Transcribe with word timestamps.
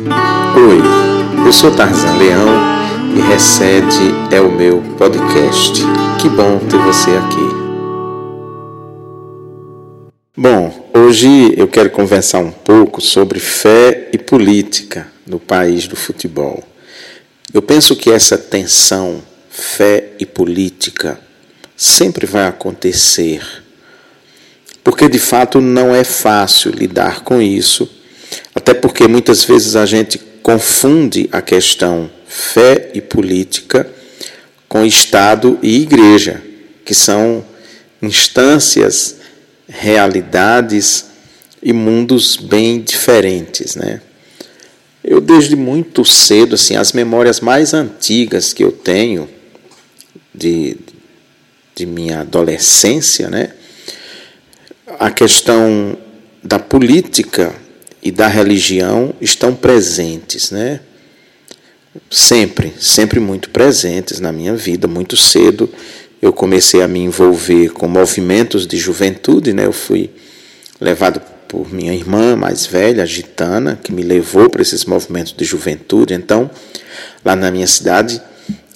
Oi, 0.00 0.80
eu 1.46 1.52
sou 1.52 1.76
Tarzan 1.76 2.16
Leão 2.16 2.48
e 3.14 3.20
Recede 3.20 4.14
é 4.34 4.40
o 4.40 4.50
meu 4.50 4.80
podcast. 4.96 5.74
Que 6.18 6.26
bom 6.30 6.58
ter 6.58 6.78
você 6.78 7.10
aqui. 7.10 7.60
Bom, 10.34 10.90
hoje 10.94 11.52
eu 11.54 11.68
quero 11.68 11.90
conversar 11.90 12.38
um 12.38 12.50
pouco 12.50 13.02
sobre 13.02 13.38
fé 13.38 14.08
e 14.10 14.16
política 14.16 15.06
no 15.26 15.38
país 15.38 15.86
do 15.86 15.96
futebol. 15.96 16.64
Eu 17.52 17.60
penso 17.60 17.94
que 17.94 18.10
essa 18.10 18.38
tensão 18.38 19.22
fé 19.50 20.12
e 20.18 20.24
política 20.24 21.20
sempre 21.76 22.24
vai 22.24 22.46
acontecer, 22.46 23.46
porque 24.82 25.10
de 25.10 25.18
fato 25.18 25.60
não 25.60 25.94
é 25.94 26.04
fácil 26.04 26.70
lidar 26.70 27.20
com 27.20 27.42
isso, 27.42 27.99
até 28.60 28.74
porque 28.74 29.08
muitas 29.08 29.42
vezes 29.42 29.74
a 29.74 29.86
gente 29.86 30.18
confunde 30.42 31.30
a 31.32 31.40
questão 31.40 32.10
fé 32.28 32.90
e 32.92 33.00
política 33.00 33.90
com 34.68 34.84
Estado 34.84 35.58
e 35.62 35.80
Igreja, 35.80 36.42
que 36.84 36.94
são 36.94 37.42
instâncias, 38.02 39.16
realidades 39.66 41.06
e 41.62 41.72
mundos 41.72 42.36
bem 42.36 42.82
diferentes, 42.82 43.76
né? 43.76 44.02
Eu 45.02 45.22
desde 45.22 45.56
muito 45.56 46.04
cedo, 46.04 46.54
assim, 46.54 46.76
as 46.76 46.92
memórias 46.92 47.40
mais 47.40 47.72
antigas 47.72 48.52
que 48.52 48.62
eu 48.62 48.72
tenho 48.72 49.26
de, 50.34 50.76
de 51.74 51.86
minha 51.86 52.20
adolescência, 52.20 53.30
né? 53.30 53.54
A 54.98 55.10
questão 55.10 55.96
da 56.44 56.58
política 56.58 57.54
e 58.02 58.10
da 58.10 58.26
religião 58.26 59.14
estão 59.20 59.54
presentes, 59.54 60.50
né? 60.50 60.80
Sempre, 62.10 62.72
sempre 62.78 63.18
muito 63.18 63.50
presentes 63.50 64.20
na 64.20 64.32
minha 64.32 64.54
vida, 64.54 64.86
muito 64.86 65.16
cedo. 65.16 65.68
Eu 66.22 66.32
comecei 66.32 66.82
a 66.82 66.88
me 66.88 67.00
envolver 67.00 67.70
com 67.70 67.88
movimentos 67.88 68.66
de 68.66 68.76
juventude, 68.76 69.52
né? 69.52 69.66
Eu 69.66 69.72
fui 69.72 70.10
levado 70.80 71.20
por 71.48 71.72
minha 71.72 71.92
irmã 71.92 72.36
mais 72.36 72.64
velha, 72.64 73.04
gitana, 73.04 73.78
que 73.82 73.92
me 73.92 74.02
levou 74.02 74.48
para 74.48 74.62
esses 74.62 74.84
movimentos 74.84 75.34
de 75.36 75.44
juventude. 75.44 76.14
Então, 76.14 76.48
lá 77.24 77.34
na 77.34 77.50
minha 77.50 77.66
cidade, 77.66 78.22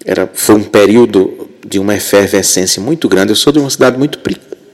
era, 0.05 0.29
foi 0.35 0.57
um 0.57 0.65
período 0.65 1.49
de 1.67 1.79
uma 1.79 1.95
efervescência 1.95 2.83
muito 2.83 3.09
grande. 3.09 3.31
Eu 3.31 3.37
sou 3.37 3.53
de 3.53 3.59
uma 3.59 3.71
cidade 3.71 3.97
muito, 3.97 4.19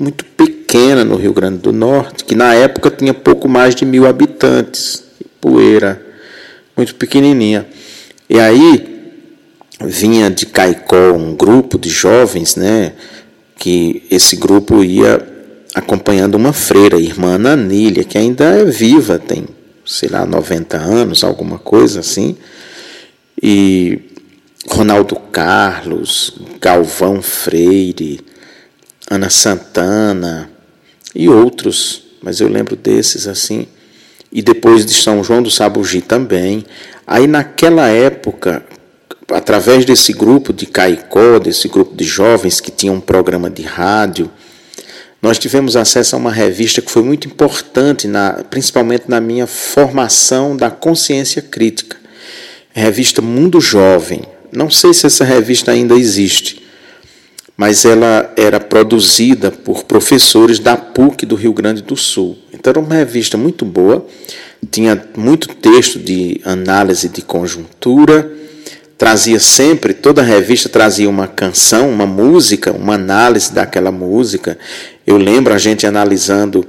muito 0.00 0.24
pequena 0.24 1.04
no 1.04 1.16
Rio 1.16 1.32
Grande 1.32 1.58
do 1.58 1.72
Norte, 1.72 2.24
que 2.24 2.34
na 2.34 2.54
época 2.54 2.90
tinha 2.90 3.12
pouco 3.12 3.48
mais 3.48 3.74
de 3.74 3.84
mil 3.84 4.06
habitantes, 4.06 5.04
poeira, 5.40 6.04
muito 6.76 6.94
pequenininha. 6.94 7.66
E 8.28 8.38
aí 8.38 9.14
vinha 9.84 10.30
de 10.30 10.46
Caicó 10.46 11.12
um 11.12 11.34
grupo 11.34 11.78
de 11.78 11.88
jovens, 11.90 12.56
né? 12.56 12.92
Que 13.56 14.02
esse 14.10 14.36
grupo 14.36 14.82
ia 14.82 15.26
acompanhando 15.74 16.34
uma 16.34 16.52
freira, 16.52 16.98
irmã 16.98 17.38
Nanília, 17.38 18.04
que 18.04 18.18
ainda 18.18 18.44
é 18.44 18.64
viva, 18.64 19.18
tem, 19.18 19.46
sei 19.84 20.08
lá, 20.08 20.24
90 20.24 20.76
anos, 20.76 21.22
alguma 21.22 21.58
coisa 21.58 22.00
assim. 22.00 22.36
E 23.42 24.00
Ronaldo 24.68 25.16
Carlos, 25.16 26.34
Galvão 26.60 27.22
Freire, 27.22 28.20
Ana 29.11 29.28
Santana 29.28 30.48
e 31.12 31.28
outros, 31.28 32.05
mas 32.22 32.41
eu 32.41 32.48
lembro 32.48 32.77
desses 32.77 33.27
assim. 33.27 33.67
E 34.33 34.41
depois 34.41 34.86
de 34.86 34.94
São 34.94 35.25
João 35.25 35.42
do 35.42 35.50
Sabugi 35.50 36.00
também. 36.00 36.64
Aí 37.05 37.27
naquela 37.27 37.89
época, 37.89 38.64
através 39.28 39.84
desse 39.84 40.12
grupo 40.12 40.52
de 40.52 40.64
Caicó, 40.67 41.41
desse 41.41 41.67
grupo 41.67 41.97
de 41.97 42.05
jovens 42.05 42.61
que 42.61 42.70
tinha 42.70 42.92
um 42.92 43.00
programa 43.00 43.50
de 43.50 43.62
rádio, 43.62 44.30
nós 45.20 45.40
tivemos 45.40 45.74
acesso 45.74 46.14
a 46.14 46.18
uma 46.18 46.30
revista 46.30 46.80
que 46.80 46.90
foi 46.90 47.02
muito 47.02 47.27
importante, 47.27 48.07
na, 48.07 48.45
principalmente 48.48 49.05
na 49.08 49.20
minha 49.20 49.46
formação 49.48 50.57
da 50.57 50.70
consciência 50.70 51.42
crítica. 51.42 51.96
Revista 52.73 53.20
Mundo 53.20 53.61
Jovem, 53.61 54.23
não 54.52 54.70
sei 54.70 54.95
se 54.95 55.05
essa 55.05 55.24
revista 55.24 55.73
ainda 55.73 55.95
existe, 55.95 56.63
mas 57.60 57.84
ela 57.84 58.32
era 58.38 58.58
produzida 58.58 59.50
por 59.50 59.84
professores 59.84 60.58
da 60.58 60.78
PUC 60.78 61.26
do 61.26 61.34
Rio 61.34 61.52
Grande 61.52 61.82
do 61.82 61.94
Sul. 61.94 62.38
Então 62.54 62.70
era 62.70 62.80
uma 62.80 62.94
revista 62.94 63.36
muito 63.36 63.66
boa, 63.66 64.06
tinha 64.70 65.04
muito 65.14 65.46
texto 65.46 65.98
de 65.98 66.40
análise 66.42 67.10
de 67.10 67.20
conjuntura, 67.20 68.32
trazia 68.96 69.38
sempre, 69.38 69.92
toda 69.92 70.22
a 70.22 70.24
revista 70.24 70.70
trazia 70.70 71.06
uma 71.06 71.26
canção, 71.26 71.90
uma 71.90 72.06
música, 72.06 72.72
uma 72.72 72.94
análise 72.94 73.52
daquela 73.52 73.92
música. 73.92 74.58
Eu 75.06 75.18
lembro 75.18 75.52
a 75.52 75.58
gente 75.58 75.86
analisando 75.86 76.66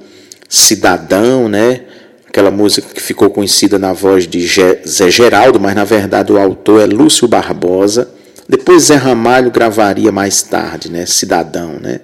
Cidadão, 0.49 1.47
né? 1.47 1.83
aquela 2.27 2.51
música 2.51 2.93
que 2.93 3.01
ficou 3.01 3.29
conhecida 3.29 3.79
na 3.79 3.93
voz 3.93 4.27
de 4.27 4.45
Zé 4.45 5.09
Geraldo, 5.09 5.57
mas 5.57 5.73
na 5.73 5.85
verdade 5.85 6.33
o 6.33 6.37
autor 6.37 6.81
é 6.81 6.85
Lúcio 6.85 7.29
Barbosa. 7.29 8.09
Depois 8.51 8.83
Zé 8.83 8.95
Ramalho 8.95 9.49
gravaria 9.49 10.11
mais 10.11 10.41
tarde, 10.41 10.91
né? 10.91 11.05
Cidadão, 11.05 11.79
né? 11.79 12.01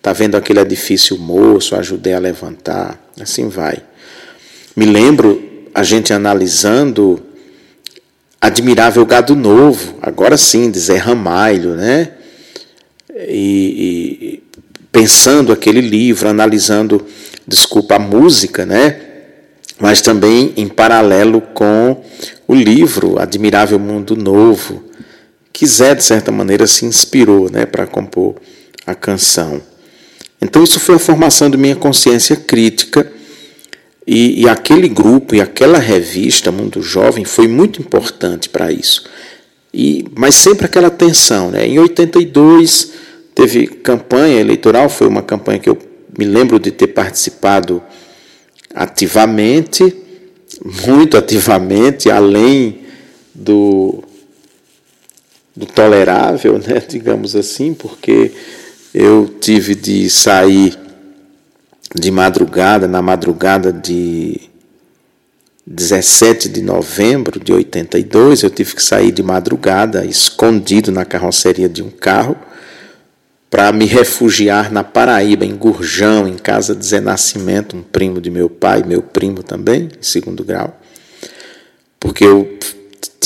Tá 0.00 0.12
vendo 0.12 0.36
aquele 0.36 0.60
edifício 0.60 1.18
moço, 1.18 1.74
ajudei 1.74 2.12
a 2.12 2.20
levantar, 2.20 3.04
assim 3.20 3.48
vai. 3.48 3.82
Me 4.76 4.86
lembro 4.86 5.42
a 5.74 5.82
gente 5.82 6.12
analisando 6.12 7.20
Admirável 8.40 9.04
Gado 9.04 9.34
Novo, 9.34 9.96
agora 10.00 10.36
sim, 10.36 10.70
de 10.70 10.78
Zé 10.78 10.98
Ramalho, 10.98 11.74
né? 11.74 12.10
E, 13.12 14.38
e 14.38 14.42
pensando 14.92 15.52
aquele 15.52 15.80
livro, 15.80 16.28
analisando, 16.28 17.04
desculpa, 17.44 17.96
a 17.96 17.98
música, 17.98 18.64
né? 18.64 19.00
mas 19.80 20.00
também 20.00 20.52
em 20.56 20.68
paralelo 20.68 21.40
com 21.40 22.04
o 22.46 22.54
livro 22.54 23.18
Admirável 23.18 23.80
Mundo 23.80 24.14
Novo, 24.14 24.92
que 25.52 25.66
Zé, 25.66 25.94
de 25.94 26.02
certa 26.02 26.32
maneira, 26.32 26.66
se 26.66 26.84
inspirou 26.84 27.50
né, 27.50 27.66
para 27.66 27.86
compor 27.86 28.36
a 28.86 28.94
canção. 28.94 29.60
Então, 30.40 30.64
isso 30.64 30.80
foi 30.80 30.96
a 30.96 30.98
formação 30.98 31.50
de 31.50 31.56
minha 31.56 31.76
consciência 31.76 32.36
crítica, 32.36 33.10
e, 34.06 34.42
e 34.42 34.48
aquele 34.48 34.88
grupo 34.88 35.34
e 35.34 35.40
aquela 35.40 35.78
revista 35.78 36.50
Mundo 36.50 36.82
Jovem 36.82 37.24
foi 37.24 37.46
muito 37.46 37.80
importante 37.80 38.48
para 38.48 38.72
isso. 38.72 39.04
E, 39.72 40.04
mas 40.16 40.34
sempre 40.34 40.66
aquela 40.66 40.90
tensão. 40.90 41.50
Né? 41.50 41.66
Em 41.66 41.78
82, 41.78 42.92
teve 43.34 43.66
campanha 43.66 44.40
eleitoral, 44.40 44.88
foi 44.88 45.06
uma 45.06 45.22
campanha 45.22 45.58
que 45.58 45.68
eu 45.68 45.78
me 46.18 46.24
lembro 46.24 46.58
de 46.58 46.70
ter 46.70 46.88
participado 46.88 47.82
ativamente, 48.74 49.94
muito 50.86 51.16
ativamente, 51.16 52.10
além 52.10 52.80
do, 53.34 54.02
do 55.54 55.66
tolerável, 55.66 56.58
né, 56.58 56.82
digamos 56.88 57.36
assim, 57.36 57.74
porque 57.74 58.32
eu 58.94 59.26
tive 59.40 59.74
de 59.74 60.08
sair 60.10 60.78
de 61.94 62.10
madrugada, 62.10 62.88
na 62.88 63.02
madrugada 63.02 63.72
de 63.72 64.40
17 65.66 66.48
de 66.48 66.62
novembro 66.62 67.38
de 67.38 67.52
82, 67.52 68.42
eu 68.42 68.50
tive 68.50 68.74
que 68.74 68.82
sair 68.82 69.12
de 69.12 69.22
madrugada, 69.22 70.04
escondido 70.04 70.90
na 70.90 71.04
carroceria 71.04 71.68
de 71.68 71.82
um 71.82 71.90
carro, 71.90 72.36
para 73.50 73.70
me 73.70 73.84
refugiar 73.84 74.72
na 74.72 74.82
Paraíba, 74.82 75.44
em 75.44 75.54
Gurjão, 75.54 76.26
em 76.26 76.36
casa 76.36 76.74
de 76.74 76.84
Zé 76.86 77.00
Nascimento, 77.00 77.76
um 77.76 77.82
primo 77.82 78.18
de 78.18 78.30
meu 78.30 78.48
pai, 78.48 78.82
meu 78.82 79.02
primo 79.02 79.42
também, 79.42 79.90
em 79.98 80.02
segundo 80.02 80.42
grau, 80.42 80.80
porque 82.00 82.24
eu 82.24 82.58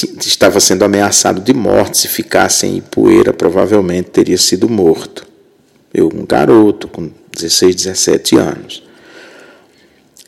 estava 0.05 0.61
sendo 0.61 0.85
ameaçado 0.85 1.41
de 1.41 1.55
morte. 1.55 1.99
Se 1.99 2.09
ficasse 2.09 2.67
em 2.67 2.79
Ipueira, 2.79 3.33
provavelmente 3.33 4.11
teria 4.11 4.37
sido 4.37 4.69
morto. 4.69 5.27
Eu, 5.93 6.11
um 6.15 6.27
garoto 6.27 6.89
com 6.89 7.11
16, 7.33 7.75
17 7.75 8.37
anos. 8.37 8.83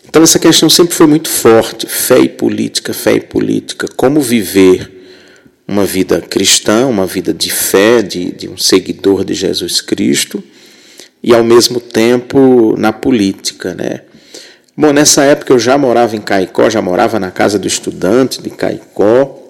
Então, 0.08 0.22
essa 0.22 0.38
questão 0.38 0.70
sempre 0.70 0.94
foi 0.94 1.06
muito 1.06 1.28
forte: 1.28 1.86
fé 1.86 2.18
e 2.18 2.28
política, 2.28 2.94
fé 2.94 3.14
e 3.14 3.20
política. 3.20 3.86
Como 3.96 4.20
viver 4.20 4.90
uma 5.66 5.84
vida 5.84 6.20
cristã, 6.22 6.86
uma 6.86 7.06
vida 7.06 7.34
de 7.34 7.50
fé, 7.50 8.00
de, 8.00 8.32
de 8.32 8.48
um 8.48 8.56
seguidor 8.56 9.22
de 9.22 9.34
Jesus 9.34 9.82
Cristo, 9.82 10.42
e 11.22 11.34
ao 11.34 11.44
mesmo 11.44 11.78
tempo 11.78 12.74
na 12.78 12.92
política, 12.92 13.74
né? 13.74 14.02
Bom, 14.74 14.92
nessa 14.92 15.24
época 15.24 15.52
eu 15.52 15.58
já 15.58 15.76
morava 15.76 16.14
em 16.14 16.20
Caicó, 16.20 16.70
já 16.70 16.80
morava 16.80 17.18
na 17.18 17.32
casa 17.32 17.58
do 17.58 17.66
estudante 17.66 18.40
de 18.40 18.48
Caicó. 18.48 19.47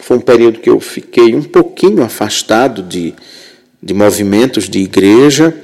Foi 0.00 0.16
um 0.16 0.20
período 0.20 0.60
que 0.60 0.70
eu 0.70 0.80
fiquei 0.80 1.34
um 1.34 1.42
pouquinho 1.42 2.02
afastado 2.02 2.82
de, 2.82 3.14
de 3.82 3.94
movimentos 3.94 4.68
de 4.68 4.78
igreja 4.78 5.54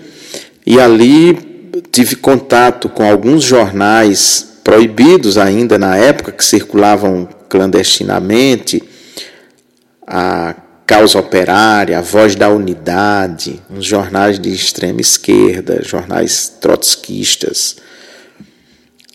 e 0.66 0.80
ali 0.80 1.70
tive 1.90 2.16
contato 2.16 2.88
com 2.88 3.08
alguns 3.08 3.42
jornais 3.42 4.58
proibidos 4.62 5.36
ainda 5.36 5.78
na 5.78 5.96
época, 5.96 6.32
que 6.32 6.44
circulavam 6.44 7.28
clandestinamente, 7.48 8.82
a 10.06 10.54
Causa 10.86 11.18
Operária, 11.18 11.98
a 11.98 12.02
Voz 12.02 12.34
da 12.34 12.48
Unidade, 12.48 13.62
uns 13.70 13.86
jornais 13.86 14.38
de 14.38 14.52
extrema 14.52 15.00
esquerda, 15.00 15.82
jornais 15.82 16.48
trotskistas, 16.60 17.76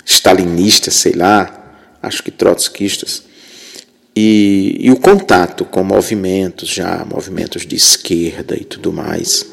stalinistas, 0.05 0.95
sei 0.95 1.13
lá, 1.13 1.73
acho 2.01 2.23
que 2.23 2.31
trotskistas. 2.31 3.23
E, 4.21 4.75
e, 4.81 4.91
o 4.91 4.97
contato 4.97 5.63
com 5.63 5.81
movimentos 5.81 6.67
já, 6.67 7.05
movimentos 7.09 7.65
de 7.65 7.77
esquerda 7.77 8.53
e 8.53 8.65
tudo 8.65 8.91
mais. 8.91 9.45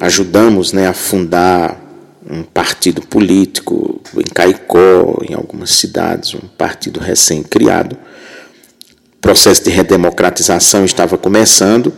Ajudamos 0.00 0.72
né, 0.72 0.88
a 0.88 0.92
fundar 0.92 1.80
um 2.28 2.42
partido 2.42 3.00
político 3.02 4.00
em 4.16 4.24
Caicó, 4.24 5.20
em 5.22 5.34
algumas 5.34 5.70
cidades, 5.70 6.34
um 6.34 6.48
partido 6.58 6.98
recém-criado. 6.98 7.96
O 9.18 9.20
processo 9.20 9.62
de 9.62 9.70
redemocratização 9.70 10.84
estava 10.84 11.16
começando 11.16 11.92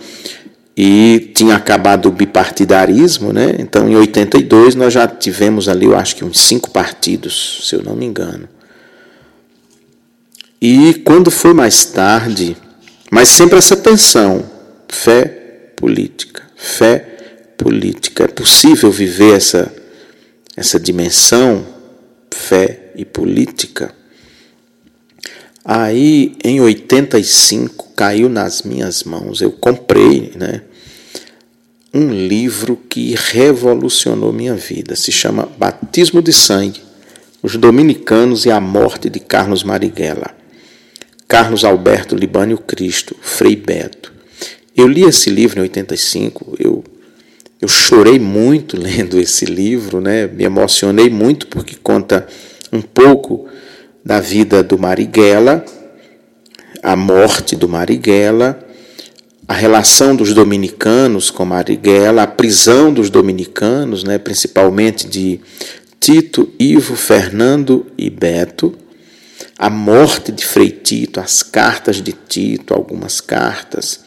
e 0.77 1.33
tinha 1.35 1.57
acabado 1.57 2.11
o 2.11 2.13
bipartidarismo, 2.13 3.33
né? 3.33 3.55
Então, 3.59 3.89
em 3.89 3.97
82 3.97 4.75
nós 4.75 4.93
já 4.93 5.09
tivemos 5.09 5.71
ali, 5.71 5.87
eu 5.87 5.97
acho 5.97 6.17
que 6.17 6.25
uns 6.25 6.39
cinco 6.39 6.69
partidos, 6.71 7.63
se 7.67 7.75
eu 7.75 7.83
não 7.83 7.97
me 7.97 8.05
engano. 8.05 8.47
E 10.61 10.95
quando 11.05 11.31
foi 11.31 11.53
mais 11.53 11.85
tarde, 11.85 12.57
mas 13.11 13.29
sempre 13.29 13.59
essa 13.59 13.77
tensão, 13.77 14.45
fé 14.89 15.73
política, 15.77 16.43
fé 16.57 16.99
política. 17.57 18.25
É 18.25 18.29
possível 18.29 18.91
viver 18.91 19.35
essa 19.35 19.73
essa 20.57 20.81
dimensão 20.81 21.67
fé 22.31 22.93
e 22.97 23.05
política. 23.05 23.95
Aí, 25.65 26.37
em 26.45 26.61
85, 26.61 27.91
caiu 27.97 28.29
nas 28.29 28.63
minhas 28.63 29.03
mãos. 29.03 29.41
Eu 29.41 29.51
comprei, 29.51 30.33
né? 30.37 30.63
Um 31.93 32.11
livro 32.11 32.77
que 32.89 33.15
revolucionou 33.17 34.33
minha 34.33 34.55
vida. 34.55 34.95
Se 34.95 35.11
chama 35.11 35.49
Batismo 35.59 36.23
de 36.23 36.33
Sangue: 36.33 36.81
Os 37.43 37.57
Dominicanos 37.57 38.47
e 38.47 38.51
a 38.51 38.61
Morte 38.61 39.11
de 39.11 39.19
Carlos 39.19 39.65
Marighella. 39.65 40.36
Carlos 41.29 41.65
Alberto 41.65 42.15
Libânio 42.15 42.59
Cristo, 42.59 43.17
Frei 43.21 43.57
Beto. 43.57 44.13
Eu 44.77 44.87
li 44.87 45.03
esse 45.03 45.31
livro 45.31 45.59
em 45.59 45.63
85, 45.63 46.57
eu, 46.59 46.85
eu 47.61 47.67
chorei 47.67 48.19
muito 48.19 48.77
lendo 48.81 49.19
esse 49.19 49.45
livro, 49.45 50.01
né? 50.01 50.27
me 50.27 50.45
emocionei 50.45 51.11
muito 51.11 51.47
porque 51.49 51.75
conta 51.83 52.27
um 52.73 52.81
pouco 52.81 53.47
da 54.05 54.21
vida 54.21 54.63
do 54.63 54.79
Marighella, 54.79 55.65
a 56.83 56.95
morte 56.95 57.57
do 57.57 57.69
Marighella, 57.69 58.65
a 59.49 59.55
relação 59.55 60.15
dos 60.15 60.33
dominicanos 60.33 61.31
com 61.31 61.45
Marighella, 61.45 62.23
a 62.23 62.27
prisão 62.27 62.93
dos 62.93 63.11
dominicanos, 63.11 64.05
né? 64.05 64.19
principalmente 64.19 65.09
de 65.09 65.41
Tito, 65.99 66.53
Ivo, 66.59 66.95
Fernando 66.95 67.87
e 67.99 68.09
Beto, 68.11 68.77
a 69.59 69.71
morte 69.71 70.31
de 70.31 70.45
Frei 70.45 70.71
Tito, 70.71 71.19
as 71.19 71.43
cartas 71.43 72.03
de 72.03 72.13
Tito, 72.13 72.75
algumas 72.75 73.21
cartas. 73.21 74.01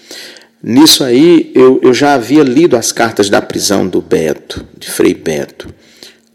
Nisso 0.62 1.04
aí 1.04 1.52
eu, 1.56 1.80
eu 1.82 1.94
já 1.94 2.14
havia 2.14 2.44
lido 2.44 2.76
as 2.76 2.92
cartas 2.92 3.30
da 3.30 3.42
prisão 3.42 3.88
do 3.88 4.02
Beto, 4.02 4.66
de 4.78 4.90
Frei 4.90 5.14
Beto, 5.14 5.74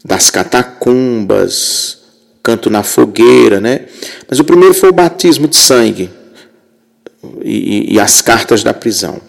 das 0.03 0.29
catacumbas, 0.29 1.99
canto 2.43 2.69
na 2.69 2.83
fogueira, 2.83 3.61
né? 3.61 3.85
Mas 4.29 4.39
o 4.39 4.43
primeiro 4.43 4.73
foi 4.73 4.89
o 4.89 4.93
batismo 4.93 5.47
de 5.47 5.55
sangue 5.55 6.09
e, 7.41 7.93
e 7.93 7.99
as 7.99 8.21
cartas 8.21 8.63
da 8.63 8.73
prisão. 8.73 9.21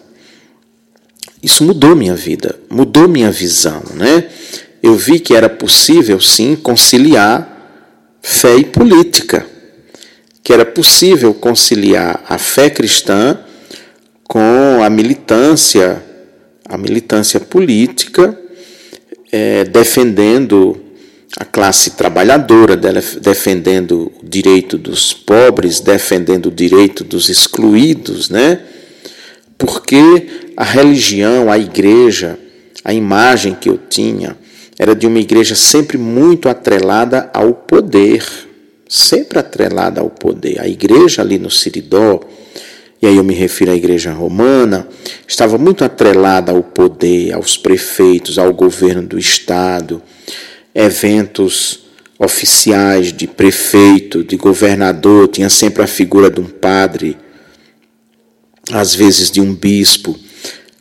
Isso 1.41 1.63
mudou 1.63 1.95
minha 1.95 2.15
vida, 2.15 2.59
mudou 2.69 3.07
minha 3.07 3.31
visão, 3.31 3.81
né? 3.93 4.27
Eu 4.83 4.95
vi 4.95 5.19
que 5.19 5.33
era 5.33 5.47
possível, 5.47 6.19
sim, 6.19 6.55
conciliar 6.55 7.55
fé 8.21 8.55
e 8.57 8.65
política 8.65 9.56
que 10.47 10.53
era 10.53 10.65
possível 10.65 11.33
conciliar 11.33 12.23
a 12.25 12.37
fé 12.37 12.69
cristã 12.69 13.37
com 14.23 14.81
a 14.81 14.89
militância, 14.89 16.01
a 16.69 16.77
militância 16.77 17.37
política, 17.37 18.33
é, 19.29 19.65
defendendo 19.65 20.79
a 21.37 21.43
classe 21.43 21.97
trabalhadora, 21.97 22.77
defendendo 23.21 24.09
o 24.23 24.25
direito 24.25 24.77
dos 24.77 25.11
pobres, 25.11 25.81
defendendo 25.81 26.45
o 26.45 26.51
direito 26.51 27.03
dos 27.03 27.27
excluídos, 27.27 28.29
né? 28.29 28.61
Porque 29.57 30.27
a 30.55 30.63
religião, 30.63 31.51
a 31.51 31.57
igreja, 31.57 32.39
a 32.85 32.93
imagem 32.93 33.53
que 33.53 33.67
eu 33.67 33.77
tinha 33.77 34.37
era 34.79 34.95
de 34.95 35.07
uma 35.07 35.19
igreja 35.19 35.55
sempre 35.55 35.97
muito 35.97 36.47
atrelada 36.47 37.29
ao 37.33 37.53
poder 37.53 38.46
sempre 38.87 39.39
atrelada 39.39 40.01
ao 40.01 40.09
poder. 40.09 40.59
A 40.59 40.67
igreja 40.67 41.21
ali 41.21 41.37
no 41.37 41.49
Siridó, 41.51 42.21
e 43.01 43.07
aí 43.07 43.17
eu 43.17 43.23
me 43.23 43.33
refiro 43.33 43.71
à 43.71 43.75
igreja 43.75 44.11
romana, 44.11 44.87
estava 45.27 45.57
muito 45.57 45.83
atrelada 45.83 46.51
ao 46.51 46.63
poder, 46.63 47.33
aos 47.33 47.57
prefeitos, 47.57 48.37
ao 48.37 48.53
governo 48.53 49.03
do 49.03 49.19
Estado, 49.19 50.01
eventos 50.73 51.85
oficiais 52.19 53.13
de 53.13 53.27
prefeito, 53.27 54.23
de 54.23 54.35
governador, 54.35 55.27
tinha 55.27 55.49
sempre 55.49 55.83
a 55.83 55.87
figura 55.87 56.31
de 56.31 56.41
um 56.41 56.45
padre, 56.45 57.15
às 58.71 58.95
vezes 58.95 59.29
de 59.29 59.39
um 59.39 59.53
bispo. 59.53 60.17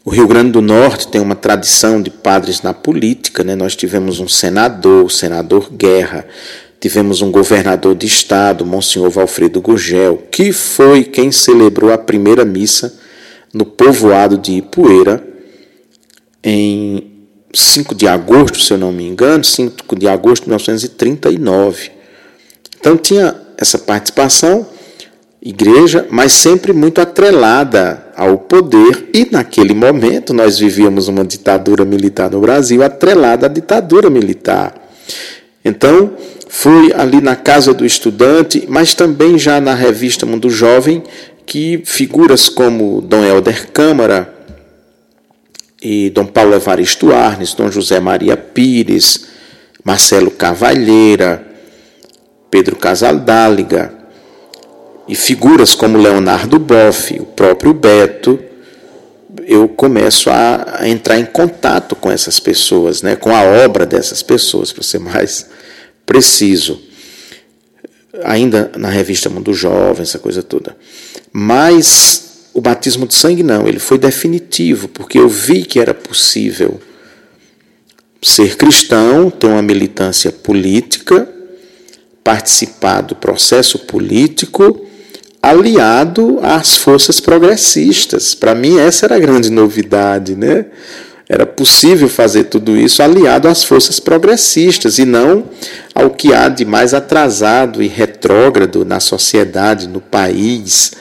O 0.03 0.11
Rio 0.11 0.27
Grande 0.27 0.53
do 0.53 0.63
Norte 0.63 1.09
tem 1.09 1.21
uma 1.21 1.35
tradição 1.35 2.01
de 2.01 2.11
padres 2.11 2.63
na 2.63 2.73
política, 2.73 3.43
né? 3.45 3.55
Nós 3.55 3.77
tivemos 3.77 4.21
um 4.21 4.29
senador, 4.29 5.05
o 5.05 5.11
senador 5.11 5.69
Guerra, 5.71 6.25
tivemos 6.81 7.23
um 7.23 7.31
governador 7.31 7.95
de 7.95 8.07
estado, 8.07 8.65
Monsenhor 8.65 9.11
Valfredo 9.11 9.61
Gugel, 9.61 10.23
que 10.31 10.53
foi 10.53 11.05
quem 11.05 11.33
celebrou 11.33 11.93
a 11.93 11.99
primeira 11.99 12.45
missa 12.45 12.99
no 13.53 13.65
povoado 13.65 14.37
de 14.37 14.53
Ipueira 14.53 15.27
em 16.45 17.13
5 17.53 17.95
de 17.95 18.07
agosto, 18.07 18.61
se 18.61 18.73
eu 18.73 18.79
não 18.79 18.93
me 18.93 19.05
engano, 19.05 19.43
5 19.43 19.97
de 19.97 20.07
agosto 20.07 20.43
de 20.43 20.49
1939. 20.51 21.91
Então 22.79 22.97
tinha 22.97 23.35
essa 23.57 23.79
participação, 23.79 24.67
igreja, 25.43 26.07
mas 26.11 26.33
sempre 26.33 26.73
muito 26.73 27.01
atrelada 27.01 28.07
ao 28.15 28.39
poder, 28.39 29.09
e 29.15 29.27
naquele 29.31 29.75
momento 29.75 30.35
nós 30.35 30.59
vivíamos 30.59 31.09
uma 31.09 31.25
ditadura 31.25 31.85
militar 31.85 32.31
no 32.31 32.41
Brasil, 32.41 32.83
atrelada 32.83 33.47
à 33.47 33.49
ditadura 33.49 34.11
militar. 34.11 34.75
Então, 35.65 36.13
Fui 36.49 36.93
ali 36.95 37.21
na 37.21 37.35
Casa 37.35 37.75
do 37.75 37.85
Estudante, 37.85 38.65
mas 38.69 38.95
também 38.95 39.39
já 39.39 39.61
na 39.61 39.75
revista 39.75 40.25
Mundo 40.25 40.49
Jovem, 40.49 41.03
que 41.45 41.83
figuras 41.85 42.49
como 42.49 43.01
Dom 43.01 43.25
Helder 43.25 43.71
Câmara 43.73 44.33
e 45.83 46.11
Dom 46.11 46.27
Paulo 46.27 46.55
Evaristo 46.55 47.13
Arnes, 47.13 47.55
Dom 47.55 47.71
José 47.71 48.01
Maria 48.01 48.37
Pires, 48.37 49.27
Marcelo 49.85 50.31
Cavalheira, 50.31 51.47
Pedro 52.51 52.77
Casaldáliga, 52.77 53.93
e 55.09 55.15
figuras 55.15 55.75
como 55.75 55.99
Leonardo 55.99 56.59
Boff, 56.59 57.15
o 57.21 57.27
próprio 57.27 57.73
Beto, 57.73 58.39
eu 59.47 59.69
começo 59.69 60.29
a, 60.31 60.81
entrar 60.89 61.19
em 61.19 61.25
contato 61.25 61.95
com 61.95 62.11
essas 62.11 62.41
pessoas, 62.41 63.03
né, 63.03 63.15
com 63.15 63.35
a 63.35 63.43
obra 63.65 63.87
dessas 63.87 64.23
pessoas, 64.23 64.73
para 64.73 64.83
ser 64.83 64.99
mais 64.99 65.49
preciso. 66.07 66.81
Ainda 68.25 68.73
na 68.79 68.89
revista 68.89 69.29
Mundo 69.29 69.53
Jovem, 69.53 70.03
essa 70.03 70.19
coisa 70.19 70.43
toda. 70.43 70.75
Mas 71.33 72.49
o 72.55 72.61
batismo 72.61 73.07
de 73.07 73.15
sangue 73.15 73.43
não, 73.43 73.69
ele 73.69 73.79
foi 73.79 73.99
definitivo, 73.99 74.89
porque 74.89 75.19
eu 75.19 75.29
vi 75.29 75.65
que 75.65 75.79
era 75.79 75.93
possível 75.93 76.81
ser 78.23 78.57
cristão, 78.57 79.29
ter 79.29 79.47
uma 79.47 79.61
militância 79.61 80.33
política, 80.33 81.29
participar 82.25 83.03
do 83.03 83.15
processo 83.15 83.81
político 83.81 84.87
aliado 85.43 86.41
às 86.43 86.77
forças 86.77 87.21
progressistas. 87.21 88.35
Para 88.35 88.55
mim, 88.55 88.79
essa 88.79 89.07
era 89.07 89.17
a 89.17 89.21
grande 89.21 89.51
novidade, 89.51 90.35
né? 90.35 90.67
Era 91.29 91.45
possível 91.45 92.09
fazer 92.09 92.45
tudo 92.45 92.77
isso 92.77 93.03
aliado 93.03 93.49
às 93.49 93.65
forças 93.65 93.99
progressistas 93.99 94.99
e 94.99 95.05
não 95.05 95.45
ao 95.93 96.11
que 96.11 96.33
há 96.33 96.49
de 96.49 96.65
mais 96.65 96.95
atrasado 96.95 97.83
e 97.83 97.89
retrógrado 97.89 98.85
na 98.85 99.01
sociedade, 99.01 99.89
no 99.89 100.01
país. 100.01 100.93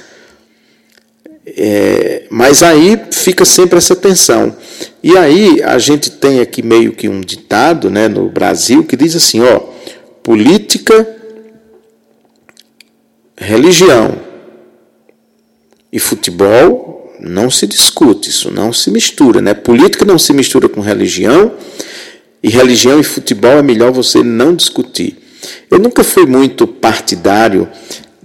É, 1.46 2.24
mas 2.32 2.64
aí 2.64 3.00
fica 3.12 3.46
sempre 3.46 3.78
essa 3.78 3.96
tensão. 3.96 4.56
E 5.04 5.16
aí 5.16 5.62
a 5.62 5.78
gente 5.78 6.10
tem 6.10 6.40
aqui 6.40 6.64
meio 6.64 6.94
que 6.94 7.08
um 7.08 7.22
ditado 7.22 7.92
né, 7.92 8.08
no 8.08 8.28
Brasil 8.28 8.84
que 8.84 8.98
diz 8.98 9.16
assim: 9.16 9.42
ó, 9.42 9.60
política 10.24 11.08
religião 13.38 14.18
e 15.92 16.00
futebol 16.00 17.05
não 17.20 17.50
se 17.50 17.68
discute, 17.68 18.30
isso 18.30 18.52
não 18.52 18.72
se 18.74 18.92
mistura, 18.92 19.42
né? 19.42 19.54
Política 19.54 20.06
não 20.06 20.20
se 20.20 20.34
mistura 20.34 20.68
com 20.68 20.82
religião 20.82 21.54
e 22.42 22.50
religião 22.50 23.00
e 23.00 23.04
futebol 23.04 23.52
é 23.52 23.62
melhor 23.64 23.92
você 23.92 24.24
não 24.24 24.56
discutir. 24.56 25.18
Eu 25.70 25.80
nunca 25.80 26.04
fui 26.04 26.26
muito 26.26 26.68
partidário 26.68 27.68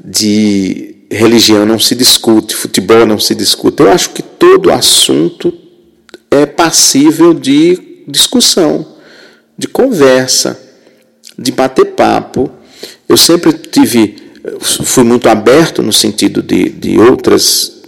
de 0.02 0.96
religião 1.10 1.66
não 1.66 1.78
se 1.78 1.94
discute, 1.94 2.54
futebol 2.54 3.04
não 3.04 3.18
se 3.18 3.34
discute. 3.34 3.82
Eu 3.82 3.90
acho 3.90 4.10
que 4.10 4.22
todo 4.22 4.70
assunto 4.70 5.52
é 6.30 6.46
passível 6.46 7.34
de 7.34 8.02
discussão, 8.06 8.86
de 9.58 9.66
conversa, 9.66 10.60
de 11.36 11.50
bater 11.50 11.86
papo. 11.86 12.50
Eu 13.08 13.16
sempre 13.16 13.52
tive, 13.52 14.16
fui 14.60 15.02
muito 15.02 15.28
aberto 15.28 15.82
no 15.82 15.92
sentido 15.92 16.42
de, 16.42 16.68
de 16.68 16.98
outras, 16.98 17.79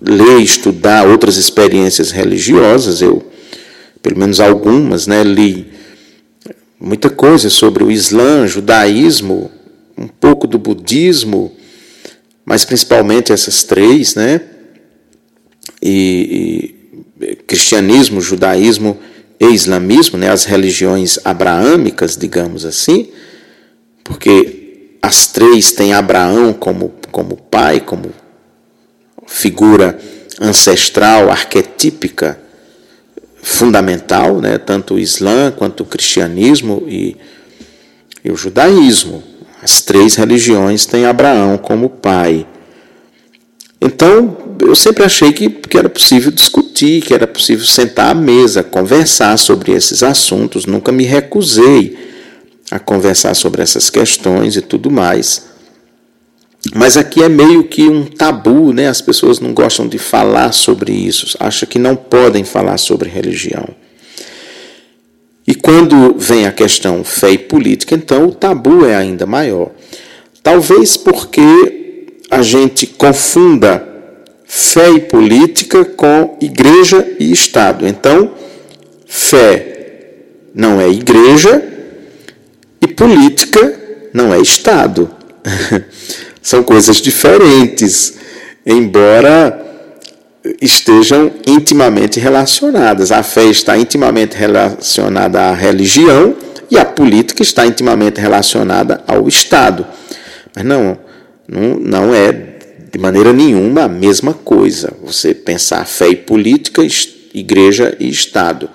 ler, 0.00 0.40
estudar 0.40 1.06
outras 1.06 1.36
experiências 1.36 2.10
religiosas. 2.10 3.02
Eu, 3.02 3.22
pelo 4.02 4.18
menos 4.18 4.40
algumas, 4.40 5.06
né, 5.06 5.22
li 5.22 5.70
muita 6.80 7.10
coisa 7.10 7.50
sobre 7.50 7.84
o 7.84 7.90
Islã, 7.90 8.46
judaísmo, 8.46 9.50
um 9.98 10.08
pouco 10.08 10.46
do 10.46 10.58
budismo, 10.58 11.52
mas 12.44 12.64
principalmente 12.64 13.32
essas 13.32 13.62
três, 13.62 14.14
né? 14.14 14.40
E, 15.82 16.74
e 17.20 17.36
cristianismo, 17.46 18.20
judaísmo 18.20 18.98
e 19.38 19.46
islamismo, 19.48 20.18
né? 20.18 20.30
As 20.30 20.46
religiões 20.46 21.18
abraâmicas, 21.22 22.16
digamos 22.16 22.64
assim, 22.64 23.08
porque 24.02 24.96
as 25.02 25.26
três 25.26 25.72
têm 25.72 25.92
Abraão 25.92 26.52
como, 26.52 26.94
como 27.10 27.36
pai, 27.36 27.80
como 27.80 28.10
figura 29.30 29.96
ancestral, 30.40 31.30
arquetípica, 31.30 32.38
fundamental, 33.40 34.40
né? 34.40 34.58
tanto 34.58 34.94
o 34.94 34.98
Islã 34.98 35.52
quanto 35.52 35.84
o 35.84 35.86
cristianismo 35.86 36.84
e, 36.88 37.16
e 38.24 38.30
o 38.30 38.36
judaísmo. 38.36 39.22
As 39.62 39.80
três 39.80 40.16
religiões 40.16 40.84
têm 40.84 41.06
Abraão 41.06 41.56
como 41.56 41.88
pai. 41.88 42.46
Então, 43.80 44.36
eu 44.60 44.74
sempre 44.74 45.04
achei 45.04 45.32
que, 45.32 45.48
que 45.48 45.78
era 45.78 45.88
possível 45.88 46.32
discutir, 46.32 47.00
que 47.02 47.14
era 47.14 47.26
possível 47.26 47.64
sentar 47.64 48.10
à 48.10 48.14
mesa, 48.14 48.62
conversar 48.62 49.38
sobre 49.38 49.72
esses 49.72 50.02
assuntos. 50.02 50.66
Nunca 50.66 50.90
me 50.90 51.04
recusei 51.04 51.96
a 52.70 52.78
conversar 52.78 53.34
sobre 53.34 53.62
essas 53.62 53.88
questões 53.88 54.56
e 54.56 54.60
tudo 54.60 54.90
mais. 54.90 55.49
Mas 56.74 56.96
aqui 56.96 57.22
é 57.22 57.28
meio 57.28 57.64
que 57.64 57.82
um 57.82 58.04
tabu, 58.04 58.72
né? 58.72 58.88
As 58.88 59.00
pessoas 59.00 59.40
não 59.40 59.54
gostam 59.54 59.88
de 59.88 59.98
falar 59.98 60.52
sobre 60.52 60.92
isso, 60.92 61.36
acham 61.40 61.68
que 61.68 61.78
não 61.78 61.96
podem 61.96 62.44
falar 62.44 62.76
sobre 62.76 63.08
religião. 63.08 63.68
E 65.46 65.54
quando 65.54 66.14
vem 66.18 66.46
a 66.46 66.52
questão 66.52 67.02
fé 67.02 67.32
e 67.32 67.38
política, 67.38 67.94
então 67.94 68.26
o 68.26 68.32
tabu 68.32 68.84
é 68.84 68.94
ainda 68.94 69.26
maior. 69.26 69.70
Talvez 70.42 70.96
porque 70.96 72.06
a 72.30 72.42
gente 72.42 72.86
confunda 72.86 73.86
fé 74.46 74.90
e 74.90 75.00
política 75.00 75.84
com 75.84 76.36
igreja 76.40 77.06
e 77.18 77.32
Estado. 77.32 77.86
Então, 77.86 78.34
fé 79.06 79.66
não 80.54 80.80
é 80.80 80.88
igreja 80.88 81.62
e 82.80 82.86
política 82.86 83.80
não 84.12 84.32
é 84.34 84.40
Estado. 84.40 85.10
São 86.42 86.62
coisas 86.62 86.96
diferentes, 86.96 88.14
embora 88.64 89.66
estejam 90.60 91.32
intimamente 91.46 92.18
relacionadas. 92.18 93.12
A 93.12 93.22
fé 93.22 93.44
está 93.44 93.76
intimamente 93.76 94.36
relacionada 94.36 95.40
à 95.40 95.54
religião 95.54 96.34
e 96.70 96.78
a 96.78 96.84
política 96.84 97.42
está 97.42 97.66
intimamente 97.66 98.20
relacionada 98.20 99.02
ao 99.06 99.28
Estado. 99.28 99.86
Mas 100.54 100.64
não, 100.64 100.98
não, 101.48 101.76
não 101.78 102.14
é 102.14 102.32
de 102.92 102.98
maneira 102.98 103.32
nenhuma 103.32 103.82
a 103.84 103.88
mesma 103.88 104.32
coisa. 104.32 104.92
Você 105.04 105.34
pensar 105.34 105.84
fé 105.86 106.08
e 106.08 106.16
política, 106.16 106.82
igreja 107.34 107.96
e 108.00 108.08
Estado. 108.08 108.68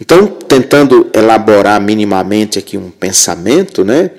Então, 0.00 0.26
tentando 0.26 1.10
elaborar 1.14 1.80
minimamente 1.80 2.58
aqui 2.58 2.76
um 2.76 2.90
pensamento, 2.90 3.84
né? 3.84 4.10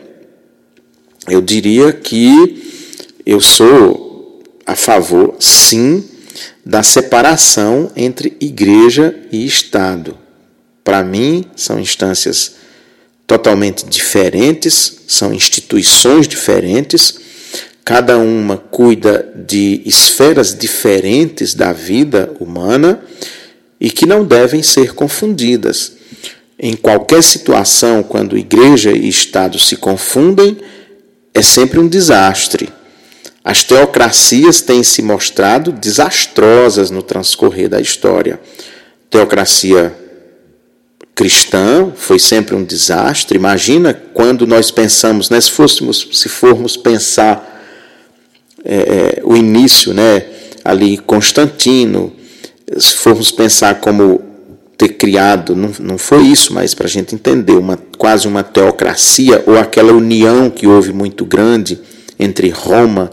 Eu 1.28 1.42
diria 1.42 1.94
que 1.94 2.64
eu 3.26 3.40
sou 3.40 4.42
a 4.66 4.76
favor, 4.76 5.36
sim, 5.40 6.04
da 6.66 6.82
separação 6.84 7.92
entre 7.96 8.36
igreja 8.40 9.16
e 9.32 9.46
Estado. 9.46 10.18
Para 10.84 11.04
mim, 11.04 11.46
são 11.56 11.80
instâncias 11.80 12.54
totalmente 13.28 13.86
diferentes, 13.86 15.02
são 15.08 15.34
instituições 15.34 16.28
diferentes, 16.28 17.20
cada 17.86 18.18
uma 18.18 18.58
cuida 18.58 19.32
de 19.48 19.82
esferas 19.86 20.58
diferentes 20.58 21.54
da 21.54 21.72
vida 21.72 22.34
humana 22.40 23.04
e 23.80 23.90
que 23.90 24.06
não 24.06 24.26
devem 24.26 24.62
ser 24.62 24.94
confundidas. 24.94 25.94
Em 26.58 26.76
qualquer 26.76 27.24
situação, 27.24 28.04
quando 28.04 28.38
igreja 28.38 28.92
e 28.92 29.08
Estado 29.08 29.58
se 29.58 29.76
confundem, 29.76 30.58
é 31.34 31.42
sempre 31.42 31.80
um 31.80 31.88
desastre. 31.88 32.70
As 33.44 33.64
teocracias 33.64 34.62
têm 34.62 34.84
se 34.84 35.02
mostrado 35.02 35.72
desastrosas 35.72 36.92
no 36.92 37.02
transcorrer 37.02 37.68
da 37.70 37.82
história. 37.82 38.40
Teocracia 39.10 39.96
cristã 41.16 41.92
foi 41.96 42.20
sempre 42.20 42.56
um 42.56 42.64
desastre. 42.64 43.38
Imagina 43.38 43.94
quando 43.94 44.46
nós 44.46 44.72
pensamos, 44.72 45.30
né, 45.30 45.42
se, 45.42 45.52
fôssemos, 45.52 46.08
se 46.14 46.30
formos 46.30 46.78
pensar 46.78 47.48
é, 48.64 48.76
é, 48.76 49.22
o 49.24 49.36
início, 49.36 49.94
né, 49.94 50.26
ali 50.64 50.98
Constantino, 50.98 52.14
se 52.78 52.94
formos 52.94 53.32
pensar 53.32 53.80
como 53.82 54.31
ter 54.82 54.96
criado, 54.96 55.56
não, 55.56 55.72
não 55.80 55.96
foi 55.96 56.24
isso, 56.24 56.56
mas 56.56 56.74
para 56.74 56.88
a 56.88 56.90
gente 56.90 57.14
entender, 57.14 57.52
uma, 57.52 57.78
quase 58.00 58.28
uma 58.28 58.42
teocracia, 58.42 59.44
ou 59.46 59.56
aquela 59.56 59.94
união 59.94 60.50
que 60.50 60.66
houve 60.66 60.92
muito 60.92 61.24
grande 61.24 61.80
entre 62.20 62.50
Roma 62.50 63.12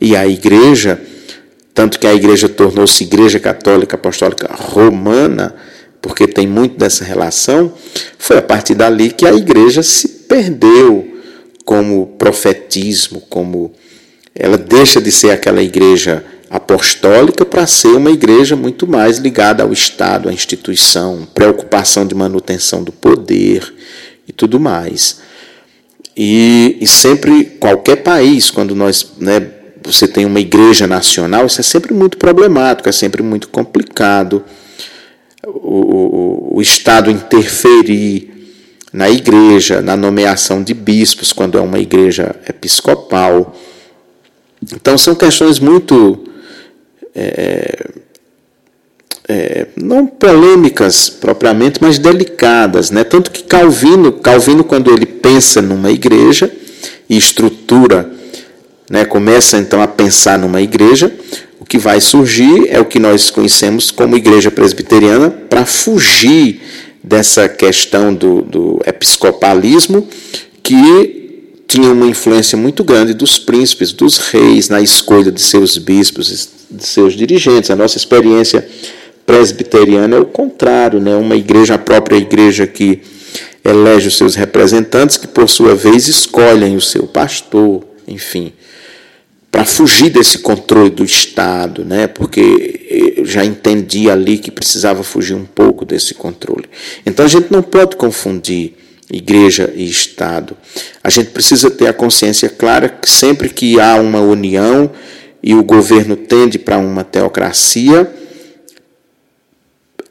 e 0.00 0.16
a 0.16 0.26
Igreja, 0.26 0.98
tanto 1.74 1.98
que 1.98 2.06
a 2.06 2.14
Igreja 2.14 2.48
tornou-se 2.48 3.04
Igreja 3.04 3.38
Católica 3.38 3.96
Apostólica 3.96 4.48
Romana, 4.50 5.54
porque 6.00 6.26
tem 6.26 6.46
muito 6.46 6.78
dessa 6.78 7.04
relação, 7.04 7.70
foi 8.18 8.38
a 8.38 8.42
partir 8.42 8.74
dali 8.74 9.10
que 9.10 9.26
a 9.26 9.34
Igreja 9.34 9.82
se 9.82 10.08
perdeu 10.26 11.06
como 11.66 12.06
profetismo, 12.16 13.22
como 13.28 13.72
ela 14.34 14.56
deixa 14.56 15.02
de 15.02 15.12
ser 15.12 15.32
aquela 15.32 15.62
igreja 15.62 16.24
apostólica 16.50 17.46
para 17.46 17.64
ser 17.64 17.96
uma 17.96 18.10
igreja 18.10 18.56
muito 18.56 18.84
mais 18.84 19.18
ligada 19.18 19.62
ao 19.62 19.72
Estado, 19.72 20.28
à 20.28 20.32
instituição, 20.32 21.28
preocupação 21.32 22.04
de 22.04 22.12
manutenção 22.12 22.82
do 22.82 22.90
poder 22.90 23.72
e 24.26 24.32
tudo 24.32 24.58
mais. 24.58 25.20
E, 26.16 26.76
e 26.80 26.86
sempre, 26.88 27.44
qualquer 27.60 27.96
país, 27.96 28.50
quando 28.50 28.74
nós, 28.74 29.12
né, 29.18 29.46
você 29.80 30.08
tem 30.08 30.26
uma 30.26 30.40
igreja 30.40 30.88
nacional, 30.88 31.46
isso 31.46 31.60
é 31.60 31.64
sempre 31.64 31.94
muito 31.94 32.18
problemático, 32.18 32.88
é 32.88 32.92
sempre 32.92 33.22
muito 33.22 33.48
complicado. 33.48 34.44
O, 35.46 36.50
o, 36.50 36.56
o 36.56 36.60
Estado 36.60 37.12
interferir 37.12 38.28
na 38.92 39.08
igreja, 39.08 39.80
na 39.80 39.96
nomeação 39.96 40.64
de 40.64 40.74
bispos, 40.74 41.32
quando 41.32 41.56
é 41.56 41.60
uma 41.60 41.78
igreja 41.78 42.34
episcopal. 42.48 43.56
Então, 44.74 44.98
são 44.98 45.14
questões 45.14 45.60
muito 45.60 46.29
é, 47.14 47.86
é, 49.28 49.66
não 49.76 50.06
polêmicas 50.06 51.08
propriamente, 51.08 51.78
mas 51.80 51.98
delicadas, 51.98 52.90
né? 52.90 53.04
Tanto 53.04 53.30
que 53.30 53.44
Calvino, 53.44 54.12
Calvino 54.12 54.64
quando 54.64 54.92
ele 54.92 55.06
pensa 55.06 55.62
numa 55.62 55.90
igreja 55.90 56.50
e 57.08 57.16
estrutura, 57.16 58.10
né, 58.90 59.04
começa 59.04 59.56
então 59.58 59.80
a 59.80 59.86
pensar 59.86 60.36
numa 60.36 60.60
igreja, 60.60 61.12
o 61.60 61.64
que 61.64 61.78
vai 61.78 62.00
surgir 62.00 62.68
é 62.68 62.80
o 62.80 62.84
que 62.84 62.98
nós 62.98 63.30
conhecemos 63.30 63.92
como 63.92 64.16
igreja 64.16 64.50
presbiteriana 64.50 65.30
para 65.30 65.64
fugir 65.64 66.60
dessa 67.02 67.48
questão 67.48 68.12
do, 68.12 68.42
do 68.42 68.80
episcopalismo 68.84 70.08
que 70.62 71.19
tinha 71.70 71.92
uma 71.92 72.08
influência 72.08 72.58
muito 72.58 72.82
grande 72.82 73.14
dos 73.14 73.38
príncipes, 73.38 73.92
dos 73.92 74.18
reis 74.18 74.68
na 74.68 74.80
escolha 74.80 75.30
de 75.30 75.40
seus 75.40 75.78
bispos, 75.78 76.50
de 76.68 76.84
seus 76.84 77.14
dirigentes. 77.14 77.70
A 77.70 77.76
nossa 77.76 77.96
experiência 77.96 78.68
presbiteriana 79.24 80.16
é 80.16 80.18
o 80.18 80.24
contrário, 80.24 80.98
né? 80.98 81.14
uma 81.14 81.36
igreja, 81.36 81.74
a 81.74 81.78
própria 81.78 82.16
igreja 82.16 82.66
que 82.66 83.00
elege 83.64 84.08
os 84.08 84.16
seus 84.16 84.34
representantes, 84.34 85.16
que 85.16 85.28
por 85.28 85.48
sua 85.48 85.76
vez 85.76 86.08
escolhem 86.08 86.74
o 86.74 86.80
seu 86.80 87.06
pastor, 87.06 87.84
enfim. 88.08 88.52
para 89.52 89.64
fugir 89.64 90.10
desse 90.10 90.38
controle 90.38 90.90
do 90.90 91.04
Estado, 91.04 91.84
né? 91.84 92.08
porque 92.08 93.14
eu 93.16 93.24
já 93.24 93.44
entendi 93.44 94.10
ali 94.10 94.38
que 94.38 94.50
precisava 94.50 95.04
fugir 95.04 95.34
um 95.34 95.44
pouco 95.44 95.84
desse 95.84 96.14
controle. 96.14 96.64
Então 97.06 97.24
a 97.24 97.28
gente 97.28 97.52
não 97.52 97.62
pode 97.62 97.94
confundir 97.94 98.74
igreja 99.10 99.72
e 99.74 99.88
Estado. 99.88 100.56
A 101.02 101.10
gente 101.10 101.30
precisa 101.30 101.70
ter 101.70 101.88
a 101.88 101.92
consciência 101.92 102.48
clara 102.48 102.88
que 102.88 103.10
sempre 103.10 103.48
que 103.48 103.80
há 103.80 103.96
uma 103.96 104.20
união 104.20 104.90
e 105.42 105.54
o 105.54 105.64
governo 105.64 106.16
tende 106.16 106.58
para 106.58 106.78
uma 106.78 107.02
teocracia, 107.02 108.12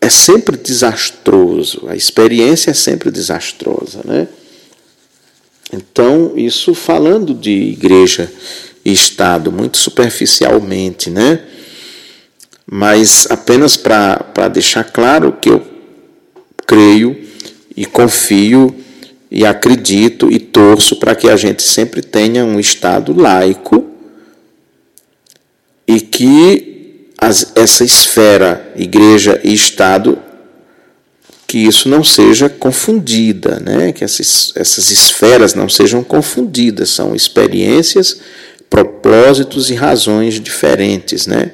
é 0.02 0.10
sempre 0.10 0.58
desastroso, 0.58 1.88
a 1.88 1.96
experiência 1.96 2.72
é 2.72 2.74
sempre 2.74 3.12
desastrosa. 3.12 4.02
Né? 4.04 4.28
Então, 5.72 6.34
isso 6.36 6.74
falando 6.74 7.34
de 7.34 7.52
igreja 7.52 8.32
e 8.84 8.92
Estado, 8.92 9.52
muito 9.52 9.78
superficialmente, 9.78 11.10
né? 11.10 11.42
mas 12.66 13.28
apenas 13.30 13.76
para 13.76 14.48
deixar 14.52 14.84
claro 14.84 15.38
que 15.42 15.50
eu 15.50 15.66
creio 16.66 17.28
e 17.76 17.86
confio 17.86 18.76
e 19.32 19.46
acredito 19.46 20.32
e 20.32 20.40
torço 20.40 20.96
para 20.96 21.16
que 21.16 21.30
a 21.30 21.36
gente 21.36 21.62
sempre 21.62 22.02
tenha 22.02 22.44
um 22.44 22.60
Estado 22.60 23.14
laico 23.14 23.86
e 25.88 26.00
que 26.02 27.10
as, 27.18 27.52
essa 27.56 27.84
esfera, 27.84 28.74
igreja 28.76 29.40
e 29.44 29.54
Estado, 29.54 30.18
que 31.46 31.58
isso 31.58 31.90
não 31.90 32.04
seja 32.04 32.48
confundida, 32.48 33.60
né? 33.60 33.92
que 33.92 34.04
essas, 34.04 34.54
essas 34.56 34.92
esferas 34.92 35.54
não 35.54 35.68
sejam 35.68 36.04
confundidas, 36.04 36.90
são 36.90 37.16
experiências, 37.16 38.22
propósitos 38.70 39.70
e 39.70 39.74
razões 39.74 40.40
diferentes. 40.40 41.28
Né? 41.28 41.52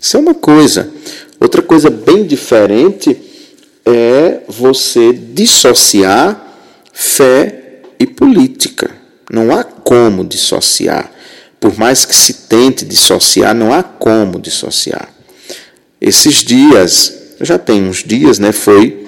Isso 0.00 0.16
é 0.16 0.20
uma 0.20 0.34
coisa. 0.34 0.88
Outra 1.40 1.62
coisa 1.62 1.90
bem 1.90 2.24
diferente 2.24 3.16
é 3.84 4.40
você 4.48 5.12
dissociar 5.12 6.43
fé 6.94 7.82
e 7.98 8.06
política. 8.06 8.90
Não 9.30 9.54
há 9.54 9.64
como 9.64 10.24
dissociar. 10.24 11.10
Por 11.58 11.76
mais 11.76 12.04
que 12.04 12.14
se 12.14 12.32
tente 12.48 12.84
dissociar, 12.84 13.54
não 13.54 13.72
há 13.72 13.82
como 13.82 14.40
dissociar. 14.40 15.12
Esses 16.00 16.36
dias, 16.36 17.12
já 17.40 17.58
tem 17.58 17.82
uns 17.82 18.04
dias, 18.04 18.38
né, 18.38 18.52
foi 18.52 19.06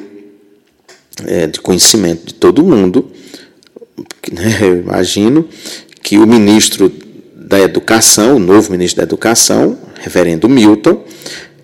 é, 1.25 1.47
de 1.47 1.61
conhecimento 1.61 2.26
de 2.26 2.35
todo 2.35 2.64
mundo, 2.64 3.11
né, 4.33 4.59
eu 4.62 4.78
imagino 4.78 5.49
que 6.02 6.19
o 6.19 6.26
ministro 6.26 6.93
da 7.35 7.61
Educação, 7.61 8.37
o 8.37 8.40
novo 8.40 8.73
ministro 8.73 8.99
da 8.99 9.02
Educação, 9.05 9.78
reverendo 10.00 10.49
Milton, 10.49 11.05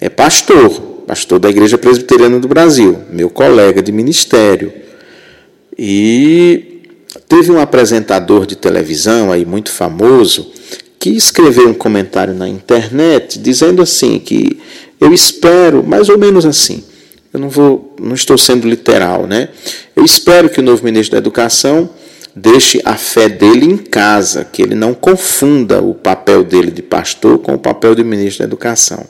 é 0.00 0.08
pastor, 0.08 0.70
pastor 1.06 1.38
da 1.38 1.48
Igreja 1.48 1.78
Presbiteriana 1.78 2.38
do 2.38 2.46
Brasil, 2.46 2.98
meu 3.10 3.30
colega 3.30 3.82
de 3.82 3.90
ministério. 3.90 4.72
E 5.78 6.82
teve 7.28 7.50
um 7.50 7.60
apresentador 7.60 8.46
de 8.46 8.56
televisão 8.56 9.32
aí 9.32 9.44
muito 9.44 9.70
famoso 9.70 10.52
que 10.98 11.10
escreveu 11.10 11.68
um 11.68 11.74
comentário 11.74 12.34
na 12.34 12.48
internet 12.48 13.38
dizendo 13.38 13.82
assim 13.82 14.18
que 14.18 14.60
eu 15.00 15.12
espero, 15.12 15.82
mais 15.82 16.08
ou 16.08 16.16
menos 16.16 16.46
assim, 16.46 16.84
eu 17.32 17.40
não 17.40 17.48
vou, 17.48 17.96
não 18.00 18.14
estou 18.14 18.38
sendo 18.38 18.68
literal, 18.68 19.26
né? 19.26 19.48
Eu 19.96 20.04
espero 20.04 20.48
que 20.48 20.60
o 20.60 20.62
novo 20.62 20.84
ministro 20.84 21.12
da 21.12 21.18
Educação 21.18 21.90
deixe 22.36 22.80
a 22.84 22.94
fé 22.94 23.28
dele 23.28 23.66
em 23.66 23.76
casa, 23.76 24.44
que 24.44 24.62
ele 24.62 24.74
não 24.74 24.94
confunda 24.94 25.82
o 25.82 25.94
papel 25.94 26.44
dele 26.44 26.70
de 26.70 26.82
pastor 26.82 27.38
com 27.38 27.54
o 27.54 27.58
papel 27.58 27.94
de 27.94 28.04
ministro 28.04 28.40
da 28.40 28.44
Educação. 28.44 29.04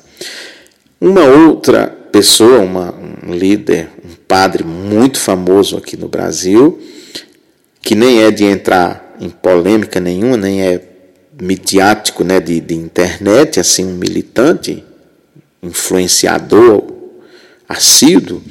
Uma 1.00 1.24
outra 1.24 1.88
pessoa, 2.10 2.60
uma, 2.60 2.94
um 3.26 3.34
líder, 3.34 3.90
padre 4.32 4.64
muito 4.64 5.20
famoso 5.20 5.76
aqui 5.76 5.94
no 5.94 6.08
Brasil, 6.08 6.80
que 7.82 7.94
nem 7.94 8.22
é 8.22 8.30
de 8.30 8.44
entrar 8.44 9.14
em 9.20 9.28
polêmica 9.28 10.00
nenhuma, 10.00 10.38
nem 10.38 10.62
é 10.62 10.80
midiático 11.38 12.24
né, 12.24 12.40
de, 12.40 12.58
de 12.58 12.74
internet, 12.74 13.60
assim, 13.60 13.84
um 13.84 13.92
militante, 13.92 14.82
influenciador 15.62 16.82
assíduo, 17.68 18.42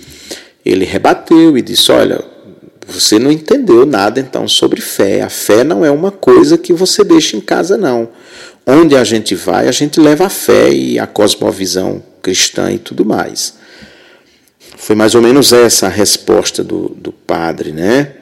ele 0.63 0.85
rebateu 0.85 1.57
e 1.57 1.63
disse: 1.63 1.91
Olha, 1.91 2.23
você 2.87 3.17
não 3.17 3.31
entendeu 3.31 3.83
nada 3.83 4.19
então 4.19 4.47
sobre 4.47 4.79
fé. 4.79 5.23
A 5.23 5.29
fé 5.29 5.63
não 5.63 5.83
é 5.83 5.89
uma 5.89 6.11
coisa 6.11 6.59
que 6.59 6.73
você 6.73 7.03
deixa 7.03 7.35
em 7.35 7.41
casa, 7.41 7.75
não. 7.75 8.07
Onde 8.67 8.95
a 8.95 9.03
gente 9.03 9.33
vai, 9.33 9.67
a 9.67 9.71
gente 9.71 9.99
leva 9.99 10.27
a 10.27 10.29
fé 10.29 10.71
e 10.71 10.99
a 10.99 11.07
cosmovisão 11.07 12.03
cristã 12.21 12.71
e 12.71 12.77
tudo 12.77 13.03
mais. 13.03 13.59
Foi 14.81 14.95
mais 14.95 15.13
ou 15.13 15.21
menos 15.21 15.53
essa 15.53 15.85
a 15.85 15.89
resposta 15.89 16.63
do, 16.63 16.89
do 16.89 17.11
padre, 17.11 17.71
né? 17.71 18.13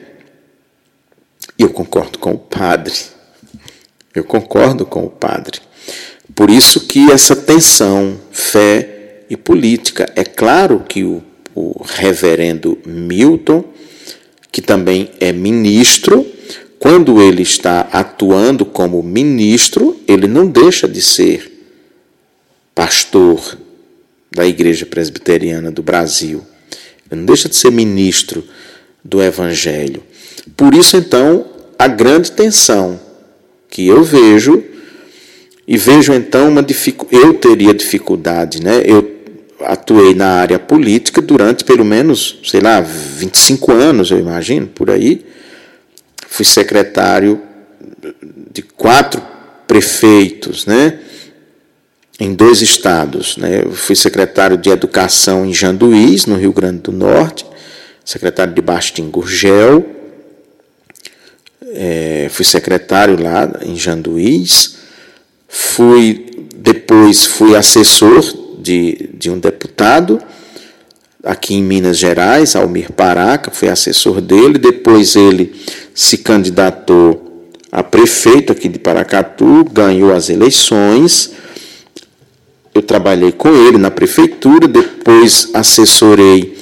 E 1.58 1.62
eu 1.62 1.70
concordo 1.70 2.18
com 2.18 2.32
o 2.32 2.38
padre. 2.38 2.92
Eu 4.14 4.24
concordo 4.24 4.84
com 4.84 5.06
o 5.06 5.08
padre. 5.08 5.58
Por 6.34 6.50
isso 6.50 6.86
que 6.86 7.10
essa 7.10 7.34
tensão, 7.34 8.20
fé 8.30 9.24
e 9.30 9.38
política. 9.38 10.12
É 10.14 10.22
claro 10.22 10.84
que 10.86 11.02
o, 11.02 11.22
o 11.54 11.82
reverendo 11.82 12.76
Milton, 12.84 13.64
que 14.52 14.60
também 14.60 15.10
é 15.18 15.32
ministro, 15.32 16.26
quando 16.78 17.22
ele 17.22 17.40
está 17.40 17.88
atuando 17.90 18.66
como 18.66 19.02
ministro, 19.02 19.98
ele 20.06 20.28
não 20.28 20.46
deixa 20.46 20.86
de 20.86 21.00
ser 21.00 21.72
pastor 22.74 23.58
da 24.30 24.46
Igreja 24.46 24.84
Presbiteriana 24.84 25.70
do 25.70 25.82
Brasil. 25.82 26.49
Não 27.10 27.24
deixa 27.24 27.48
de 27.48 27.56
ser 27.56 27.70
ministro 27.70 28.44
do 29.04 29.22
Evangelho. 29.22 30.02
Por 30.56 30.74
isso, 30.74 30.96
então, 30.96 31.46
a 31.78 31.88
grande 31.88 32.32
tensão 32.32 33.00
que 33.68 33.86
eu 33.86 34.02
vejo 34.02 34.62
e 35.66 35.76
vejo 35.76 36.12
então 36.12 36.48
uma 36.48 36.62
dificuldade, 36.62 37.24
eu 37.24 37.34
teria 37.34 37.72
dificuldade, 37.72 38.62
né? 38.62 38.82
Eu 38.84 39.18
atuei 39.60 40.14
na 40.14 40.28
área 40.28 40.58
política 40.58 41.20
durante 41.20 41.64
pelo 41.64 41.84
menos, 41.84 42.40
sei 42.44 42.60
lá, 42.60 42.80
25 42.80 43.72
anos, 43.72 44.10
eu 44.10 44.18
imagino, 44.18 44.66
por 44.66 44.90
aí. 44.90 45.24
Fui 46.26 46.44
secretário 46.44 47.40
de 48.52 48.62
quatro 48.62 49.22
prefeitos, 49.66 50.66
né? 50.66 50.98
Em 52.20 52.34
dois 52.34 52.60
estados, 52.60 53.38
né? 53.38 53.62
Eu 53.64 53.72
fui 53.72 53.96
secretário 53.96 54.58
de 54.58 54.68
Educação 54.68 55.46
em 55.46 55.54
Janduís, 55.54 56.26
no 56.26 56.36
Rio 56.36 56.52
Grande 56.52 56.82
do 56.82 56.92
Norte, 56.92 57.46
secretário 58.04 58.52
de 58.52 58.60
Bastim 58.60 59.10
Gurgel, 59.10 59.86
é, 61.72 62.28
fui 62.30 62.44
secretário 62.44 63.20
lá 63.22 63.50
em 63.62 63.74
Janduís, 63.74 64.76
fui 65.48 66.48
depois 66.54 67.24
fui 67.24 67.56
assessor 67.56 68.22
de, 68.58 69.10
de 69.14 69.30
um 69.30 69.38
deputado 69.38 70.20
aqui 71.24 71.54
em 71.54 71.62
Minas 71.62 71.96
Gerais, 71.96 72.54
Almir 72.54 72.92
Paraca, 72.92 73.50
fui 73.50 73.68
assessor 73.68 74.20
dele, 74.20 74.58
depois 74.58 75.16
ele 75.16 75.54
se 75.94 76.18
candidatou 76.18 77.50
a 77.72 77.82
prefeito 77.82 78.52
aqui 78.52 78.68
de 78.68 78.78
Paracatu, 78.78 79.64
ganhou 79.72 80.12
as 80.12 80.28
eleições. 80.28 81.32
Eu 82.74 82.82
trabalhei 82.82 83.32
com 83.32 83.48
ele 83.48 83.78
na 83.78 83.90
prefeitura, 83.90 84.68
depois 84.68 85.50
assessorei 85.52 86.56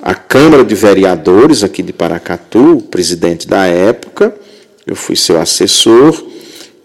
a 0.00 0.14
Câmara 0.14 0.64
de 0.64 0.74
Vereadores 0.74 1.62
aqui 1.62 1.82
de 1.82 1.92
Paracatu, 1.92 2.78
o 2.78 2.82
presidente 2.82 3.46
da 3.46 3.66
época, 3.66 4.34
eu 4.84 4.96
fui 4.96 5.14
seu 5.14 5.40
assessor 5.40 6.26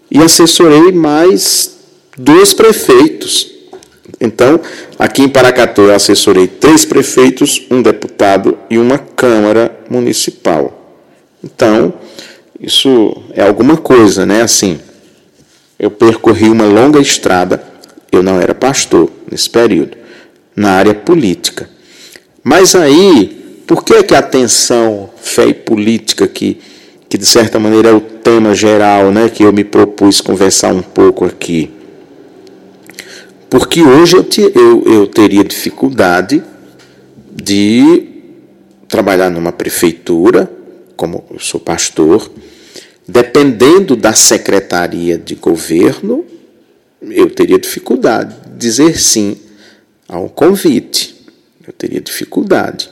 e 0.08 0.18
assessorei 0.18 0.92
mais 0.92 1.76
dois 2.16 2.54
prefeitos. 2.54 3.50
Então, 4.20 4.60
aqui 4.98 5.22
em 5.22 5.28
Paracatu 5.28 5.82
eu 5.82 5.94
assessorei 5.94 6.46
três 6.46 6.84
prefeitos, 6.84 7.66
um 7.70 7.82
deputado 7.82 8.56
e 8.70 8.78
uma 8.78 8.98
Câmara 8.98 9.76
Municipal. 9.90 10.96
Então, 11.42 11.94
isso 12.60 13.16
é 13.34 13.46
alguma 13.46 13.76
coisa, 13.76 14.24
né? 14.24 14.42
Assim, 14.42 14.80
eu 15.78 15.90
percorri 15.90 16.48
uma 16.48 16.64
longa 16.64 17.00
estrada, 17.00 17.62
eu 18.10 18.22
não 18.22 18.40
era 18.40 18.54
pastor 18.54 19.10
nesse 19.30 19.48
período, 19.48 19.96
na 20.54 20.72
área 20.72 20.94
política. 20.94 21.68
Mas 22.42 22.74
aí, 22.74 23.62
por 23.66 23.84
que, 23.84 24.02
que 24.02 24.14
a 24.14 24.22
tensão 24.22 25.10
fé 25.16 25.48
e 25.48 25.54
política, 25.54 26.26
que, 26.26 26.58
que 27.08 27.18
de 27.18 27.26
certa 27.26 27.58
maneira 27.58 27.90
é 27.90 27.92
o 27.92 28.00
tema 28.00 28.54
geral 28.54 29.10
né, 29.10 29.28
que 29.28 29.42
eu 29.42 29.52
me 29.52 29.64
propus 29.64 30.20
conversar 30.20 30.72
um 30.72 30.82
pouco 30.82 31.24
aqui? 31.24 31.70
Porque 33.50 33.82
hoje 33.82 34.16
eu, 34.16 34.24
te, 34.24 34.40
eu, 34.40 34.82
eu 34.84 35.06
teria 35.06 35.42
dificuldade 35.42 36.42
de 37.34 38.08
trabalhar 38.86 39.30
numa 39.30 39.52
prefeitura, 39.52 40.50
como 40.96 41.24
eu 41.30 41.38
sou 41.38 41.60
pastor, 41.60 42.30
dependendo 43.06 43.96
da 43.96 44.12
secretaria 44.12 45.16
de 45.16 45.34
governo, 45.34 46.24
eu 47.02 47.30
teria 47.30 47.58
dificuldade 47.58 48.34
de 48.46 48.58
dizer 48.58 48.98
sim 48.98 49.38
ao 50.08 50.28
convite. 50.28 51.26
Eu 51.66 51.72
teria 51.72 52.00
dificuldade. 52.00 52.90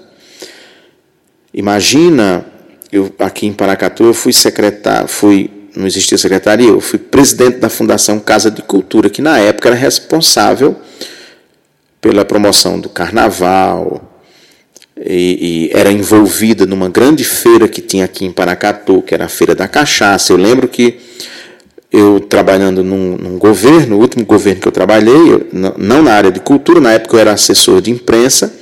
Imagina, 1.53 2.45
eu 2.93 3.13
aqui 3.19 3.47
em 3.47 3.53
Paracatu 3.53 4.05
eu 4.05 4.15
fui 4.15 4.33
secretário, 4.33 5.09
fui 5.09 5.51
não 5.75 5.87
existia 5.87 6.17
secretaria, 6.17 6.69
eu 6.69 6.81
fui 6.81 6.99
presidente 6.99 7.59
da 7.59 7.69
Fundação 7.69 8.19
Casa 8.19 8.51
de 8.51 8.63
Cultura, 8.63 9.11
que 9.11 9.21
na 9.21 9.39
época 9.39 9.69
era 9.69 9.77
responsável 9.77 10.75
pela 12.01 12.25
promoção 12.25 12.81
do 12.81 12.89
carnaval, 12.89 14.17
e, 14.99 15.69
e, 15.71 15.79
era 15.79 15.93
envolvida 15.93 16.65
numa 16.65 16.89
grande 16.89 17.23
feira 17.23 17.69
que 17.69 17.83
tinha 17.83 18.07
aqui 18.07 18.25
em 18.25 18.33
Paracatu, 18.33 19.03
que 19.03 19.15
era 19.15 19.27
a 19.27 19.29
Feira 19.29 19.55
da 19.55 19.69
Cachaça. 19.69 20.33
Eu 20.33 20.39
lembro 20.39 20.67
que 20.69 20.99
eu 21.93 22.21
trabalhando 22.21 22.83
num, 22.83 23.17
num 23.17 23.39
governo, 23.39 23.97
o 23.97 24.01
último 24.01 24.25
governo 24.25 24.61
que 24.61 24.69
eu 24.69 24.73
trabalhei, 24.73 25.33
eu, 25.33 25.47
não 25.53 26.03
na 26.03 26.13
área 26.13 26.31
de 26.31 26.41
cultura, 26.41 26.81
na 26.81 26.93
época 26.93 27.17
eu 27.17 27.21
era 27.21 27.33
assessor 27.33 27.81
de 27.81 27.91
imprensa, 27.91 28.53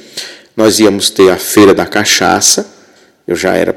nós 0.56 0.78
íamos 0.78 1.10
ter 1.10 1.30
a 1.30 1.36
Feira 1.36 1.74
da 1.74 1.86
Cachaça, 1.86 2.66
eu 3.26 3.34
já 3.34 3.54
era 3.54 3.74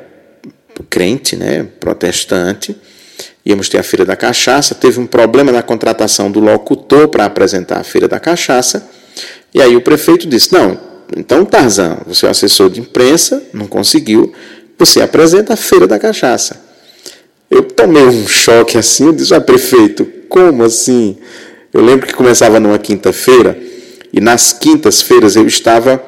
crente, 0.90 1.36
né, 1.36 1.66
protestante, 1.80 2.76
íamos 3.46 3.70
ter 3.70 3.78
a 3.78 3.84
Feira 3.84 4.06
da 4.06 4.16
Cachaça, 4.16 4.76
teve 4.76 5.00
um 5.00 5.08
problema 5.08 5.52
na 5.52 5.64
contratação 5.64 6.30
do 6.30 6.40
locutor 6.40 7.08
para 7.08 7.26
apresentar 7.26 7.80
a 7.80 7.84
Feira 7.84 8.08
da 8.08 8.20
Cachaça, 8.20 8.88
e 9.54 9.62
aí 9.62 9.76
o 9.76 9.82
prefeito 9.82 10.28
disse, 10.28 10.54
não, 10.54 10.78
então 11.16 11.46
Tarzan, 11.46 11.98
você 12.06 12.28
é 12.28 12.30
assessor 12.30 12.70
de 12.70 12.82
imprensa, 12.82 13.42
não 13.54 13.66
conseguiu, 13.66 14.34
você 14.78 15.02
apresenta 15.02 15.54
a 15.54 15.58
Feira 15.58 15.88
da 15.88 15.98
Cachaça. 15.98 16.67
Eu 17.50 17.64
tomei 17.64 18.04
um 18.04 18.28
choque 18.28 18.78
assim, 18.78 19.08
eu 19.08 19.14
disse, 19.14 19.34
ah, 19.34 19.42
prefeito, 19.42 20.06
como 20.28 20.64
assim? 20.64 21.18
Eu 21.74 21.82
lembro 21.82 22.06
que 22.06 22.14
começava 22.14 22.60
numa 22.60 22.78
quinta-feira, 22.78 23.58
e 24.12 24.20
nas 24.20 24.54
quintas-feiras 24.54 25.36
eu 25.36 25.46
estava 25.46 26.02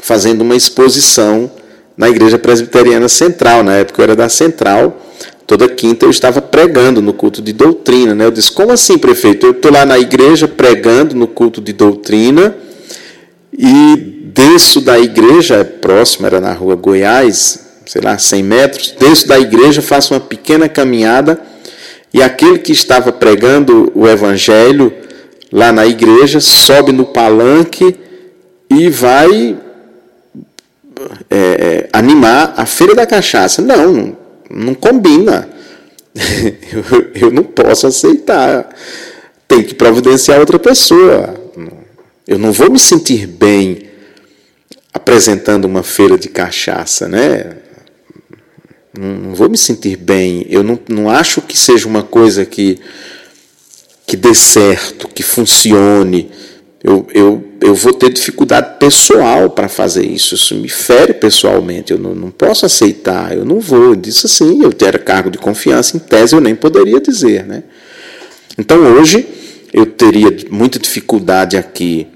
fazendo 0.00 0.42
uma 0.42 0.54
exposição 0.54 1.50
na 1.96 2.08
Igreja 2.08 2.38
Presbiteriana 2.38 3.08
Central, 3.08 3.62
na 3.62 3.74
época 3.74 4.00
eu 4.00 4.04
era 4.04 4.16
da 4.16 4.28
Central, 4.28 5.00
toda 5.46 5.68
quinta 5.68 6.04
eu 6.04 6.10
estava 6.10 6.42
pregando 6.42 7.00
no 7.00 7.12
culto 7.12 7.40
de 7.40 7.52
doutrina. 7.52 8.14
Né? 8.14 8.26
Eu 8.26 8.30
disse, 8.30 8.52
como 8.52 8.72
assim, 8.72 8.98
prefeito? 8.98 9.46
Eu 9.46 9.52
estou 9.52 9.72
lá 9.72 9.86
na 9.86 9.98
igreja 9.98 10.46
pregando 10.46 11.14
no 11.14 11.26
culto 11.26 11.60
de 11.60 11.72
doutrina 11.72 12.54
e 13.56 14.30
desço 14.34 14.80
da 14.80 14.98
igreja, 14.98 15.64
próximo, 15.64 16.26
era 16.26 16.40
na 16.40 16.52
rua 16.52 16.74
Goiás, 16.74 17.65
sei 17.86 18.02
lá, 18.02 18.18
100 18.18 18.42
metros, 18.42 18.94
desço 18.98 19.28
da 19.28 19.38
igreja, 19.38 19.80
faço 19.80 20.12
uma 20.12 20.20
pequena 20.20 20.68
caminhada 20.68 21.40
e 22.12 22.22
aquele 22.22 22.58
que 22.58 22.72
estava 22.72 23.12
pregando 23.12 23.92
o 23.94 24.06
evangelho 24.08 24.92
lá 25.52 25.72
na 25.72 25.86
igreja 25.86 26.40
sobe 26.40 26.92
no 26.92 27.04
palanque 27.04 27.96
e 28.70 28.88
vai 28.88 29.56
é, 31.30 31.36
é, 31.36 31.88
animar 31.92 32.54
a 32.56 32.66
feira 32.66 32.94
da 32.94 33.06
cachaça. 33.06 33.62
Não, 33.62 34.16
não 34.50 34.74
combina. 34.74 35.48
eu, 36.72 37.10
eu 37.14 37.30
não 37.30 37.44
posso 37.44 37.86
aceitar. 37.86 38.68
Tem 39.46 39.62
que 39.62 39.74
providenciar 39.74 40.40
outra 40.40 40.58
pessoa. 40.58 41.34
Eu 42.26 42.38
não 42.38 42.50
vou 42.50 42.70
me 42.70 42.78
sentir 42.78 43.26
bem 43.26 43.90
apresentando 44.92 45.66
uma 45.66 45.82
feira 45.82 46.16
de 46.16 46.28
cachaça, 46.28 47.06
né? 47.06 47.56
Não, 48.98 49.34
vou 49.34 49.48
me 49.48 49.58
sentir 49.58 49.96
bem. 49.96 50.46
Eu 50.48 50.62
não, 50.62 50.78
não 50.88 51.10
acho 51.10 51.40
que 51.42 51.58
seja 51.58 51.86
uma 51.88 52.02
coisa 52.02 52.44
que, 52.44 52.78
que 54.06 54.16
dê 54.16 54.34
certo, 54.34 55.08
que 55.08 55.22
funcione 55.22 56.30
eu, 56.86 57.04
eu, 57.12 57.44
eu 57.60 57.74
vou 57.74 57.92
ter 57.92 58.12
dificuldade 58.12 58.78
pessoal 58.78 59.50
para 59.50 59.68
fazer 59.68 60.06
isso. 60.06 60.36
Isso 60.36 60.54
me 60.54 60.68
fere 60.68 61.12
pessoalmente. 61.12 61.92
Eu 61.92 61.98
não, 61.98 62.14
não 62.14 62.30
posso 62.30 62.64
aceitar. 62.64 63.36
Eu 63.36 63.44
não 63.44 63.58
vou. 63.58 63.86
Eu 63.86 63.96
disse 63.96 64.26
assim. 64.26 64.62
Eu 64.62 64.72
era 64.86 64.96
cargo 64.96 65.28
de 65.28 65.36
confiança. 65.36 65.96
Em 65.96 65.98
tese, 65.98 66.36
eu 66.36 66.40
nem 66.40 66.54
poderia 66.54 67.00
dizer. 67.00 67.44
Né? 67.44 67.64
Então, 68.56 68.78
hoje, 68.78 69.26
eu 69.72 69.84
teria 69.84 70.28
muita 70.48 70.78
dificuldade 70.78 71.56
aqui. 71.56 72.06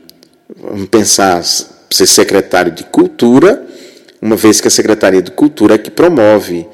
Vamos 0.57 0.89
pensar 0.89 1.43
ser 1.43 2.07
secretário 2.07 2.71
de 2.71 2.85
Cultura, 2.85 3.67
uma 4.21 4.37
vez 4.37 4.61
que 4.61 4.69
a 4.69 4.71
Secretaria 4.71 5.23
de 5.23 5.31
Cultura 5.31 5.75
é 5.75 5.79
que 5.79 5.91
promove 5.91 6.67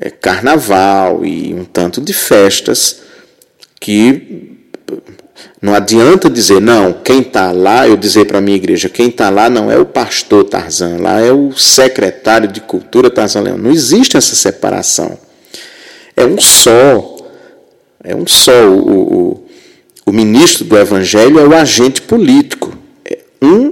é, 0.00 0.10
carnaval 0.10 1.24
e 1.24 1.52
um 1.52 1.64
tanto 1.64 2.00
de 2.00 2.12
festas 2.12 3.02
que 3.80 4.52
não 5.60 5.74
adianta 5.74 6.28
dizer, 6.28 6.60
não, 6.60 6.92
quem 6.92 7.20
está 7.20 7.52
lá, 7.52 7.86
eu 7.86 7.96
dizer 7.96 8.26
para 8.26 8.38
a 8.38 8.40
minha 8.40 8.56
igreja, 8.56 8.88
quem 8.88 9.08
está 9.08 9.30
lá 9.30 9.48
não 9.48 9.70
é 9.70 9.78
o 9.78 9.86
pastor 9.86 10.44
Tarzan, 10.44 10.98
lá 10.98 11.20
é 11.20 11.32
o 11.32 11.52
secretário 11.52 12.48
de 12.48 12.60
cultura 12.60 13.10
Tarzan 13.10 13.42
Leão. 13.42 13.58
Não 13.58 13.70
existe 13.70 14.16
essa 14.16 14.34
separação. 14.34 15.18
É 16.16 16.24
um 16.24 16.38
só. 16.40 17.16
É 18.02 18.14
um 18.14 18.26
só. 18.26 18.68
O, 18.68 19.14
o, 19.14 19.44
o 20.06 20.12
ministro 20.12 20.64
do 20.64 20.76
evangelho 20.76 21.38
é 21.38 21.46
o 21.46 21.54
agente 21.54 22.02
político. 22.02 22.76
É 23.04 23.18
um 23.40 23.71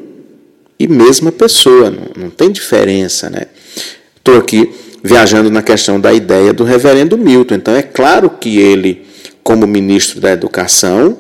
e 0.80 0.88
mesma 0.88 1.30
pessoa, 1.30 1.90
não, 1.90 2.24
não 2.24 2.30
tem 2.30 2.50
diferença. 2.50 3.28
Né? 3.28 3.42
Estou 4.16 4.38
aqui 4.38 4.72
viajando 5.04 5.50
na 5.50 5.62
questão 5.62 6.00
da 6.00 6.10
ideia 6.10 6.54
do 6.54 6.64
reverendo 6.64 7.18
Milton. 7.18 7.56
Então, 7.56 7.74
é 7.74 7.82
claro 7.82 8.30
que 8.30 8.58
ele, 8.58 9.06
como 9.42 9.66
ministro 9.66 10.20
da 10.20 10.32
educação, 10.32 11.18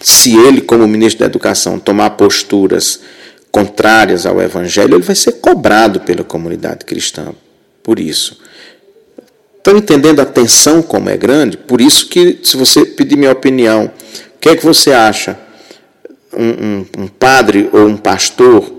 se 0.00 0.34
ele, 0.34 0.62
como 0.62 0.88
ministro 0.88 1.20
da 1.20 1.26
Educação, 1.26 1.78
tomar 1.78 2.10
posturas 2.10 3.00
contrárias 3.50 4.24
ao 4.24 4.40
Evangelho, 4.40 4.94
ele 4.94 5.04
vai 5.04 5.14
ser 5.14 5.32
cobrado 5.32 6.00
pela 6.00 6.24
comunidade 6.24 6.84
cristã 6.84 7.32
por 7.82 8.00
isso. 8.00 8.40
Estão 9.58 9.76
entendendo 9.76 10.20
a 10.20 10.24
tensão 10.24 10.82
como 10.82 11.08
é 11.08 11.16
grande? 11.16 11.56
Por 11.56 11.80
isso 11.80 12.08
que, 12.08 12.40
se 12.42 12.56
você 12.56 12.84
pedir 12.84 13.16
minha 13.16 13.30
opinião, 13.30 13.84
o 14.34 14.38
que 14.40 14.48
é 14.48 14.56
que 14.56 14.64
você 14.64 14.92
acha? 14.92 15.38
Um, 16.34 16.48
um, 16.48 16.86
um 17.04 17.08
padre 17.08 17.68
ou 17.72 17.86
um 17.86 17.96
pastor 17.96 18.72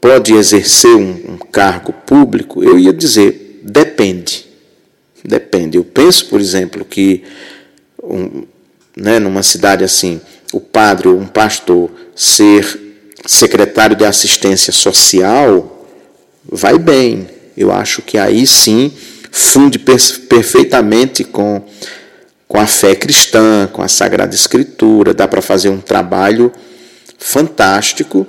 pode 0.00 0.32
exercer 0.34 0.94
um, 0.94 1.32
um 1.32 1.36
cargo 1.36 1.92
público? 1.92 2.62
Eu 2.62 2.78
ia 2.78 2.92
dizer, 2.92 3.60
depende. 3.62 4.46
Depende. 5.24 5.76
Eu 5.76 5.84
penso, 5.84 6.26
por 6.26 6.40
exemplo, 6.40 6.84
que 6.84 7.24
um, 8.02 8.44
né, 8.96 9.18
numa 9.18 9.42
cidade 9.42 9.82
assim, 9.82 10.20
o 10.52 10.60
padre 10.60 11.08
ou 11.08 11.18
um 11.18 11.26
pastor 11.26 11.90
ser 12.14 12.80
secretário 13.26 13.96
de 13.96 14.04
assistência 14.04 14.72
social, 14.72 15.88
vai 16.44 16.78
bem. 16.78 17.28
Eu 17.56 17.72
acho 17.72 18.02
que 18.02 18.16
aí 18.16 18.46
sim 18.46 18.92
funde 19.30 19.78
perfeitamente 19.78 21.24
com, 21.24 21.62
com 22.46 22.58
a 22.58 22.66
fé 22.66 22.94
cristã, 22.94 23.68
com 23.72 23.82
a 23.82 23.88
Sagrada 23.88 24.34
Escritura, 24.34 25.12
dá 25.12 25.26
para 25.26 25.42
fazer 25.42 25.68
um 25.68 25.80
trabalho 25.80 26.52
fantástico, 27.18 28.26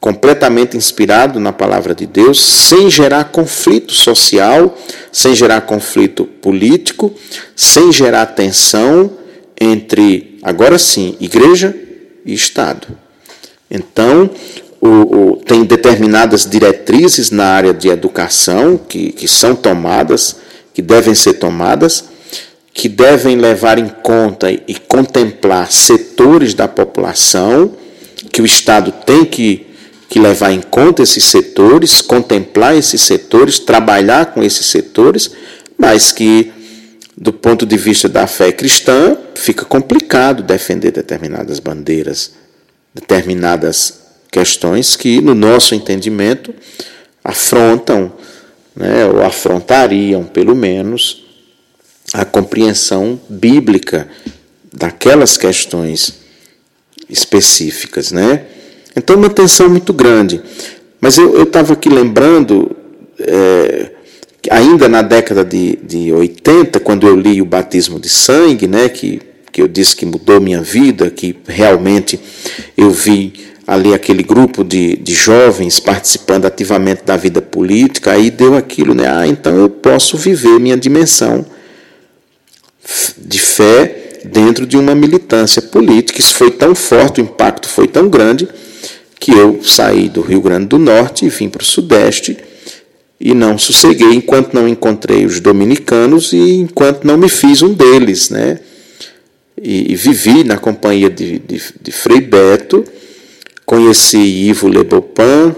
completamente 0.00 0.76
inspirado 0.76 1.40
na 1.40 1.52
palavra 1.52 1.94
de 1.94 2.06
Deus, 2.06 2.40
sem 2.40 2.88
gerar 2.88 3.24
conflito 3.24 3.92
social, 3.92 4.76
sem 5.12 5.34
gerar 5.34 5.62
conflito 5.62 6.24
político, 6.24 7.12
sem 7.56 7.92
gerar 7.92 8.26
tensão 8.26 9.10
entre, 9.60 10.38
agora 10.42 10.78
sim, 10.78 11.16
igreja 11.20 11.74
e 12.24 12.32
Estado. 12.32 12.86
Então, 13.70 14.30
o, 14.80 14.88
o, 14.88 15.36
tem 15.36 15.64
determinadas 15.64 16.46
diretrizes 16.48 17.30
na 17.30 17.46
área 17.46 17.74
de 17.74 17.88
educação 17.88 18.78
que, 18.78 19.10
que 19.12 19.26
são 19.26 19.54
tomadas, 19.54 20.36
que 20.72 20.80
devem 20.80 21.14
ser 21.14 21.34
tomadas, 21.34 22.04
que 22.72 22.88
devem 22.88 23.36
levar 23.36 23.78
em 23.78 23.88
conta 23.88 24.52
e 24.52 24.74
contemplar 24.86 25.72
setores 25.72 26.54
da 26.54 26.68
população, 26.68 27.72
que 28.30 28.42
o 28.42 28.46
Estado 28.46 28.92
tem 28.92 29.24
que, 29.24 29.66
que 30.08 30.18
levar 30.18 30.52
em 30.52 30.60
conta 30.60 31.02
esses 31.02 31.24
setores, 31.24 32.00
contemplar 32.00 32.76
esses 32.76 33.02
setores, 33.02 33.58
trabalhar 33.58 34.26
com 34.26 34.42
esses 34.42 34.66
setores, 34.66 35.30
mas 35.76 36.12
que 36.12 36.52
do 37.20 37.32
ponto 37.32 37.66
de 37.66 37.76
vista 37.76 38.08
da 38.08 38.28
fé 38.28 38.52
cristã, 38.52 39.16
fica 39.34 39.64
complicado 39.64 40.42
defender 40.42 40.92
determinadas 40.92 41.58
bandeiras, 41.58 42.32
determinadas 42.94 44.02
questões 44.30 44.94
que, 44.94 45.20
no 45.20 45.34
nosso 45.34 45.74
entendimento, 45.74 46.54
afrontam, 47.24 48.12
né, 48.74 49.04
ou 49.06 49.24
afrontariam, 49.24 50.22
pelo 50.22 50.54
menos, 50.54 51.24
a 52.12 52.24
compreensão 52.24 53.20
bíblica 53.28 54.08
daquelas 54.72 55.36
questões 55.36 56.17
específicas. 57.08 58.12
Né? 58.12 58.42
Então, 58.96 59.16
uma 59.16 59.30
tensão 59.30 59.68
muito 59.68 59.92
grande. 59.92 60.40
Mas 61.00 61.18
eu 61.18 61.42
estava 61.42 61.72
aqui 61.72 61.88
lembrando. 61.88 62.76
É, 63.20 63.90
ainda 64.50 64.88
na 64.88 65.02
década 65.02 65.44
de, 65.44 65.76
de 65.82 66.12
80, 66.12 66.78
quando 66.80 67.06
eu 67.06 67.16
li 67.16 67.42
o 67.42 67.44
Batismo 67.44 67.98
de 67.98 68.08
Sangue, 68.08 68.66
né, 68.66 68.88
que, 68.88 69.20
que 69.52 69.60
eu 69.60 69.68
disse 69.68 69.96
que 69.96 70.06
mudou 70.06 70.40
minha 70.40 70.62
vida, 70.62 71.10
que 71.10 71.36
realmente 71.46 72.18
eu 72.76 72.90
vi 72.90 73.32
ali 73.66 73.92
aquele 73.92 74.22
grupo 74.22 74.64
de, 74.64 74.96
de 74.96 75.12
jovens 75.12 75.78
participando 75.78 76.46
ativamente 76.46 77.04
da 77.04 77.16
vida 77.16 77.42
política, 77.42 78.12
aí 78.12 78.30
deu 78.30 78.56
aquilo, 78.56 78.94
né? 78.94 79.06
Ah, 79.06 79.26
então 79.26 79.54
eu 79.56 79.68
posso 79.68 80.16
viver 80.16 80.58
minha 80.58 80.76
dimensão 80.76 81.44
de 83.18 83.38
fé 83.38 84.07
dentro 84.24 84.66
de 84.66 84.76
uma 84.76 84.94
militância 84.94 85.62
política. 85.62 86.20
Isso 86.20 86.34
foi 86.34 86.50
tão 86.50 86.74
forte, 86.74 87.20
o 87.20 87.24
impacto 87.24 87.68
foi 87.68 87.86
tão 87.86 88.08
grande, 88.08 88.48
que 89.18 89.32
eu 89.32 89.60
saí 89.62 90.08
do 90.08 90.20
Rio 90.20 90.40
Grande 90.40 90.66
do 90.66 90.78
Norte 90.78 91.26
e 91.26 91.28
vim 91.28 91.48
para 91.48 91.62
o 91.62 91.64
Sudeste 91.64 92.36
e 93.20 93.34
não 93.34 93.58
sosseguei 93.58 94.12
enquanto 94.12 94.54
não 94.54 94.68
encontrei 94.68 95.24
os 95.24 95.40
dominicanos 95.40 96.32
e 96.32 96.52
enquanto 96.52 97.04
não 97.04 97.16
me 97.16 97.28
fiz 97.28 97.62
um 97.62 97.72
deles, 97.72 98.30
né? 98.30 98.60
E, 99.60 99.92
e 99.92 99.96
vivi 99.96 100.44
na 100.44 100.56
companhia 100.56 101.10
de, 101.10 101.40
de, 101.40 101.60
de 101.80 101.90
Frei 101.90 102.20
Beto, 102.20 102.84
conheci 103.66 104.18
Ivo 104.18 104.68
Lebopin, 104.68 105.52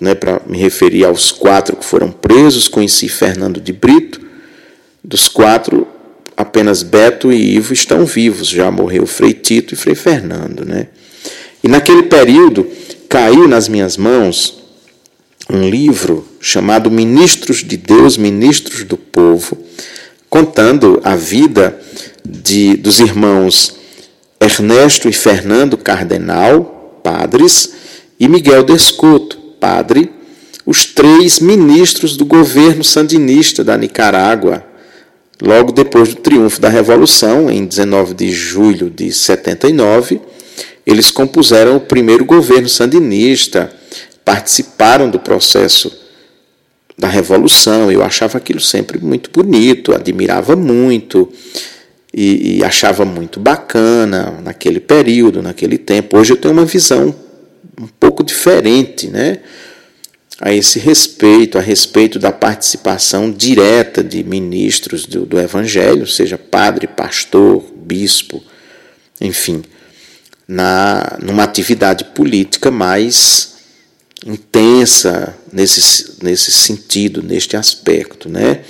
né, 0.00 0.14
para 0.14 0.40
me 0.44 0.58
referir 0.58 1.04
aos 1.04 1.30
quatro 1.30 1.76
que 1.76 1.84
foram 1.84 2.10
presos, 2.10 2.66
conheci 2.66 3.08
Fernando 3.08 3.60
de 3.60 3.72
Brito, 3.72 4.20
dos 5.04 5.28
quatro, 5.28 5.86
apenas 6.38 6.84
Beto 6.84 7.32
e 7.32 7.56
Ivo 7.56 7.72
estão 7.72 8.06
vivos, 8.06 8.46
já 8.46 8.70
morreu 8.70 9.04
Frei 9.08 9.32
Tito 9.32 9.74
e 9.74 9.76
Frei 9.76 9.96
Fernando, 9.96 10.64
né? 10.64 10.86
E 11.64 11.66
naquele 11.66 12.04
período 12.04 12.64
caiu 13.08 13.48
nas 13.48 13.68
minhas 13.68 13.96
mãos 13.96 14.62
um 15.50 15.68
livro 15.68 16.28
chamado 16.40 16.92
Ministros 16.92 17.64
de 17.64 17.76
Deus, 17.76 18.16
Ministros 18.16 18.84
do 18.84 18.96
Povo, 18.96 19.58
contando 20.30 21.00
a 21.02 21.16
vida 21.16 21.76
de, 22.24 22.76
dos 22.76 23.00
irmãos 23.00 23.74
Ernesto 24.40 25.08
e 25.08 25.12
Fernando 25.12 25.76
Cardenal, 25.76 27.00
padres, 27.02 27.72
e 28.20 28.28
Miguel 28.28 28.62
Descoto, 28.62 29.36
padre, 29.58 30.12
os 30.64 30.84
três 30.84 31.40
ministros 31.40 32.16
do 32.16 32.24
governo 32.24 32.84
sandinista 32.84 33.64
da 33.64 33.76
Nicarágua, 33.76 34.67
logo 35.42 35.72
depois 35.72 36.08
do 36.10 36.16
triunfo 36.16 36.60
da 36.60 36.68
Revolução, 36.68 37.50
em 37.50 37.64
19 37.64 38.14
de 38.14 38.30
julho 38.30 38.90
de 38.90 39.12
79, 39.12 40.20
eles 40.86 41.10
compuseram 41.10 41.76
o 41.76 41.80
primeiro 41.80 42.24
governo 42.24 42.68
sandinista, 42.68 43.72
participaram 44.24 45.10
do 45.10 45.18
processo 45.18 45.92
da 46.98 47.08
Revolução. 47.08 47.92
Eu 47.92 48.02
achava 48.02 48.38
aquilo 48.38 48.60
sempre 48.60 48.98
muito 48.98 49.30
bonito, 49.30 49.94
admirava 49.94 50.56
muito 50.56 51.30
e, 52.12 52.58
e, 52.58 52.64
achava 52.64 53.04
muito 53.04 53.38
bacana 53.38 54.40
naquele 54.42 54.80
período, 54.80 55.42
naquele 55.42 55.78
tempo. 55.78 56.18
Hoje 56.18 56.32
eu 56.32 56.36
tenho 56.36 56.54
uma 56.54 56.64
visão 56.64 57.14
um 57.80 57.86
pouco 57.86 58.24
diferente, 58.24 59.08
né? 59.08 59.38
A 60.40 60.52
esse 60.52 60.78
respeito, 60.78 61.58
a 61.58 61.60
respeito 61.60 62.18
da 62.18 62.30
participação 62.30 63.30
direta 63.30 64.04
de 64.04 64.22
ministros 64.22 65.04
do, 65.04 65.26
do 65.26 65.38
Evangelho, 65.38 66.06
seja 66.06 66.38
padre, 66.38 66.86
pastor, 66.86 67.64
bispo, 67.74 68.42
enfim, 69.20 69.62
na, 70.46 71.18
numa 71.20 71.42
atividade 71.42 72.04
política 72.04 72.70
mais 72.70 73.56
intensa 74.24 75.36
nesse, 75.52 76.14
nesse 76.22 76.52
sentido, 76.52 77.20
neste 77.20 77.56
aspecto. 77.56 78.28
Né? 78.28 78.60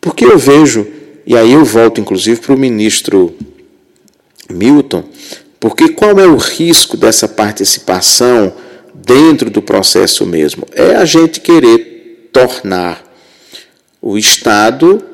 Porque 0.00 0.26
eu 0.26 0.38
vejo, 0.38 0.86
e 1.26 1.34
aí 1.34 1.52
eu 1.52 1.64
volto 1.64 1.98
inclusive 1.98 2.40
para 2.40 2.54
o 2.54 2.58
ministro 2.58 3.34
Milton, 4.50 5.04
porque 5.58 5.88
qual 5.88 6.18
é 6.18 6.26
o 6.26 6.36
risco 6.36 6.94
dessa 6.94 7.26
participação 7.26 8.52
dentro 9.04 9.50
do 9.50 9.62
processo 9.62 10.24
mesmo? 10.26 10.66
É 10.72 10.96
a 10.96 11.04
gente 11.04 11.40
querer 11.40 12.30
tornar 12.32 13.04
o 14.00 14.18
Estado 14.18 15.04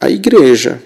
a 0.00 0.10
igreja. 0.10 0.80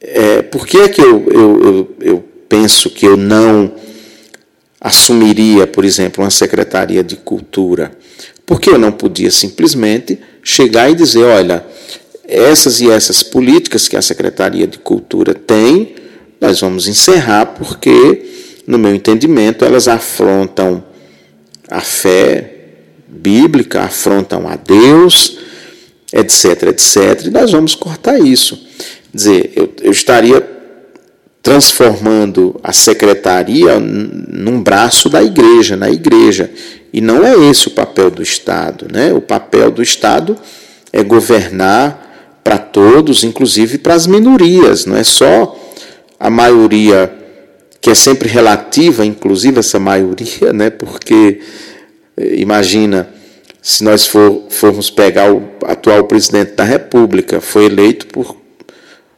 É, 0.00 0.42
por 0.42 0.66
que 0.66 0.78
é 0.78 0.88
que 0.88 1.00
eu, 1.00 1.26
eu, 1.28 1.64
eu, 1.64 1.96
eu 2.00 2.24
penso 2.48 2.90
que 2.90 3.04
eu 3.04 3.16
não 3.16 3.74
assumiria, 4.80 5.66
por 5.66 5.84
exemplo, 5.84 6.22
uma 6.22 6.30
secretaria 6.30 7.02
de 7.02 7.16
cultura? 7.16 7.96
Porque 8.44 8.70
eu 8.70 8.78
não 8.78 8.92
podia 8.92 9.30
simplesmente 9.30 10.18
chegar 10.42 10.88
e 10.88 10.94
dizer, 10.94 11.24
olha, 11.24 11.64
essas 12.28 12.80
e 12.80 12.90
essas 12.90 13.22
políticas 13.22 13.88
que 13.88 13.96
a 13.96 14.02
Secretaria 14.02 14.66
de 14.66 14.78
Cultura 14.78 15.34
tem, 15.34 15.96
nós 16.40 16.60
vamos 16.60 16.86
encerrar 16.86 17.46
porque, 17.46 18.45
no 18.66 18.78
meu 18.78 18.94
entendimento, 18.94 19.64
elas 19.64 19.86
afrontam 19.88 20.84
a 21.70 21.80
fé 21.80 22.54
bíblica, 23.06 23.82
afrontam 23.82 24.48
a 24.48 24.56
Deus, 24.56 25.38
etc, 26.12 26.64
etc, 26.64 27.26
e 27.26 27.30
nós 27.30 27.52
vamos 27.52 27.74
cortar 27.74 28.18
isso. 28.18 28.56
Quer 29.10 29.16
dizer, 29.16 29.52
eu, 29.54 29.72
eu 29.82 29.90
estaria 29.90 30.56
transformando 31.46 32.58
a 32.60 32.72
secretaria 32.72 33.78
num 33.78 34.60
braço 34.60 35.08
da 35.08 35.22
igreja, 35.22 35.76
na 35.76 35.88
igreja. 35.88 36.50
E 36.92 37.00
não 37.00 37.24
é 37.24 37.36
esse 37.48 37.68
o 37.68 37.70
papel 37.70 38.10
do 38.10 38.20
Estado. 38.20 38.88
Né? 38.92 39.12
O 39.12 39.20
papel 39.20 39.70
do 39.70 39.80
Estado 39.80 40.36
é 40.92 41.04
governar 41.04 42.40
para 42.42 42.58
todos, 42.58 43.22
inclusive 43.22 43.78
para 43.78 43.94
as 43.94 44.08
minorias. 44.08 44.86
Não 44.86 44.96
é 44.96 45.04
só 45.04 45.56
a 46.18 46.28
maioria 46.28 47.12
que 47.80 47.90
é 47.90 47.94
sempre 47.94 48.28
relativa, 48.28 49.04
inclusive 49.04 49.58
essa 49.58 49.78
maioria, 49.78 50.52
né? 50.52 50.70
porque 50.70 51.40
eh, 52.16 52.36
imagina 52.36 53.08
se 53.62 53.82
nós 53.82 54.06
for, 54.06 54.44
formos 54.48 54.90
pegar 54.90 55.32
o 55.32 55.42
atual 55.64 56.04
presidente 56.04 56.52
da 56.52 56.62
República, 56.62 57.40
foi 57.40 57.64
eleito 57.64 58.06
por 58.06 58.36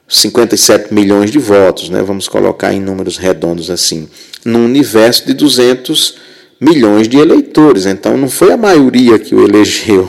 57 0.08 0.92
milhões 0.92 1.30
de 1.30 1.38
votos, 1.38 1.90
né? 1.90 2.02
vamos 2.02 2.28
colocar 2.28 2.72
em 2.72 2.80
números 2.80 3.18
redondos 3.18 3.70
assim, 3.70 4.08
num 4.44 4.64
universo 4.64 5.26
de 5.26 5.34
200 5.34 6.16
milhões 6.58 7.06
de 7.08 7.18
eleitores. 7.18 7.84
Então 7.84 8.16
não 8.16 8.30
foi 8.30 8.52
a 8.52 8.56
maioria 8.56 9.18
que 9.18 9.34
o 9.34 9.44
elegeu, 9.44 10.08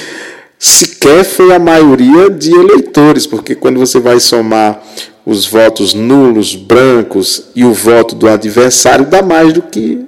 sequer 0.58 1.24
foi 1.24 1.54
a 1.54 1.58
maioria 1.58 2.28
de 2.28 2.52
eleitores, 2.52 3.26
porque 3.26 3.54
quando 3.54 3.78
você 3.78 3.98
vai 3.98 4.20
somar 4.20 4.82
os 5.30 5.46
votos 5.46 5.94
nulos, 5.94 6.56
brancos 6.56 7.44
e 7.54 7.64
o 7.64 7.72
voto 7.72 8.16
do 8.16 8.26
adversário, 8.26 9.06
dá 9.06 9.22
mais 9.22 9.52
do 9.52 9.62
que 9.62 10.04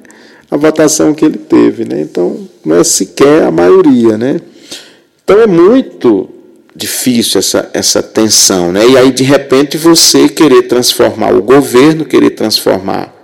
a 0.51 0.57
votação 0.57 1.15
que 1.15 1.25
ele 1.25 1.39
teve. 1.39 1.85
Né? 1.85 2.01
Então 2.01 2.49
não 2.65 2.75
é 2.75 2.83
sequer 2.83 3.45
a 3.45 3.51
maioria. 3.53 4.19
Né? 4.19 4.41
Então 5.23 5.41
é 5.41 5.47
muito 5.47 6.29
difícil 6.75 7.39
essa, 7.39 7.71
essa 7.73 8.03
tensão. 8.03 8.73
Né? 8.73 8.85
E 8.89 8.99
aí, 8.99 9.13
de 9.13 9.23
repente, 9.23 9.79
você 9.79 10.29
querer 10.29 10.63
transformar 10.63 11.33
o 11.33 11.41
governo, 11.41 12.05
querer 12.05 12.31
transformar 12.31 13.15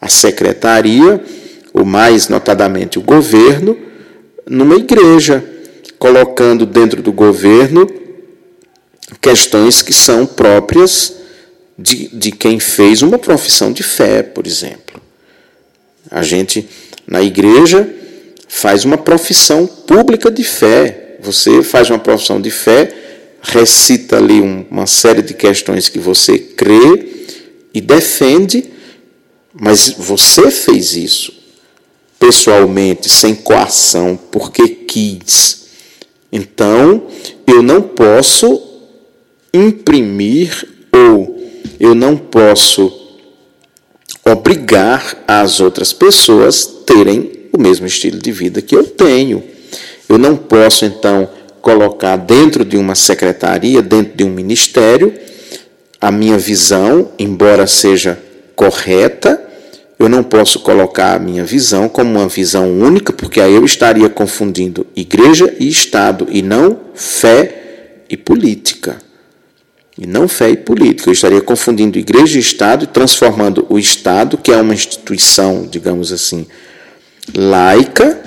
a 0.00 0.08
secretaria, 0.08 1.22
ou 1.72 1.84
mais 1.84 2.28
notadamente 2.28 2.98
o 2.98 3.02
governo, 3.02 3.78
numa 4.44 4.74
igreja, 4.74 5.44
colocando 6.00 6.66
dentro 6.66 7.00
do 7.00 7.12
governo 7.12 7.86
questões 9.20 9.82
que 9.82 9.92
são 9.92 10.26
próprias 10.26 11.17
de, 11.78 12.08
de 12.08 12.32
quem 12.32 12.58
fez 12.58 13.02
uma 13.02 13.18
profissão 13.18 13.72
de 13.72 13.82
fé, 13.82 14.22
por 14.22 14.46
exemplo. 14.46 15.00
A 16.10 16.22
gente, 16.22 16.68
na 17.06 17.22
igreja, 17.22 17.88
faz 18.48 18.84
uma 18.84 18.98
profissão 18.98 19.66
pública 19.66 20.30
de 20.30 20.42
fé, 20.42 21.16
você 21.20 21.62
faz 21.62 21.88
uma 21.90 21.98
profissão 21.98 22.40
de 22.40 22.50
fé, 22.50 22.92
recita 23.40 24.16
ali 24.16 24.40
um, 24.40 24.66
uma 24.70 24.86
série 24.86 25.22
de 25.22 25.34
questões 25.34 25.88
que 25.88 25.98
você 25.98 26.38
crê 26.38 27.26
e 27.72 27.80
defende, 27.80 28.64
mas 29.52 29.94
você 29.96 30.50
fez 30.50 30.96
isso 30.96 31.38
pessoalmente, 32.18 33.08
sem 33.08 33.34
coação, 33.34 34.18
porque 34.30 34.66
quis. 34.68 35.66
Então, 36.32 37.06
eu 37.46 37.62
não 37.62 37.80
posso 37.80 38.60
imprimir 39.54 40.68
ou 40.92 41.37
eu 41.78 41.94
não 41.94 42.16
posso 42.16 42.92
obrigar 44.24 45.24
as 45.26 45.60
outras 45.60 45.92
pessoas 45.92 46.66
terem 46.86 47.48
o 47.52 47.60
mesmo 47.60 47.86
estilo 47.86 48.18
de 48.18 48.32
vida 48.32 48.60
que 48.60 48.74
eu 48.76 48.84
tenho. 48.84 49.42
Eu 50.08 50.18
não 50.18 50.36
posso, 50.36 50.84
então, 50.84 51.28
colocar 51.60 52.16
dentro 52.16 52.64
de 52.64 52.76
uma 52.76 52.94
secretaria, 52.94 53.82
dentro 53.82 54.16
de 54.16 54.24
um 54.24 54.30
ministério, 54.30 55.12
a 56.00 56.10
minha 56.10 56.38
visão, 56.38 57.10
embora 57.18 57.66
seja 57.66 58.18
correta, 58.54 59.42
eu 59.98 60.08
não 60.08 60.22
posso 60.22 60.60
colocar 60.60 61.14
a 61.14 61.18
minha 61.18 61.44
visão 61.44 61.88
como 61.88 62.18
uma 62.18 62.28
visão 62.28 62.70
única, 62.70 63.12
porque 63.12 63.40
aí 63.40 63.54
eu 63.54 63.64
estaria 63.64 64.08
confundindo 64.08 64.86
igreja 64.94 65.52
e 65.58 65.68
Estado, 65.68 66.28
e 66.30 66.40
não 66.40 66.78
fé 66.94 68.02
e 68.08 68.16
política. 68.16 69.07
E 69.98 70.06
não 70.06 70.28
fé 70.28 70.50
e 70.50 70.56
política. 70.56 71.08
Eu 71.08 71.12
estaria 71.12 71.40
confundindo 71.40 71.98
igreja 71.98 72.38
e 72.38 72.40
Estado 72.40 72.84
e 72.84 72.86
transformando 72.86 73.66
o 73.68 73.78
Estado, 73.78 74.38
que 74.38 74.52
é 74.52 74.60
uma 74.60 74.72
instituição, 74.72 75.66
digamos 75.68 76.12
assim, 76.12 76.46
laica, 77.36 78.22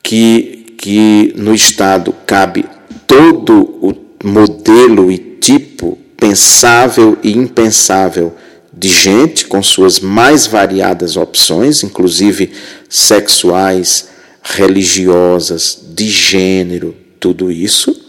que, 0.00 0.74
que 0.78 1.34
no 1.36 1.52
Estado 1.52 2.14
cabe 2.24 2.64
todo 3.06 3.62
o 3.82 3.94
modelo 4.22 5.10
e 5.10 5.18
tipo 5.18 5.98
pensável 6.16 7.18
e 7.22 7.32
impensável 7.32 8.34
de 8.72 8.88
gente 8.88 9.46
com 9.46 9.62
suas 9.62 9.98
mais 9.98 10.46
variadas 10.46 11.16
opções, 11.16 11.82
inclusive 11.82 12.52
sexuais, 12.88 14.08
religiosas, 14.42 15.78
de 15.94 16.08
gênero, 16.08 16.94
tudo 17.18 17.50
isso, 17.50 18.04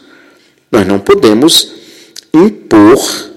nós 0.72 0.86
não 0.86 1.00
podemos 1.00 1.75
impor 2.36 3.32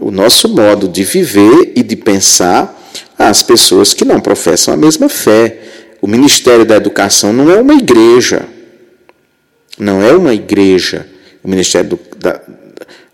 o 0.00 0.10
nosso 0.10 0.48
modo 0.48 0.88
de 0.88 1.04
viver 1.04 1.72
e 1.74 1.82
de 1.82 1.96
pensar 1.96 2.74
às 3.18 3.42
pessoas 3.42 3.94
que 3.94 4.04
não 4.04 4.20
professam 4.20 4.74
a 4.74 4.76
mesma 4.76 5.08
fé. 5.08 5.58
O 6.00 6.06
Ministério 6.06 6.64
da 6.64 6.76
Educação 6.76 7.32
não 7.32 7.50
é 7.50 7.60
uma 7.60 7.74
igreja. 7.74 8.42
Não 9.78 10.02
é 10.02 10.12
uma 10.12 10.34
igreja. 10.34 11.06
O 11.42 11.48
Ministério 11.48 11.90
do, 11.90 12.00
da, 12.18 12.40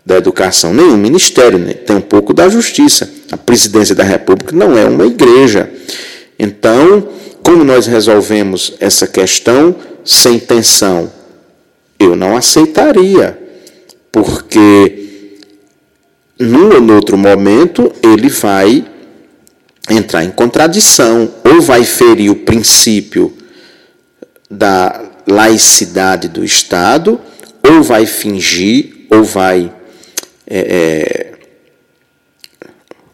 da 0.05 0.17
Educação, 0.17 0.73
nem 0.73 0.85
um 0.85 0.97
ministério, 0.97 1.59
tem 1.85 1.95
um 1.95 2.01
pouco 2.01 2.33
da 2.33 2.49
Justiça. 2.49 3.09
A 3.31 3.37
Presidência 3.37 3.95
da 3.95 4.03
República 4.03 4.55
não 4.55 4.77
é 4.77 4.85
uma 4.85 5.05
igreja. 5.05 5.69
Então, 6.37 7.07
como 7.41 7.63
nós 7.63 7.87
resolvemos 7.87 8.73
essa 8.79 9.07
questão 9.07 9.75
sem 10.03 10.37
tensão? 10.39 11.11
Eu 11.97 12.15
não 12.15 12.35
aceitaria 12.35 13.42
porque 14.13 15.39
num 16.39 16.71
ou 16.75 16.95
outro 16.95 17.17
momento 17.17 17.91
ele 18.03 18.29
vai 18.29 18.85
entrar 19.89 20.23
em 20.23 20.29
contradição, 20.29 21.33
ou 21.43 21.59
vai 21.61 21.83
ferir 21.83 22.31
o 22.31 22.35
princípio 22.35 23.35
da 24.49 25.03
laicidade 25.27 26.27
do 26.27 26.45
Estado, 26.45 27.19
ou 27.67 27.81
vai 27.81 28.05
fingir, 28.05 29.07
ou 29.09 29.23
vai. 29.23 29.73
É, 30.45 30.59
é, 30.59 31.33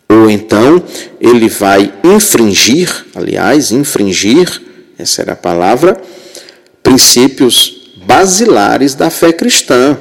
ou 0.10 0.30
então 0.30 0.84
ele 1.22 1.48
vai 1.48 1.94
infringir, 2.04 3.06
aliás, 3.16 3.72
infringir, 3.72 4.62
essa 4.98 5.22
era 5.22 5.32
a 5.32 5.38
palavra, 5.38 6.00
princípios 6.84 7.94
basilares 8.06 8.96
da 8.96 9.10
fé 9.10 9.32
cristã 9.32 9.98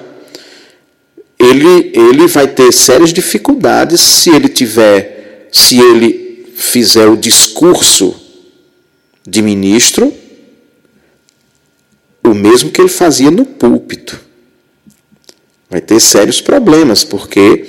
ele, 1.38 1.92
ele 1.94 2.26
vai 2.26 2.48
ter 2.48 2.72
sérias 2.72 3.12
dificuldades 3.12 4.00
se 4.00 4.30
ele 4.30 4.48
tiver, 4.48 5.48
se 5.52 5.78
ele 5.78 6.46
fizer 6.56 7.06
o 7.08 7.16
discurso 7.16 8.14
de 9.26 9.40
ministro, 9.40 10.12
o 12.24 12.34
mesmo 12.34 12.70
que 12.70 12.80
ele 12.80 12.88
fazia 12.88 13.30
no 13.30 13.44
púlpito. 13.44 14.18
Vai 15.70 15.80
ter 15.80 16.00
sérios 16.00 16.40
problemas, 16.40 17.04
porque 17.04 17.64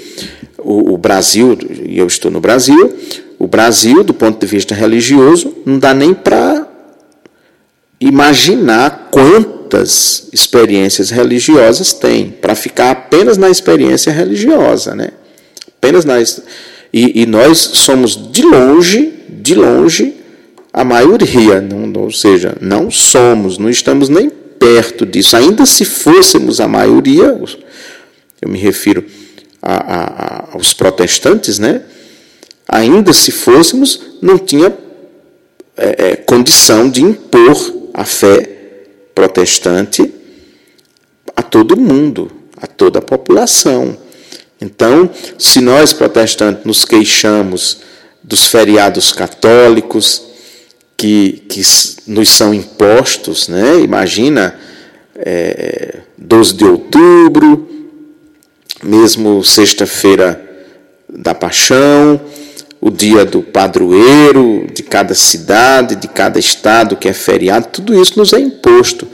o, 0.57 0.93
o 0.93 0.97
Brasil, 0.97 1.57
e 1.85 1.97
eu 1.97 2.07
estou 2.07 2.31
no 2.31 2.41
Brasil, 2.41 2.97
o 3.37 3.45
Brasil, 3.45 4.03
do 4.03 4.13
ponto 4.13 4.39
de 4.39 4.47
vista 4.47 4.73
religioso, 4.73 5.55
não 5.65 5.77
dá 5.77 5.93
nem 5.93 6.13
para 6.13 6.67
imaginar 7.99 9.09
quanto 9.11 9.58
quantas 9.69 10.27
experiências 10.33 11.11
religiosas 11.11 11.93
tem, 11.93 12.31
para 12.31 12.55
ficar 12.55 12.89
apenas 12.89 13.37
na 13.37 13.49
experiência 13.49 14.11
religiosa, 14.11 14.95
né? 14.95 15.09
Apenas 15.77 16.03
na 16.03 16.19
e, 16.91 17.21
e 17.21 17.25
nós 17.27 17.57
somos 17.59 18.31
de 18.31 18.41
longe, 18.41 19.13
de 19.29 19.53
longe, 19.53 20.15
a 20.73 20.83
maioria, 20.83 21.61
não, 21.61 22.01
ou 22.01 22.11
seja, 22.11 22.57
não 22.59 22.89
somos, 22.89 23.59
não 23.59 23.69
estamos 23.69 24.09
nem 24.09 24.29
perto 24.29 25.05
disso. 25.05 25.37
Ainda 25.37 25.67
se 25.67 25.85
fôssemos 25.85 26.59
a 26.59 26.67
maioria, 26.67 27.39
eu 28.41 28.49
me 28.49 28.57
refiro 28.57 29.05
a, 29.61 29.73
a, 29.73 30.49
aos 30.53 30.73
protestantes, 30.73 31.59
né? 31.59 31.83
Ainda 32.67 33.13
se 33.13 33.31
fôssemos, 33.31 34.01
não 34.19 34.39
tinha 34.39 34.75
é, 35.77 36.09
é, 36.09 36.15
condição 36.15 36.89
de 36.89 37.03
impor 37.03 37.91
a 37.93 38.03
fé 38.03 38.58
protestante 39.19 40.13
a 41.35 41.43
todo 41.43 41.75
mundo, 41.75 42.31
a 42.55 42.65
toda 42.65 42.99
a 42.99 43.01
população. 43.01 43.97
Então, 44.61 45.09
se 45.37 45.59
nós 45.59 45.91
protestantes 45.91 46.63
nos 46.63 46.85
queixamos 46.85 47.81
dos 48.23 48.47
feriados 48.47 49.11
católicos 49.11 50.23
que, 50.95 51.43
que 51.49 51.61
nos 52.07 52.29
são 52.29 52.53
impostos, 52.53 53.49
né? 53.49 53.81
imagina 53.81 54.57
é, 55.17 55.97
12 56.17 56.53
de 56.53 56.63
outubro, 56.63 57.67
mesmo 58.81 59.43
sexta-feira 59.43 60.41
da 61.09 61.35
Paixão, 61.35 62.21
o 62.81 62.89
dia 62.89 63.25
do 63.25 63.41
padroeiro 63.41 64.67
de 64.73 64.83
cada 64.83 65.13
cidade, 65.13 65.95
de 65.95 66.07
cada 66.07 66.39
estado 66.39 66.95
que 66.95 67.09
é 67.09 67.13
feriado, 67.13 67.67
tudo 67.67 67.99
isso 67.99 68.17
nos 68.17 68.31
é 68.31 68.39
imposto 68.39 69.07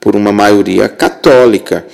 por 0.00 0.14
uma 0.14 0.32
maioria 0.32 0.88
católica 0.88 1.84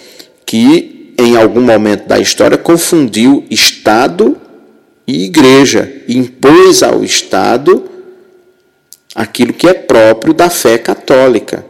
que 0.45 1.15
em 1.19 1.37
algum 1.37 1.63
momento 1.63 2.07
da 2.07 2.19
história 2.19 2.59
confundiu 2.59 3.45
Estado 3.51 4.37
e 5.07 5.25
Igreja 5.25 5.91
e 6.07 6.19
impôs 6.19 6.83
ao 6.83 7.05
Estado 7.05 7.85
aquilo 9.15 9.53
que 9.53 9.69
é 9.69 9.75
próprio 9.75 10.35
da 10.35 10.51
fé 10.51 10.77
católica. 10.77 11.65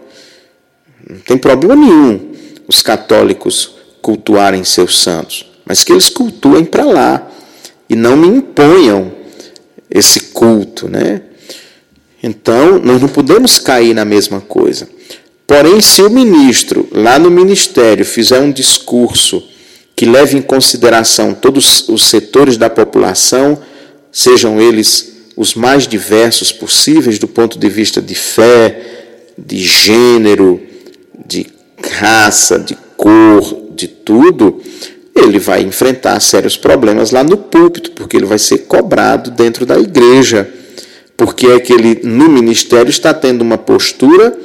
Não 1.09 1.19
tem 1.19 1.37
problema 1.37 1.77
nenhum 1.77 2.33
os 2.67 2.81
católicos 2.83 3.75
cultuarem 4.01 4.64
seus 4.64 4.99
santos, 4.99 5.51
mas 5.64 5.85
que 5.85 5.93
eles 5.93 6.09
cultuem 6.09 6.64
para 6.64 6.85
lá 6.85 7.31
e 7.88 7.95
não 7.95 8.17
me 8.17 8.27
imponham 8.27 9.12
esse 9.94 10.20
culto, 10.20 10.88
né? 10.88 11.22
Então, 12.20 12.80
nós 12.80 13.00
não 13.00 13.09
podemos 13.09 13.59
cair 13.59 13.94
na 13.94 14.04
mesma 14.04 14.40
coisa. 14.40 14.88
Porém, 15.46 15.80
se 15.80 16.02
o 16.02 16.11
ministro, 16.11 16.88
lá 16.90 17.18
no 17.18 17.30
ministério, 17.30 18.04
fizer 18.04 18.40
um 18.40 18.50
discurso 18.50 19.42
que 19.94 20.04
leve 20.04 20.37
em 20.37 20.42
consideração 20.42 21.33
todos 21.33 21.88
os 21.88 22.04
setores 22.07 22.57
da 22.57 22.68
população, 22.68 23.62
sejam 24.11 24.61
eles 24.61 25.12
os 25.37 25.54
mais 25.54 25.87
diversos 25.87 26.50
possíveis 26.50 27.18
do 27.18 27.28
ponto 27.28 27.59
de 27.59 27.68
vista 27.68 28.00
de 28.00 28.14
fé, 28.14 28.80
de 29.37 29.61
gênero, 29.61 30.61
de 31.26 31.46
raça, 31.98 32.59
de 32.59 32.76
cor, 32.96 33.68
de 33.74 33.87
tudo, 33.87 34.61
ele 35.14 35.38
vai 35.38 35.62
enfrentar 35.62 36.18
sérios 36.20 36.57
problemas 36.57 37.11
lá 37.11 37.22
no 37.22 37.37
púlpito, 37.37 37.92
porque 37.92 38.16
ele 38.16 38.27
vai 38.27 38.38
ser 38.38 38.59
cobrado 38.59 39.31
dentro 39.31 39.64
da 39.64 39.79
igreja, 39.79 40.48
porque 41.16 41.46
é 41.46 41.61
que 41.61 41.72
ele 41.72 42.00
no 42.03 42.29
ministério 42.29 42.90
está 42.90 43.14
tendo 43.14 43.42
uma 43.42 43.57
postura 43.57 44.37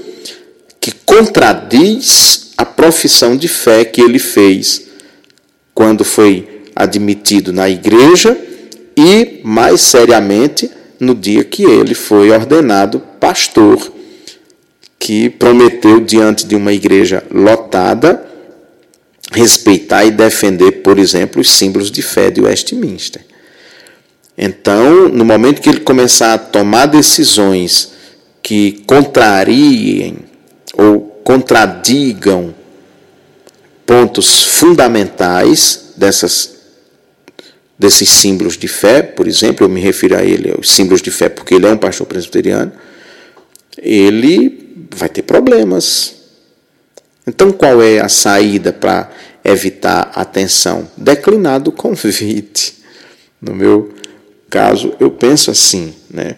que 0.79 0.91
contradiz 1.05 2.51
a 2.57 2.63
profissão 2.63 3.35
de 3.35 3.47
fé 3.47 3.83
que 3.83 4.01
ele 4.01 4.19
fez 4.19 4.83
quando 5.73 6.05
foi 6.05 6.63
admitido 6.75 7.51
na 7.51 7.69
igreja 7.69 8.37
e, 8.95 9.41
mais 9.43 9.81
seriamente, 9.81 10.69
no 10.99 11.15
dia 11.15 11.43
que 11.43 11.63
ele 11.63 11.95
foi 11.95 12.31
ordenado 12.31 13.01
pastor, 13.19 13.91
que 14.99 15.29
prometeu 15.29 16.01
diante 16.01 16.45
de 16.45 16.55
uma 16.55 16.73
igreja 16.73 17.23
lotada 17.31 18.28
respeitar 19.31 20.05
e 20.05 20.11
defender, 20.11 20.83
por 20.83 20.97
exemplo, 20.97 21.41
os 21.41 21.51
símbolos 21.51 21.91
de 21.91 22.01
fé 22.01 22.29
de 22.29 22.41
Westminster. 22.41 23.21
Então, 24.37 25.09
no 25.09 25.25
momento 25.25 25.61
que 25.61 25.69
ele 25.69 25.81
começar 25.81 26.33
a 26.33 26.37
tomar 26.37 26.85
decisões 26.85 27.91
que 28.41 28.83
contrariem 28.87 30.19
ou 30.73 31.01
contradigam 31.23 32.55
pontos 33.85 34.43
fundamentais 34.43 35.93
dessas 35.97 36.57
desses 37.77 38.09
símbolos 38.09 38.57
de 38.57 38.67
fé, 38.67 39.01
por 39.01 39.25
exemplo, 39.25 39.65
eu 39.65 39.69
me 39.69 39.79
refiro 39.79 40.17
a 40.17 40.21
ele, 40.21 40.51
aos 40.51 40.69
símbolos 40.69 41.01
de 41.01 41.09
fé, 41.09 41.29
porque 41.29 41.55
ele 41.55 41.65
é 41.65 41.71
um 41.71 41.77
pastor 41.77 42.05
presbiteriano, 42.05 42.73
ele 43.81 44.87
vai 44.93 45.07
ter 45.07 45.21
problemas. 45.21 46.18
Então, 47.29 47.51
qual 47.51 47.79
é 47.79 47.99
a 47.99 48.09
saída 48.09 48.73
para 48.73 49.07
evitar 49.45 50.11
a 50.15 50.25
tensão? 50.25 50.89
Declinar 50.97 51.59
do 51.59 51.71
convite. 51.71 52.73
No 53.39 53.53
meu 53.53 53.93
caso, 54.49 54.95
eu 54.99 55.11
penso 55.11 55.51
assim, 55.51 55.93
né? 56.09 56.37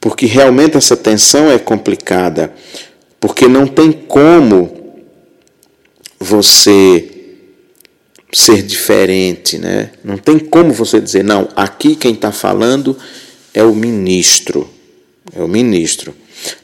Porque 0.00 0.24
realmente 0.24 0.76
essa 0.76 0.96
tensão 0.96 1.50
é 1.50 1.58
complicada, 1.58 2.54
porque 3.18 3.48
não 3.48 3.66
tem 3.66 3.90
como 3.90 4.94
você 6.20 7.08
ser 8.32 8.62
diferente, 8.62 9.58
né? 9.58 9.90
Não 10.04 10.16
tem 10.16 10.38
como 10.38 10.72
você 10.72 11.00
dizer, 11.00 11.24
não, 11.24 11.48
aqui 11.56 11.96
quem 11.96 12.14
está 12.14 12.30
falando 12.30 12.96
é 13.52 13.64
o 13.64 13.74
ministro. 13.74 14.70
É 15.34 15.42
o 15.42 15.48
ministro. 15.48 16.14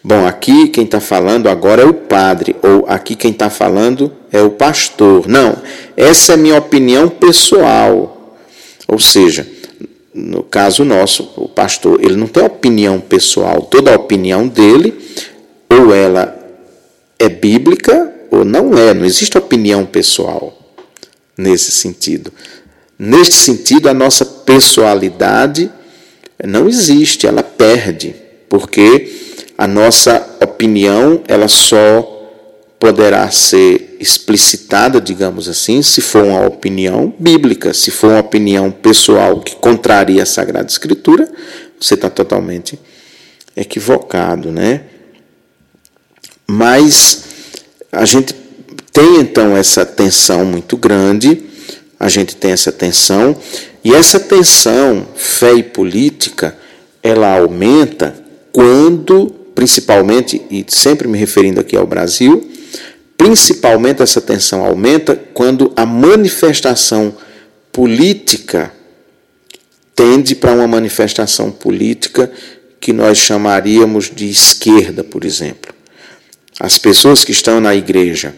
Bom, 0.03 0.27
aqui 0.27 0.69
quem 0.69 0.85
está 0.85 1.01
falando 1.01 1.49
agora 1.49 1.83
é 1.83 1.87
o 1.87 1.95
padre, 1.95 2.57
ou 2.63 2.85
aqui 2.89 3.15
quem 3.15 3.31
está 3.31 3.49
falando 3.49 4.13
é 4.33 4.41
o 4.43 4.51
pastor. 4.51 5.29
Não, 5.29 5.57
essa 5.97 6.35
é 6.35 6.37
minha 6.37 6.59
opinião 6.59 7.09
pessoal. 7.09 8.37
Ou 8.87 8.99
seja, 8.99 9.47
no 10.15 10.43
caso 10.43 10.85
nosso, 10.85 11.33
o 11.37 11.49
pastor, 11.49 12.01
ele 12.03 12.17
não 12.17 12.27
tem 12.27 12.45
opinião 12.45 13.01
pessoal. 13.01 13.63
Toda 13.63 13.93
a 13.93 13.97
opinião 13.97 14.49
dele, 14.49 14.95
ou 15.69 15.95
ela 15.95 16.37
é 17.19 17.29
bíblica 17.29 18.13
ou 18.31 18.45
não 18.45 18.77
é. 18.77 18.95
Não 18.95 19.05
existe 19.05 19.37
opinião 19.37 19.85
pessoal 19.85 20.59
nesse 21.37 21.71
sentido. 21.71 22.33
Neste 22.99 23.37
sentido, 23.37 23.89
a 23.89 23.95
nossa 23.95 24.25
pessoalidade 24.25 25.71
não 26.45 26.69
existe, 26.69 27.27
ela 27.27 27.43
perde, 27.43 28.15
porque 28.49 29.13
a 29.59 29.67
nossa 29.67 30.25
opinião 30.41 31.21
ela 31.27 31.49
só 31.49 32.15
poderá 32.79 33.29
ser 33.33 33.97
explicitada, 33.99 35.01
digamos 35.01 35.49
assim, 35.49 35.83
se 35.83 36.01
for 36.01 36.23
uma 36.23 36.47
opinião 36.47 37.13
bíblica, 37.19 37.75
se 37.75 37.91
for 37.91 38.11
uma 38.11 38.21
opinião 38.21 38.71
pessoal 38.71 39.41
que 39.41 39.57
contraria 39.57 40.23
a 40.23 40.27
Sagrada 40.27 40.71
Escritura, 40.71 41.29
você 41.81 41.95
está 41.95 42.09
totalmente 42.09 42.79
equivocado, 43.57 44.53
né? 44.53 44.83
Mas 46.47 47.25
a 47.91 48.05
gente 48.05 48.33
tem 48.93 49.17
então 49.17 49.57
essa 49.57 49.85
tensão 49.85 50.45
muito 50.45 50.77
grande, 50.77 51.43
a 51.99 52.09
gente 52.09 52.37
tem 52.37 52.53
essa 52.53 52.71
tensão, 52.71 53.37
e 53.85 53.93
essa 53.93 54.21
tensão, 54.21 55.05
fé 55.17 55.53
e 55.55 55.65
política, 55.65 56.57
ela 57.03 57.39
aumenta 57.39 58.15
quando, 58.53 59.38
principalmente, 59.59 60.41
e 60.49 60.65
sempre 60.69 61.09
me 61.09 61.19
referindo 61.19 61.59
aqui 61.59 61.77
ao 61.77 61.85
Brasil, 61.85 62.49
principalmente 63.17 64.01
essa 64.01 64.21
tensão 64.21 64.65
aumenta 64.65 65.17
quando 65.35 65.73
a 65.75 65.85
manifestação 65.85 67.13
política 67.73 68.73
tende 69.97 70.37
para 70.37 70.53
uma 70.53 70.69
manifestação 70.69 71.51
política 71.51 72.31
que 72.79 72.93
nós 72.93 73.19
chamaríamos 73.19 74.13
de 74.15 74.31
esquerda, 74.31 75.03
por 75.03 75.25
exemplo. 75.25 75.75
As 76.61 76.79
pessoas 76.79 77.25
que 77.25 77.33
estão 77.33 77.61
na 77.61 77.75
igreja 77.75 78.37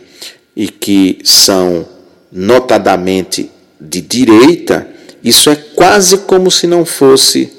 e 0.57 0.69
que 0.69 1.19
são 1.23 1.87
notadamente 2.33 3.51
de 3.79 4.01
direita, 4.01 4.89
isso 5.23 5.51
é 5.51 5.55
quase 5.55 6.17
como 6.17 6.51
se 6.51 6.67
não 6.67 6.87
fosse 6.87 7.53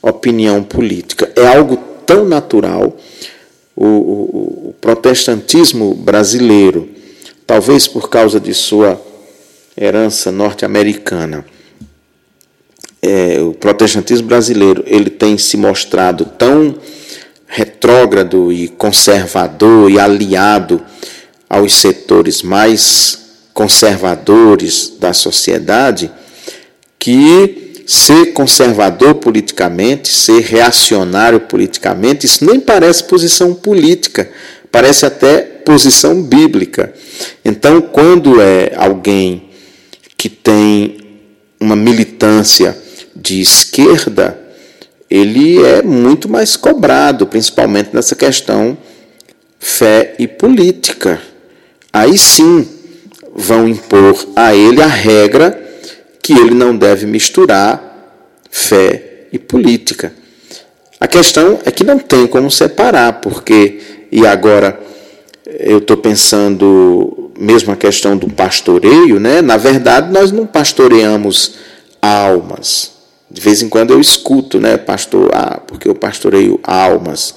opinião 0.00 0.62
política. 0.62 1.30
É 1.36 1.46
algo 1.54 1.92
tão 2.06 2.24
natural. 2.24 2.96
O, 3.76 3.86
o, 3.86 4.68
o 4.68 4.74
protestantismo 4.80 5.94
brasileiro, 5.94 6.88
talvez 7.46 7.88
por 7.88 8.08
causa 8.08 8.38
de 8.38 8.54
sua 8.54 9.00
herança 9.76 10.30
norte-americana, 10.30 11.44
é, 13.02 13.40
o 13.40 13.52
protestantismo 13.52 14.28
brasileiro 14.28 14.82
ele 14.86 15.10
tem 15.10 15.36
se 15.36 15.56
mostrado 15.56 16.24
tão 16.24 16.78
retrógrado 17.46 18.52
e 18.52 18.68
conservador 18.68 19.90
e 19.90 19.98
aliado 19.98 20.80
aos 21.48 21.74
setores 21.74 22.42
mais 22.42 23.18
conservadores 23.52 24.94
da 24.98 25.12
sociedade 25.12 26.10
que 26.98 27.63
ser 27.86 28.32
conservador 28.32 29.16
politicamente, 29.16 30.08
ser 30.08 30.40
reacionário 30.40 31.40
politicamente, 31.40 32.26
isso 32.26 32.44
nem 32.44 32.58
parece 32.58 33.04
posição 33.04 33.54
política, 33.54 34.30
parece 34.70 35.06
até 35.06 35.40
posição 35.40 36.22
bíblica. 36.22 36.92
Então, 37.44 37.80
quando 37.80 38.40
é 38.40 38.72
alguém 38.76 39.50
que 40.16 40.28
tem 40.28 40.98
uma 41.60 41.76
militância 41.76 42.76
de 43.14 43.40
esquerda, 43.40 44.38
ele 45.10 45.62
é 45.62 45.82
muito 45.82 46.28
mais 46.28 46.56
cobrado, 46.56 47.26
principalmente 47.26 47.90
nessa 47.92 48.14
questão 48.14 48.76
fé 49.58 50.14
e 50.18 50.26
política 50.26 51.20
aí 51.94 52.18
sim 52.18 52.68
vão 53.32 53.68
impor 53.68 54.26
a 54.34 54.52
ele 54.52 54.82
a 54.82 54.86
regra 54.88 55.63
que 56.24 56.32
ele 56.32 56.54
não 56.54 56.74
deve 56.74 57.06
misturar 57.06 58.16
fé 58.50 59.26
e 59.30 59.38
política. 59.38 60.10
A 60.98 61.06
questão 61.06 61.58
é 61.66 61.70
que 61.70 61.84
não 61.84 61.98
tem 61.98 62.26
como 62.26 62.50
separar, 62.50 63.20
porque, 63.20 63.78
e 64.10 64.26
agora 64.26 64.80
eu 65.60 65.76
estou 65.78 65.98
pensando 65.98 67.30
mesmo 67.38 67.74
a 67.74 67.76
questão 67.76 68.16
do 68.16 68.26
pastoreio, 68.30 69.20
né? 69.20 69.42
na 69.42 69.58
verdade 69.58 70.10
nós 70.10 70.32
não 70.32 70.46
pastoreamos 70.46 71.56
almas. 72.00 72.92
De 73.30 73.42
vez 73.42 73.60
em 73.60 73.68
quando 73.68 73.92
eu 73.92 74.00
escuto, 74.00 74.58
né, 74.58 74.78
pastor, 74.78 75.30
ah, 75.34 75.60
porque 75.66 75.86
eu 75.86 75.94
pastoreio 75.94 76.58
almas 76.62 77.34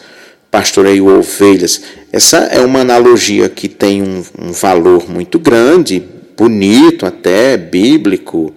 pastoreio 0.49 1.07
ovelhas. 1.07 1.81
Essa 2.11 2.38
é 2.38 2.61
uma 2.61 2.79
analogia 2.79 3.49
que 3.49 3.67
tem 3.67 4.01
um, 4.01 4.23
um 4.39 4.51
valor 4.53 5.09
muito 5.09 5.38
grande, 5.38 6.01
bonito 6.38 7.05
até, 7.05 7.57
bíblico, 7.57 8.53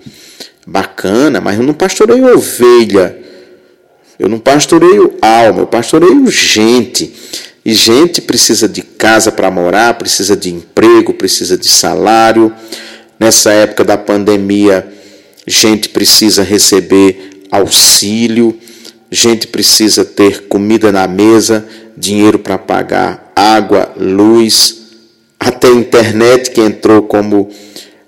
bacana, 0.70 1.40
mas 1.40 1.58
eu 1.58 1.64
não 1.64 1.74
pastoreio 1.74 2.32
ovelha. 2.32 3.18
Eu 4.16 4.28
não 4.28 4.38
pastoreio 4.38 5.16
alma, 5.20 5.60
eu 5.60 5.66
pastoreio 5.66 6.30
gente. 6.30 7.12
E 7.64 7.74
gente 7.74 8.22
precisa 8.22 8.68
de 8.68 8.82
casa 8.82 9.32
para 9.32 9.50
morar, 9.50 9.94
precisa 9.94 10.36
de 10.36 10.54
emprego, 10.54 11.12
precisa 11.12 11.58
de 11.58 11.68
salário. 11.68 12.54
Nessa 13.18 13.50
época 13.50 13.82
da 13.84 13.98
pandemia, 13.98 14.86
gente 15.46 15.88
precisa 15.88 16.42
receber 16.42 17.42
auxílio, 17.50 18.56
gente 19.10 19.48
precisa 19.48 20.04
ter 20.04 20.46
comida 20.46 20.92
na 20.92 21.08
mesa, 21.08 21.66
dinheiro 21.96 22.38
para 22.38 22.56
pagar 22.56 23.32
água, 23.34 23.92
luz, 23.98 24.78
até 25.38 25.68
internet 25.68 26.52
que 26.52 26.60
entrou 26.60 27.02
como 27.02 27.50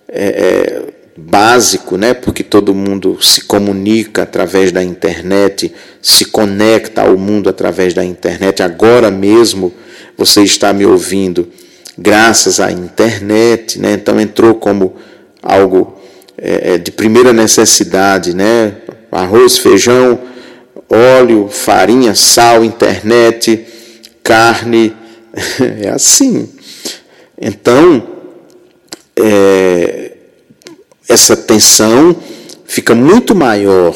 é, 0.08 0.91
básico, 1.24 1.96
né? 1.96 2.14
porque 2.14 2.42
todo 2.42 2.74
mundo 2.74 3.18
se 3.20 3.42
comunica 3.42 4.22
através 4.22 4.72
da 4.72 4.82
internet, 4.82 5.72
se 6.00 6.24
conecta 6.26 7.02
ao 7.02 7.16
mundo 7.16 7.48
através 7.48 7.94
da 7.94 8.04
internet. 8.04 8.62
Agora 8.62 9.10
mesmo 9.10 9.72
você 10.16 10.42
está 10.42 10.72
me 10.72 10.84
ouvindo 10.84 11.48
graças 11.96 12.58
à 12.60 12.72
internet, 12.72 13.78
né? 13.78 13.94
então 13.94 14.20
entrou 14.20 14.54
como 14.54 14.96
algo 15.42 15.98
é, 16.36 16.74
é 16.74 16.78
de 16.78 16.90
primeira 16.90 17.32
necessidade, 17.32 18.34
né? 18.34 18.74
arroz, 19.10 19.58
feijão, 19.58 20.18
óleo, 20.88 21.48
farinha, 21.48 22.14
sal, 22.14 22.64
internet, 22.64 23.64
carne, 24.22 24.94
é 25.80 25.88
assim. 25.88 26.48
Então, 27.40 28.02
é, 29.16 30.01
essa 31.12 31.36
tensão 31.36 32.16
fica 32.64 32.94
muito 32.94 33.34
maior 33.34 33.94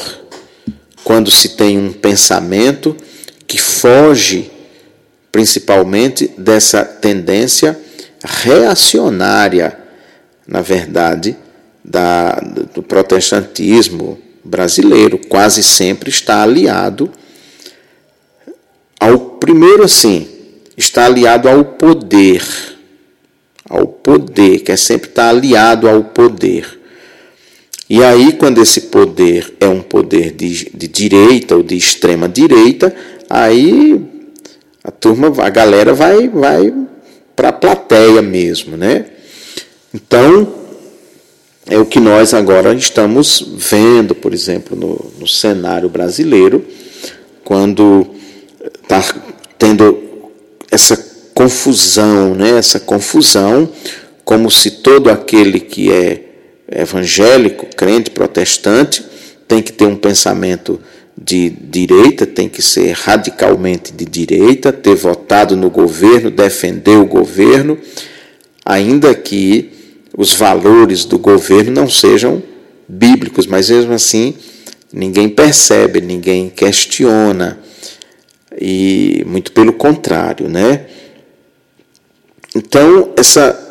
quando 1.03 1.31
se 1.31 1.49
tem 1.49 1.77
um 1.77 1.91
pensamento 1.91 2.95
que 3.47 3.57
foge 3.57 4.51
principalmente 5.31 6.31
dessa 6.37 6.85
tendência 6.85 7.79
reacionária, 8.23 9.77
na 10.47 10.61
verdade, 10.61 11.35
da, 11.83 12.33
do 12.73 12.83
protestantismo 12.83 14.19
brasileiro. 14.43 15.19
Quase 15.27 15.63
sempre 15.63 16.09
está 16.09 16.43
aliado 16.43 17.11
ao 18.99 19.19
primeiro 19.19 19.83
assim, 19.83 20.27
está 20.75 21.05
aliado 21.05 21.49
ao 21.49 21.63
poder, 21.65 22.43
ao 23.67 23.87
poder, 23.87 24.59
que 24.59 24.71
é 24.71 24.77
sempre 24.77 25.09
estar 25.09 25.29
aliado 25.29 25.87
ao 25.87 26.03
poder. 26.03 26.77
E 27.89 28.03
aí, 28.03 28.33
quando 28.33 28.61
esse 28.61 28.81
poder 28.81 29.55
é 29.59 29.67
um 29.67 29.81
poder 29.81 30.31
de, 30.31 30.69
de 30.73 30.87
direita 30.87 31.55
ou 31.55 31.63
de 31.63 31.75
extrema 31.75 32.27
direita, 32.27 32.93
aí 33.29 34.01
a 34.83 34.91
turma, 34.91 35.33
a 35.43 35.49
galera 35.49 35.93
vai, 35.93 36.27
vai 36.27 36.73
para 37.35 37.49
a 37.49 37.53
plateia 37.53 38.21
mesmo, 38.21 38.75
né? 38.75 39.05
Então, 39.93 40.53
é 41.69 41.77
o 41.77 41.85
que 41.85 41.99
nós 41.99 42.33
agora 42.33 42.73
estamos 42.73 43.45
vendo, 43.55 44.15
por 44.15 44.33
exemplo, 44.33 44.77
no, 44.77 45.11
no 45.19 45.27
cenário 45.27 45.89
brasileiro, 45.89 46.65
quando 47.43 48.07
está 48.81 49.03
tendo 49.57 50.03
essa 50.71 50.97
confusão, 51.33 52.33
né? 52.33 52.57
essa 52.57 52.79
confusão, 52.79 53.69
como 54.25 54.49
se 54.49 54.71
todo 54.71 55.09
aquele 55.09 55.59
que 55.59 55.91
é 55.91 56.26
evangélico, 56.71 57.65
crente, 57.75 58.11
protestante, 58.11 59.03
tem 59.47 59.61
que 59.61 59.71
ter 59.71 59.85
um 59.85 59.95
pensamento 59.95 60.79
de 61.17 61.49
direita, 61.49 62.25
tem 62.25 62.47
que 62.47 62.61
ser 62.61 62.91
radicalmente 62.91 63.91
de 63.91 64.05
direita, 64.05 64.71
ter 64.71 64.95
votado 64.95 65.55
no 65.55 65.69
governo, 65.69 66.29
defender 66.29 66.97
o 66.97 67.05
governo, 67.05 67.77
ainda 68.63 69.15
que 69.15 69.71
os 70.15 70.33
valores 70.33 71.05
do 71.05 71.17
governo 71.17 71.71
não 71.71 71.89
sejam 71.89 72.43
bíblicos, 72.87 73.47
mas 73.47 73.69
mesmo 73.69 73.93
assim 73.93 74.35
ninguém 74.91 75.27
percebe, 75.27 76.01
ninguém 76.01 76.49
questiona, 76.49 77.59
e 78.59 79.23
muito 79.27 79.51
pelo 79.51 79.73
contrário, 79.73 80.47
né? 80.47 80.85
Então, 82.55 83.13
essa 83.15 83.66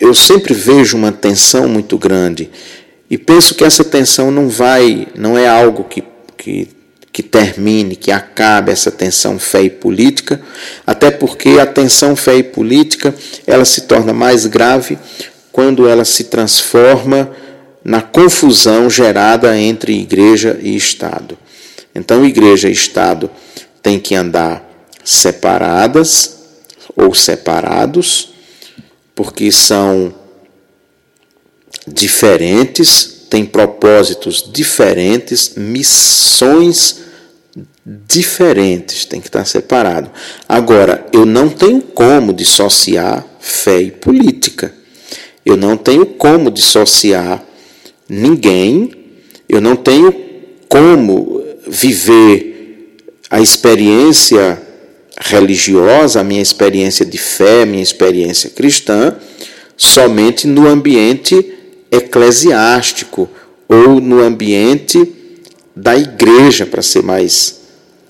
eu 0.00 0.14
sempre 0.14 0.54
vejo 0.54 0.96
uma 0.96 1.12
tensão 1.12 1.68
muito 1.68 1.96
grande 1.96 2.50
e 3.08 3.18
penso 3.18 3.54
que 3.54 3.64
essa 3.64 3.84
tensão 3.84 4.30
não 4.30 4.48
vai, 4.48 5.06
não 5.14 5.38
é 5.38 5.46
algo 5.46 5.84
que, 5.84 6.02
que, 6.36 6.68
que 7.12 7.22
termine, 7.22 7.94
que 7.94 8.10
acabe 8.10 8.72
essa 8.72 8.90
tensão 8.90 9.38
fé 9.38 9.62
e 9.62 9.70
política, 9.70 10.40
até 10.86 11.10
porque 11.10 11.50
a 11.60 11.66
tensão 11.66 12.16
fé 12.16 12.36
e 12.36 12.42
política 12.42 13.14
ela 13.46 13.64
se 13.64 13.82
torna 13.82 14.12
mais 14.12 14.46
grave 14.46 14.98
quando 15.52 15.88
ela 15.88 16.04
se 16.04 16.24
transforma 16.24 17.30
na 17.84 18.02
confusão 18.02 18.90
gerada 18.90 19.56
entre 19.56 19.92
igreja 19.92 20.58
e 20.60 20.74
Estado. 20.74 21.38
Então, 21.94 22.24
igreja 22.24 22.68
e 22.68 22.72
Estado 22.72 23.30
têm 23.80 24.00
que 24.00 24.16
andar 24.16 24.68
separadas 25.04 26.38
ou 26.96 27.14
separados 27.14 28.33
porque 29.14 29.50
são 29.52 30.14
diferentes, 31.86 33.26
têm 33.30 33.44
propósitos 33.44 34.48
diferentes, 34.52 35.54
missões 35.56 37.02
diferentes, 37.84 39.04
tem 39.04 39.20
que 39.20 39.28
estar 39.28 39.44
separado. 39.44 40.10
Agora, 40.48 41.06
eu 41.12 41.26
não 41.26 41.48
tenho 41.48 41.82
como 41.82 42.32
dissociar 42.32 43.24
fé 43.38 43.80
e 43.82 43.90
política. 43.90 44.74
Eu 45.44 45.56
não 45.56 45.76
tenho 45.76 46.06
como 46.06 46.50
dissociar 46.50 47.44
ninguém, 48.08 48.90
eu 49.48 49.60
não 49.60 49.76
tenho 49.76 50.14
como 50.68 51.44
viver 51.68 52.96
a 53.30 53.40
experiência 53.40 54.63
religiosa, 55.24 56.20
a 56.20 56.24
minha 56.24 56.42
experiência 56.42 57.04
de 57.04 57.18
fé, 57.18 57.62
a 57.62 57.66
minha 57.66 57.82
experiência 57.82 58.50
cristã, 58.50 59.16
somente 59.76 60.46
no 60.46 60.68
ambiente 60.68 61.54
eclesiástico 61.90 63.28
ou 63.68 64.00
no 64.00 64.22
ambiente 64.22 65.12
da 65.74 65.96
igreja, 65.96 66.66
para 66.66 66.82
ser 66.82 67.02
mais 67.02 67.60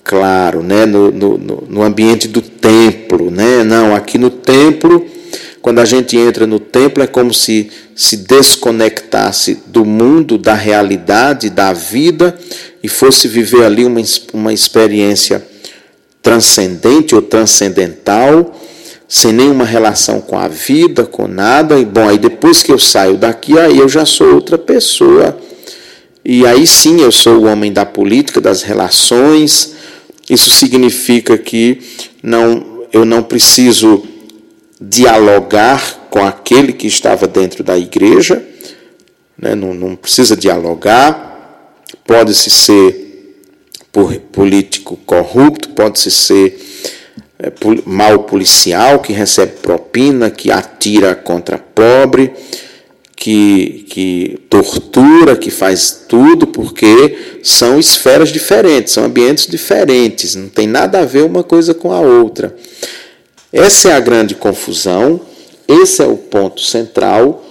claro, 0.03 0.61
né? 0.61 0.85
no, 0.85 1.11
no, 1.11 1.37
no 1.37 1.83
ambiente 1.83 2.27
do 2.27 2.41
templo. 2.41 3.31
Né? 3.31 3.63
Não, 3.63 3.95
aqui 3.95 4.17
no 4.17 4.29
templo, 4.29 5.05
quando 5.61 5.79
a 5.79 5.85
gente 5.85 6.17
entra 6.17 6.45
no 6.45 6.59
templo, 6.59 7.01
é 7.01 7.07
como 7.07 7.33
se 7.33 7.71
se 7.95 8.17
desconectasse 8.17 9.63
do 9.67 9.85
mundo, 9.85 10.37
da 10.37 10.53
realidade, 10.53 11.49
da 11.49 11.71
vida 11.71 12.37
e 12.83 12.89
fosse 12.89 13.25
viver 13.25 13.63
ali 13.63 13.85
uma, 13.85 14.01
uma 14.33 14.51
experiência 14.51 15.41
transcendente 16.25 17.13
ou 17.13 17.21
transcendental, 17.21 18.59
sem 19.07 19.31
nenhuma 19.31 19.63
relação 19.63 20.19
com 20.19 20.35
a 20.35 20.47
vida, 20.47 21.05
com 21.05 21.27
nada. 21.27 21.79
E 21.79 21.85
bom, 21.85 22.09
aí 22.09 22.17
depois 22.17 22.63
que 22.63 22.71
eu 22.71 22.79
saio 22.79 23.15
daqui, 23.15 23.59
aí 23.59 23.77
eu 23.77 23.87
já 23.87 24.03
sou 24.07 24.33
outra 24.33 24.57
pessoa. 24.57 25.37
E 26.25 26.43
aí 26.43 26.65
sim 26.65 26.99
eu 27.01 27.11
sou 27.11 27.37
o 27.37 27.45
homem 27.45 27.71
da 27.71 27.85
política, 27.85 28.41
das 28.41 28.63
relações. 28.63 29.75
Isso 30.27 30.49
significa 30.49 31.37
que 31.37 31.79
não, 32.23 32.87
eu 32.91 33.05
não 33.05 33.21
preciso 33.21 34.03
dialogar 34.81 36.07
com 36.09 36.25
aquele 36.25 36.73
que 36.73 36.87
estava 36.87 37.27
dentro 37.27 37.63
da 37.63 37.77
igreja, 37.77 38.43
né? 39.37 39.53
não, 39.53 39.75
não 39.75 39.95
precisa 39.95 40.35
dialogar, 40.35 41.77
pode-se 42.03 42.49
ser 42.49 43.04
político 44.31 44.97
corrupto, 45.05 45.69
pode-se 45.69 46.11
ser 46.11 46.59
é, 47.39 47.51
mal 47.85 48.19
policial 48.23 48.99
que 48.99 49.13
recebe 49.13 49.53
propina, 49.61 50.29
que 50.29 50.51
atira 50.51 51.15
contra 51.15 51.57
pobre, 51.57 52.33
que, 53.15 53.85
que 53.89 54.39
tortura, 54.49 55.35
que 55.35 55.49
faz 55.49 56.05
tudo, 56.07 56.47
porque 56.47 57.39
são 57.41 57.79
esferas 57.79 58.29
diferentes, 58.29 58.93
são 58.93 59.05
ambientes 59.05 59.47
diferentes, 59.47 60.35
não 60.35 60.49
tem 60.49 60.67
nada 60.67 60.99
a 60.99 61.05
ver 61.05 61.23
uma 61.23 61.43
coisa 61.43 61.73
com 61.73 61.91
a 61.91 61.99
outra. 61.99 62.55
Essa 63.51 63.89
é 63.89 63.93
a 63.93 63.99
grande 63.99 64.35
confusão, 64.35 65.21
esse 65.67 66.01
é 66.01 66.05
o 66.05 66.17
ponto 66.17 66.61
central, 66.61 67.43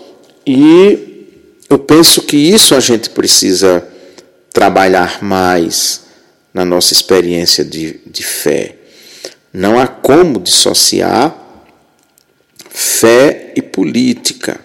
e 0.47 1.27
eu 1.69 1.79
penso 1.79 2.23
que 2.23 2.37
isso 2.37 2.75
a 2.75 2.81
gente 2.81 3.11
precisa 3.11 3.87
trabalhar 4.53 5.23
mais 5.23 6.04
na 6.55 6.65
nossa 6.65 6.93
experiência 6.93 7.65
de, 7.65 8.01
de 8.07 8.23
fé. 8.23 8.77
Não 9.53 9.79
há 9.79 9.89
como 9.89 10.39
dissociar 10.39 11.37
fé 12.71 13.53
e 13.57 13.61
política. 13.61 14.61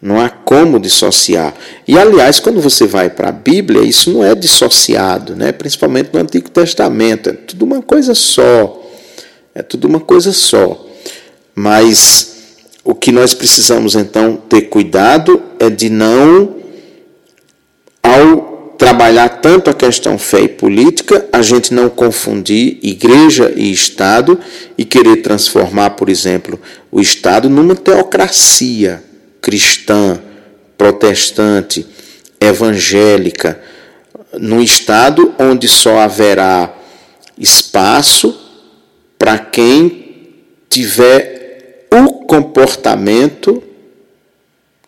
Não 0.00 0.18
há 0.18 0.30
como 0.30 0.80
dissociar. 0.80 1.54
E, 1.86 1.98
aliás, 1.98 2.40
quando 2.40 2.60
você 2.60 2.86
vai 2.86 3.10
para 3.10 3.28
a 3.28 3.32
Bíblia, 3.32 3.82
isso 3.82 4.10
não 4.10 4.24
é 4.24 4.34
dissociado, 4.34 5.36
né? 5.36 5.52
principalmente 5.52 6.10
no 6.12 6.20
Antigo 6.20 6.48
Testamento. 6.48 7.28
É 7.28 7.32
tudo 7.34 7.66
uma 7.66 7.82
coisa 7.82 8.14
só. 8.14 8.82
É 9.54 9.62
tudo 9.62 9.86
uma 9.86 10.00
coisa 10.00 10.32
só. 10.32 10.86
Mas 11.54 12.30
o 12.82 12.94
que 12.94 13.12
nós 13.12 13.34
precisamos, 13.34 13.94
então, 13.94 14.36
ter 14.36 14.62
cuidado 14.62 15.42
é 15.58 15.68
de 15.68 15.90
não, 15.90 16.56
ao 18.02 18.49
trabalhar 18.80 19.28
tanto 19.28 19.68
a 19.68 19.74
questão 19.74 20.18
fé 20.18 20.40
e 20.40 20.48
política, 20.48 21.28
a 21.30 21.42
gente 21.42 21.74
não 21.74 21.90
confundir 21.90 22.78
igreja 22.82 23.52
e 23.54 23.70
Estado 23.70 24.40
e 24.78 24.86
querer 24.86 25.16
transformar, 25.16 25.90
por 25.90 26.08
exemplo, 26.08 26.58
o 26.90 26.98
Estado 26.98 27.50
numa 27.50 27.76
teocracia 27.76 29.04
cristã, 29.38 30.18
protestante, 30.78 31.86
evangélica, 32.40 33.60
num 34.38 34.62
Estado 34.62 35.34
onde 35.38 35.68
só 35.68 35.98
haverá 35.98 36.74
espaço 37.36 38.34
para 39.18 39.36
quem 39.36 40.32
tiver 40.70 41.86
o 41.92 42.24
comportamento 42.24 43.62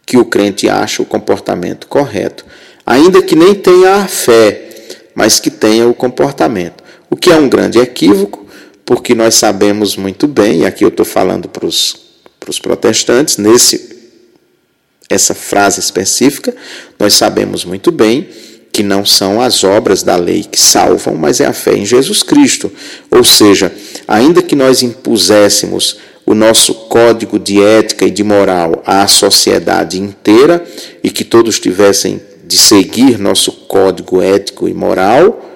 que 0.07 0.17
o 0.17 0.25
crente 0.25 0.67
acha 0.67 1.03
o 1.03 1.07
comportamento 1.07 1.87
correto 1.87 2.47
ainda 2.87 3.23
que 3.23 3.35
nem 3.35 3.55
tenha 3.55 3.97
a 3.97 4.07
fé, 4.07 4.69
mas 5.15 5.39
que 5.39 5.51
tenha 5.51 5.87
o 5.89 5.95
comportamento. 5.95 6.83
O 7.09 7.17
que 7.17 7.31
é 7.31 7.37
um 7.37 7.49
grande 7.49 7.79
equívoco, 7.79 8.47
porque 8.85 9.15
nós 9.15 9.35
sabemos 9.35 9.97
muito 9.97 10.27
bem, 10.27 10.61
e 10.61 10.67
aqui 10.67 10.85
eu 10.85 10.89
estou 10.89 11.07
falando 11.07 11.49
para 11.49 11.67
os 11.67 12.59
protestantes, 12.61 13.37
nesse 13.37 13.93
essa 15.09 15.35
frase 15.35 15.79
específica, 15.79 16.55
nós 16.99 17.15
sabemos 17.15 17.65
muito 17.65 17.93
bem 17.93 18.29
que 18.73 18.83
não 18.83 19.05
são 19.05 19.43
as 19.43 19.63
obras 19.63 20.03
da 20.03 20.17
lei 20.17 20.43
que 20.43 20.59
salvam, 20.59 21.15
mas 21.15 21.41
é 21.41 21.47
a 21.47 21.53
fé 21.53 21.75
em 21.75 21.85
Jesus 21.85 22.23
Cristo. 22.23 22.73
Ou 23.11 23.23
seja, 23.23 23.71
ainda 24.09 24.43
que 24.43 24.57
nós 24.57 24.83
impuséssemos 24.83 25.99
o 26.25 26.35
nosso 26.35 26.73
código 26.89 27.39
de 27.39 27.63
ética 27.63 28.07
e 28.07 28.11
de 28.11 28.25
moral 28.25 28.83
à 28.87 29.07
sociedade 29.07 30.01
inteira 30.01 30.65
e 31.05 31.11
que 31.11 31.25
todos 31.25 31.61
tivessem 31.61 32.23
de 32.53 32.59
seguir 32.59 33.19
nosso 33.19 33.51
código 33.67 34.21
ético 34.21 34.69
e 34.69 34.75
moral 34.75 35.49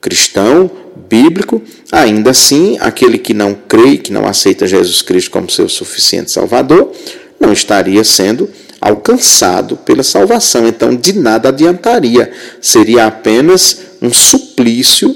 cristão, 0.00 0.68
bíblico, 1.08 1.62
ainda 1.92 2.30
assim, 2.30 2.76
aquele 2.80 3.18
que 3.18 3.32
não 3.32 3.54
crê, 3.54 3.96
que 3.96 4.12
não 4.12 4.26
aceita 4.26 4.66
Jesus 4.66 5.00
Cristo 5.00 5.30
como 5.30 5.48
seu 5.48 5.68
suficiente 5.68 6.32
Salvador, 6.32 6.90
não 7.38 7.52
estaria 7.52 8.02
sendo 8.02 8.50
alcançado 8.80 9.76
pela 9.76 10.02
salvação. 10.02 10.66
Então, 10.66 10.94
de 10.94 11.12
nada 11.12 11.50
adiantaria. 11.50 12.30
Seria 12.60 13.06
apenas 13.06 13.80
um 14.02 14.12
suplício 14.12 15.14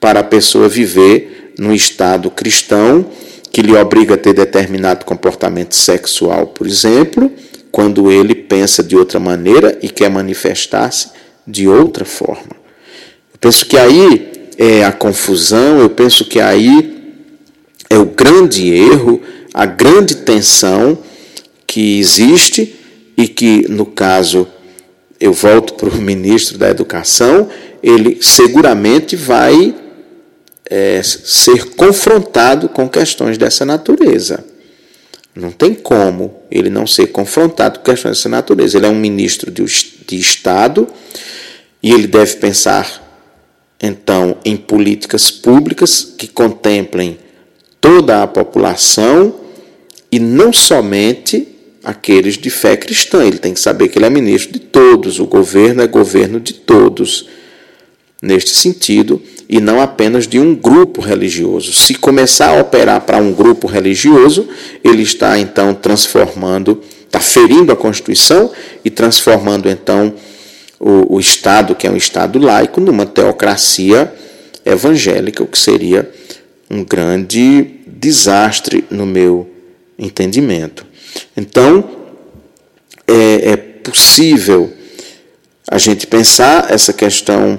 para 0.00 0.20
a 0.20 0.24
pessoa 0.24 0.70
viver 0.70 1.52
num 1.58 1.74
estado 1.74 2.30
cristão 2.30 3.04
que 3.52 3.60
lhe 3.60 3.76
obriga 3.76 4.14
a 4.14 4.18
ter 4.18 4.32
determinado 4.32 5.04
comportamento 5.04 5.76
sexual, 5.76 6.46
por 6.46 6.66
exemplo, 6.66 7.30
quando 7.76 8.10
ele 8.10 8.34
pensa 8.34 8.82
de 8.82 8.96
outra 8.96 9.20
maneira 9.20 9.78
e 9.82 9.90
quer 9.90 10.08
manifestar-se 10.08 11.10
de 11.46 11.68
outra 11.68 12.06
forma. 12.06 12.56
Eu 13.34 13.38
penso 13.38 13.66
que 13.66 13.76
aí 13.76 14.50
é 14.56 14.82
a 14.82 14.90
confusão, 14.90 15.78
eu 15.80 15.90
penso 15.90 16.24
que 16.24 16.40
aí 16.40 17.20
é 17.90 17.98
o 17.98 18.06
grande 18.06 18.72
erro, 18.72 19.20
a 19.52 19.66
grande 19.66 20.16
tensão 20.16 20.96
que 21.66 21.98
existe 21.98 22.76
e 23.14 23.28
que, 23.28 23.66
no 23.68 23.84
caso, 23.84 24.48
eu 25.20 25.34
volto 25.34 25.74
para 25.74 25.90
o 25.90 26.00
ministro 26.00 26.56
da 26.56 26.70
Educação, 26.70 27.46
ele 27.82 28.16
seguramente 28.22 29.16
vai 29.16 29.74
é, 30.64 31.02
ser 31.02 31.72
confrontado 31.76 32.70
com 32.70 32.88
questões 32.88 33.36
dessa 33.36 33.66
natureza. 33.66 34.55
Não 35.36 35.50
tem 35.50 35.74
como 35.74 36.34
ele 36.50 36.70
não 36.70 36.86
ser 36.86 37.08
confrontado 37.08 37.78
com 37.78 37.84
questões 37.84 38.16
dessa 38.16 38.28
natureza. 38.28 38.78
Ele 38.78 38.86
é 38.86 38.88
um 38.88 38.98
ministro 38.98 39.50
de, 39.50 39.62
de 40.06 40.18
Estado 40.18 40.88
e 41.82 41.92
ele 41.92 42.06
deve 42.06 42.36
pensar, 42.36 43.02
então, 43.80 44.38
em 44.46 44.56
políticas 44.56 45.30
públicas 45.30 46.14
que 46.16 46.26
contemplem 46.26 47.18
toda 47.78 48.22
a 48.22 48.26
população 48.26 49.34
e 50.10 50.18
não 50.18 50.54
somente 50.54 51.46
aqueles 51.84 52.38
de 52.38 52.48
fé 52.48 52.74
cristã. 52.74 53.22
Ele 53.22 53.38
tem 53.38 53.52
que 53.52 53.60
saber 53.60 53.88
que 53.88 53.98
ele 53.98 54.06
é 54.06 54.10
ministro 54.10 54.54
de 54.54 54.58
todos, 54.58 55.20
o 55.20 55.26
governo 55.26 55.82
é 55.82 55.86
governo 55.86 56.40
de 56.40 56.54
todos, 56.54 57.28
neste 58.22 58.50
sentido, 58.50 59.22
e 59.48 59.60
não 59.60 59.80
apenas 59.80 60.26
de 60.26 60.38
um 60.38 60.54
grupo 60.54 61.00
religioso. 61.00 61.72
Se 61.72 61.94
começar 61.94 62.48
a 62.48 62.60
operar 62.60 63.00
para 63.02 63.18
um 63.18 63.32
grupo 63.32 63.66
religioso, 63.66 64.48
ele 64.82 65.02
está 65.02 65.38
então 65.38 65.72
transformando, 65.74 66.80
está 67.04 67.20
ferindo 67.20 67.72
a 67.72 67.76
Constituição 67.76 68.50
e 68.84 68.90
transformando 68.90 69.68
então 69.68 70.12
o, 70.80 71.16
o 71.16 71.20
Estado, 71.20 71.74
que 71.74 71.86
é 71.86 71.90
um 71.90 71.96
Estado 71.96 72.38
laico, 72.38 72.80
numa 72.80 73.06
teocracia 73.06 74.12
evangélica, 74.64 75.42
o 75.42 75.46
que 75.46 75.58
seria 75.58 76.10
um 76.68 76.84
grande 76.84 77.76
desastre 77.86 78.84
no 78.90 79.06
meu 79.06 79.48
entendimento. 79.98 80.84
Então, 81.36 81.88
é, 83.06 83.52
é 83.52 83.56
possível 83.56 84.72
a 85.68 85.78
gente 85.78 86.06
pensar 86.06 86.70
essa 86.70 86.92
questão 86.92 87.58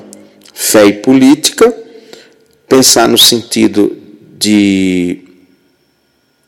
fé 0.60 0.88
e 0.88 0.94
política, 0.94 1.72
pensar 2.68 3.08
no 3.08 3.18
sentido 3.18 3.96
de, 4.40 5.20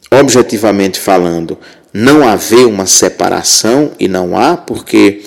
objetivamente 0.10 1.00
falando, 1.00 1.60
não 1.94 2.28
haver 2.28 2.66
uma 2.66 2.88
separação, 2.88 3.92
e 4.00 4.08
não 4.08 4.36
há, 4.36 4.58
porque 4.58 5.22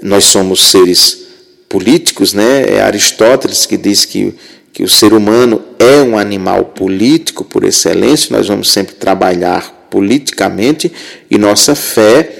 nós 0.00 0.26
somos 0.26 0.70
seres 0.70 1.26
políticos, 1.68 2.32
né? 2.32 2.76
É 2.76 2.82
Aristóteles 2.82 3.66
que 3.66 3.76
diz 3.76 4.04
que, 4.04 4.32
que 4.72 4.84
o 4.84 4.88
ser 4.88 5.12
humano 5.12 5.60
é 5.76 6.00
um 6.00 6.16
animal 6.16 6.66
político 6.66 7.44
por 7.44 7.64
excelência, 7.64 8.34
nós 8.34 8.46
vamos 8.46 8.70
sempre 8.70 8.94
trabalhar 8.94 9.88
politicamente 9.90 10.90
e 11.28 11.36
nossa 11.36 11.74
fé 11.74 12.30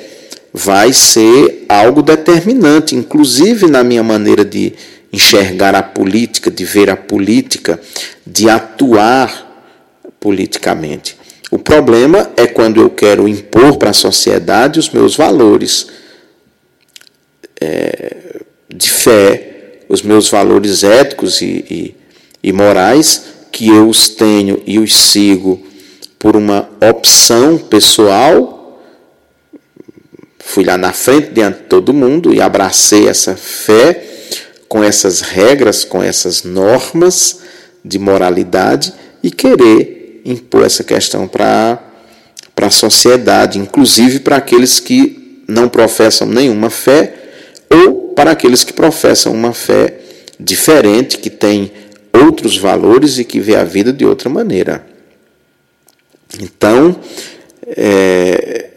vai 0.55 0.93
ser 0.93 1.65
algo 1.69 2.01
determinante, 2.01 2.95
inclusive 2.95 3.67
na 3.67 3.83
minha 3.83 4.05
maneira 4.05 4.45
de 4.45 4.73
enxergar 5.13 5.75
a 5.75 5.83
política, 5.83 6.51
de 6.51 6.65
ver 6.65 6.91
a 6.91 6.97
política, 6.97 7.81
de 8.27 8.49
atuar 8.49 9.47
politicamente. 10.21 11.17
O 11.51 11.59
problema 11.59 12.31
é 12.37 12.47
quando 12.47 12.81
eu 12.81 12.91
quero 12.91 13.27
impor 13.27 13.77
para 13.77 13.91
a 13.91 13.95
sociedade 13.95 14.79
os 14.79 14.91
meus 14.91 15.17
valores 15.17 15.89
é, 17.61 18.17
de 18.69 18.91
fé, 18.91 19.81
os 19.89 20.03
meus 20.03 20.29
valores 20.29 20.85
éticos 20.85 21.41
e, 21.41 21.65
e, 21.71 21.97
e 22.43 22.53
morais, 22.53 23.25
que 23.51 23.69
eu 23.69 23.89
os 23.89 24.11
tenho 24.11 24.63
e 24.67 24.79
os 24.79 24.95
sigo 24.95 25.67
por 26.19 26.37
uma 26.37 26.69
opção 26.87 27.57
pessoal, 27.57 28.83
fui 30.39 30.65
lá 30.65 30.77
na 30.77 30.93
frente 30.93 31.31
diante 31.31 31.61
de 31.61 31.65
todo 31.65 31.95
mundo 31.95 32.35
e 32.35 32.41
abracei 32.41 33.09
essa 33.09 33.37
fé 33.37 34.18
com 34.69 34.85
essas 34.85 35.21
regras, 35.21 35.85
com 35.85 36.03
essas 36.03 36.43
normas 36.43 37.41
de 37.85 37.99
moralidade 37.99 38.93
e 39.23 39.31
querer 39.31 40.21
impor 40.25 40.65
essa 40.65 40.85
questão 40.85 41.27
para 41.27 41.81
a 42.57 42.71
sociedade, 42.71 43.59
inclusive 43.59 44.21
para 44.21 44.37
aqueles 44.37 44.79
que 44.79 45.43
não 45.49 45.69
professam 45.69 46.27
nenhuma 46.29 46.69
fé 46.69 47.15
ou 47.71 48.13
para 48.15 48.33
aqueles 48.33 48.63
que 48.63 48.73
professam 48.73 49.33
uma 49.33 49.55
fé 49.55 50.01
diferente, 50.39 51.19
que 51.19 51.31
tem 51.31 51.73
outros 52.13 52.57
valores 52.57 53.19
e 53.19 53.25
que 53.25 53.41
vê 53.41 53.57
a 53.57 53.65
vida 53.65 53.93
de 53.93 54.05
outra 54.05 54.29
maneira. 54.29 54.87
Então, 56.41 56.99
é, 57.67 58.71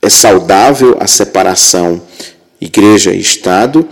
é 0.00 0.08
saudável 0.08 0.96
a 1.00 1.06
separação 1.06 2.02
igreja 2.60 3.12
e 3.12 3.20
Estado, 3.20 3.88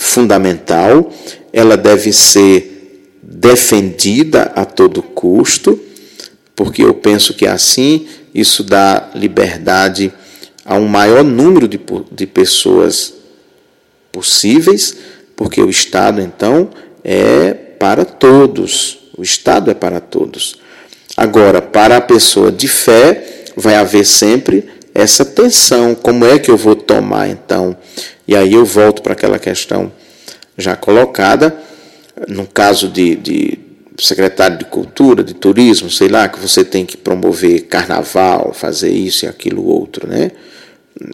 fundamental, 0.00 1.12
ela 1.52 1.76
deve 1.76 2.10
ser 2.10 3.12
defendida 3.22 4.50
a 4.56 4.64
todo 4.64 5.02
custo, 5.02 5.78
porque 6.56 6.82
eu 6.82 6.94
penso 6.94 7.34
que 7.34 7.46
assim 7.46 8.08
isso 8.34 8.64
dá 8.64 9.10
liberdade 9.14 10.10
a 10.64 10.76
um 10.76 10.88
maior 10.88 11.22
número 11.22 11.68
de, 11.68 11.78
de 12.10 12.26
pessoas 12.26 13.12
possíveis, 14.10 14.96
porque 15.36 15.60
o 15.60 15.68
Estado, 15.68 16.22
então, 16.22 16.70
é 17.04 17.52
para 17.52 18.04
todos. 18.06 19.00
O 19.18 19.22
Estado 19.22 19.70
é 19.70 19.74
para 19.74 20.00
todos. 20.00 20.56
Agora, 21.14 21.60
para 21.60 21.98
a 21.98 22.00
pessoa 22.00 22.50
de 22.50 22.68
fé, 22.68 23.44
vai 23.54 23.74
haver 23.74 24.06
sempre 24.06 24.66
essa 24.94 25.24
tensão: 25.24 25.94
como 25.94 26.24
é 26.24 26.38
que 26.38 26.50
eu 26.50 26.56
vou 26.56 26.74
tomar 26.74 27.28
então? 27.28 27.76
E 28.26 28.36
aí 28.36 28.52
eu 28.52 28.64
volto 28.64 29.02
para 29.02 29.12
aquela 29.12 29.38
questão 29.38 29.92
já 30.56 30.76
colocada, 30.76 31.56
no 32.28 32.46
caso 32.46 32.88
de, 32.88 33.16
de 33.16 33.58
secretário 33.98 34.58
de 34.58 34.64
cultura, 34.64 35.22
de 35.22 35.34
turismo, 35.34 35.90
sei 35.90 36.08
lá, 36.08 36.28
que 36.28 36.38
você 36.38 36.64
tem 36.64 36.84
que 36.84 36.96
promover 36.96 37.62
carnaval, 37.62 38.52
fazer 38.52 38.90
isso 38.90 39.24
e 39.24 39.28
aquilo 39.28 39.64
outro, 39.64 40.08
né? 40.08 40.30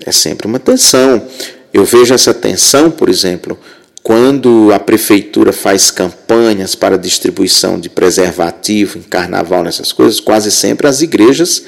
É 0.05 0.13
sempre 0.13 0.47
uma 0.47 0.59
tensão. 0.59 1.27
Eu 1.73 1.85
vejo 1.85 2.15
essa 2.15 2.33
tensão, 2.33 2.91
por 2.91 3.09
exemplo, 3.09 3.59
quando 4.03 4.73
a 4.73 4.79
prefeitura 4.79 5.53
faz 5.53 5.91
campanhas 5.91 6.75
para 6.75 6.97
distribuição 6.97 7.79
de 7.79 7.89
preservativo 7.89 8.99
em 8.99 9.03
carnaval, 9.03 9.63
nessas 9.63 9.93
coisas, 9.93 10.21
quase 10.21 10.51
sempre 10.51 10.87
as 10.87 11.03
igrejas 11.03 11.65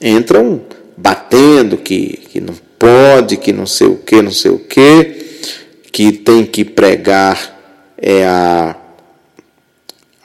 entram 0.00 0.62
batendo 0.96 1.76
que, 1.76 2.18
que 2.30 2.40
não 2.40 2.54
pode, 2.78 3.36
que 3.36 3.52
não 3.52 3.66
sei 3.66 3.86
o 3.86 3.96
que, 3.96 4.22
não 4.22 4.30
sei 4.30 4.50
o 4.50 4.58
que, 4.58 5.40
que 5.92 6.12
tem 6.12 6.44
que 6.44 6.64
pregar 6.64 7.52
é 7.96 8.26
a, 8.26 8.76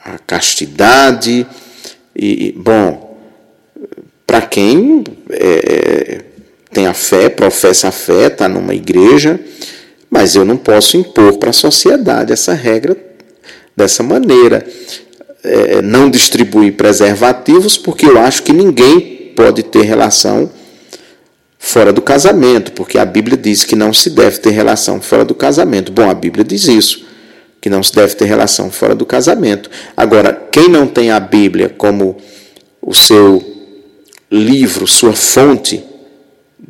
a 0.04 0.18
castidade. 0.18 1.46
E, 2.14 2.52
bom, 2.56 3.18
para 4.26 4.42
quem 4.42 5.04
é, 5.30 6.22
tem 6.72 6.86
a 6.86 6.94
fé, 6.94 7.28
professa 7.28 7.88
a 7.88 7.92
fé, 7.92 8.26
está 8.26 8.48
numa 8.48 8.74
igreja 8.74 9.40
mas 10.10 10.34
eu 10.34 10.44
não 10.44 10.56
posso 10.56 10.96
impor 10.96 11.38
para 11.38 11.50
a 11.50 11.52
sociedade 11.52 12.32
essa 12.32 12.52
regra 12.52 12.96
dessa 13.76 14.02
maneira. 14.02 14.66
É, 15.42 15.80
não 15.80 16.10
distribuir 16.10 16.74
preservativos, 16.74 17.78
porque 17.78 18.04
eu 18.04 18.18
acho 18.18 18.42
que 18.42 18.52
ninguém 18.52 19.32
pode 19.36 19.62
ter 19.62 19.82
relação 19.82 20.50
fora 21.62 21.92
do 21.92 22.00
casamento, 22.00 22.72
porque 22.72 22.98
a 22.98 23.04
Bíblia 23.04 23.36
diz 23.36 23.64
que 23.64 23.76
não 23.76 23.92
se 23.92 24.08
deve 24.08 24.38
ter 24.38 24.50
relação 24.50 25.00
fora 25.00 25.26
do 25.26 25.34
casamento. 25.34 25.92
Bom, 25.92 26.08
a 26.08 26.14
Bíblia 26.14 26.42
diz 26.42 26.66
isso, 26.66 27.04
que 27.60 27.68
não 27.68 27.82
se 27.82 27.94
deve 27.94 28.14
ter 28.14 28.24
relação 28.24 28.70
fora 28.70 28.94
do 28.94 29.04
casamento. 29.04 29.70
Agora, 29.94 30.32
quem 30.50 30.68
não 30.68 30.86
tem 30.86 31.10
a 31.10 31.20
Bíblia 31.20 31.68
como 31.68 32.16
o 32.80 32.94
seu 32.94 33.44
livro, 34.32 34.86
sua 34.86 35.12
fonte 35.12 35.84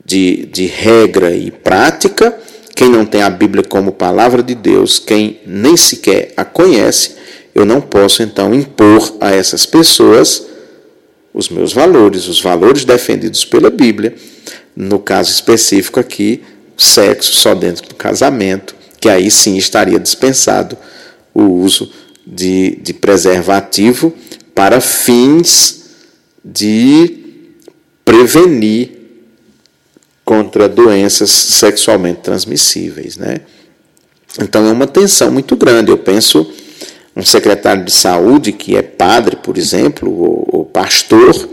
de, 0.04 0.46
de 0.46 0.66
regra 0.66 1.30
e 1.30 1.52
prática, 1.52 2.36
quem 2.74 2.88
não 2.88 3.06
tem 3.06 3.22
a 3.22 3.30
Bíblia 3.30 3.62
como 3.62 3.92
palavra 3.92 4.42
de 4.42 4.56
Deus, 4.56 4.98
quem 4.98 5.40
nem 5.46 5.76
sequer 5.76 6.32
a 6.36 6.44
conhece, 6.44 7.14
eu 7.54 7.64
não 7.64 7.80
posso 7.80 8.24
então 8.24 8.52
impor 8.52 9.14
a 9.20 9.30
essas 9.30 9.64
pessoas 9.64 10.46
os 11.32 11.48
meus 11.48 11.72
valores, 11.72 12.26
os 12.26 12.40
valores 12.40 12.84
defendidos 12.84 13.44
pela 13.44 13.70
Bíblia, 13.70 14.14
no 14.74 14.98
caso 14.98 15.30
específico 15.30 16.00
aqui, 16.00 16.42
sexo 16.76 17.32
só 17.34 17.54
dentro 17.54 17.88
do 17.88 17.94
casamento, 17.94 18.74
que 19.00 19.08
aí 19.08 19.30
sim 19.30 19.56
estaria 19.56 19.98
dispensado 19.98 20.76
o 21.34 21.42
uso 21.42 21.90
de, 22.26 22.76
de 22.82 22.92
preservativo 22.92 24.14
para 24.54 24.80
fins 24.80 25.84
de 26.44 27.18
prevenir 28.04 28.90
contra 30.24 30.68
doenças 30.68 31.30
sexualmente 31.30 32.20
transmissíveis, 32.20 33.16
né? 33.16 33.40
Então 34.40 34.66
é 34.66 34.72
uma 34.72 34.86
tensão 34.86 35.30
muito 35.30 35.56
grande. 35.56 35.90
Eu 35.90 35.98
penso 35.98 36.50
um 37.16 37.24
secretário 37.24 37.84
de 37.84 37.90
saúde 37.90 38.52
que 38.52 38.76
é 38.76 38.82
padre, 38.82 39.36
por 39.36 39.58
exemplo, 39.58 40.10
ou, 40.10 40.48
ou 40.52 40.64
pastor, 40.64 41.48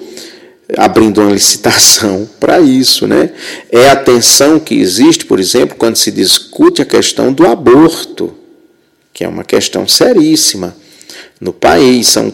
abrindo 0.76 1.22
uma 1.22 1.32
licitação 1.32 2.28
para 2.40 2.60
isso, 2.60 3.08
né? 3.08 3.30
É 3.72 3.90
a 3.90 3.96
tensão 3.96 4.60
que 4.60 4.76
existe, 4.76 5.26
por 5.26 5.40
exemplo, 5.40 5.78
quando 5.78 5.96
se 5.96 6.12
discute 6.12 6.82
a 6.82 6.86
questão 6.86 7.32
do 7.32 7.48
aborto, 7.48 8.34
que 9.14 9.24
é 9.24 9.28
uma 9.28 9.44
questão 9.44 9.88
seríssima 9.88 10.76
no 11.40 11.54
país. 11.54 12.08
São 12.08 12.34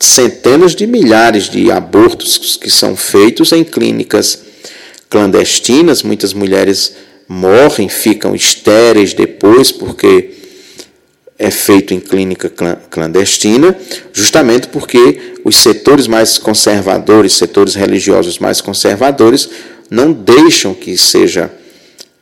centenas 0.00 0.74
de 0.74 0.86
milhares 0.86 1.48
de 1.48 1.70
abortos 1.70 2.56
que 2.56 2.70
são 2.70 2.96
feitos 2.96 3.52
em 3.52 3.62
clínicas 3.62 4.40
clandestinas. 5.10 6.02
Muitas 6.02 6.32
mulheres 6.32 6.94
morrem, 7.28 7.88
ficam 7.88 8.34
estéreis 8.34 9.12
depois 9.12 9.70
porque 9.70 10.30
é 11.38 11.50
feito 11.50 11.92
em 11.92 12.00
clínica 12.00 12.52
clandestina, 12.90 13.76
justamente 14.12 14.68
porque 14.68 15.34
os 15.44 15.56
setores 15.56 16.06
mais 16.06 16.38
conservadores, 16.38 17.32
setores 17.34 17.74
religiosos 17.74 18.38
mais 18.38 18.60
conservadores, 18.60 19.48
não 19.90 20.12
deixam 20.12 20.74
que 20.74 20.96
seja 20.96 21.50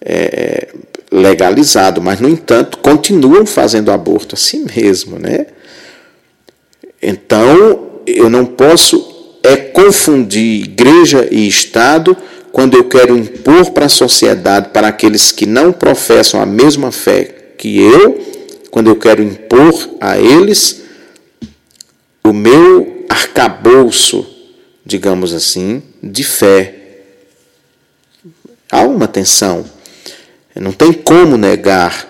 é, 0.00 0.68
legalizado, 1.10 2.00
mas, 2.00 2.20
no 2.20 2.28
entanto, 2.28 2.78
continuam 2.78 3.44
fazendo 3.44 3.90
aborto 3.90 4.34
assim 4.34 4.64
mesmo. 4.74 5.18
Né? 5.18 5.46
Então, 7.02 8.00
eu 8.06 8.30
não 8.30 8.46
posso 8.46 9.10
é 9.42 9.56
confundir 9.56 10.62
igreja 10.62 11.26
e 11.30 11.48
Estado 11.48 12.16
quando 12.52 12.76
eu 12.76 12.84
quero 12.84 13.16
impor 13.16 13.70
para 13.70 13.86
a 13.86 13.88
sociedade, 13.88 14.68
para 14.68 14.88
aqueles 14.88 15.32
que 15.32 15.46
não 15.46 15.72
professam 15.72 16.40
a 16.40 16.46
mesma 16.46 16.92
fé 16.92 17.24
que 17.56 17.80
eu, 17.80 18.20
quando 18.72 18.88
eu 18.88 18.96
quero 18.96 19.22
impor 19.22 19.90
a 20.00 20.18
eles 20.18 20.80
o 22.24 22.32
meu 22.32 23.04
arcabouço, 23.06 24.26
digamos 24.82 25.34
assim, 25.34 25.82
de 26.02 26.24
fé. 26.24 26.74
Há 28.70 28.80
uma 28.80 29.06
tensão. 29.06 29.62
Não 30.58 30.72
tem 30.72 30.90
como 30.90 31.36
negar 31.36 32.08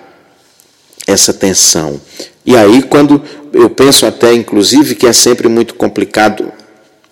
essa 1.05 1.35
tensão. 1.35 2.01
E 2.47 2.57
aí, 2.57 2.85
quando 2.85 3.21
eu 3.53 3.69
penso 3.69 4.07
até, 4.07 4.33
inclusive, 4.33 4.95
que 4.95 5.09
é 5.09 5.13
sempre 5.13 5.49
muito 5.49 5.75
complicado, 5.75 6.53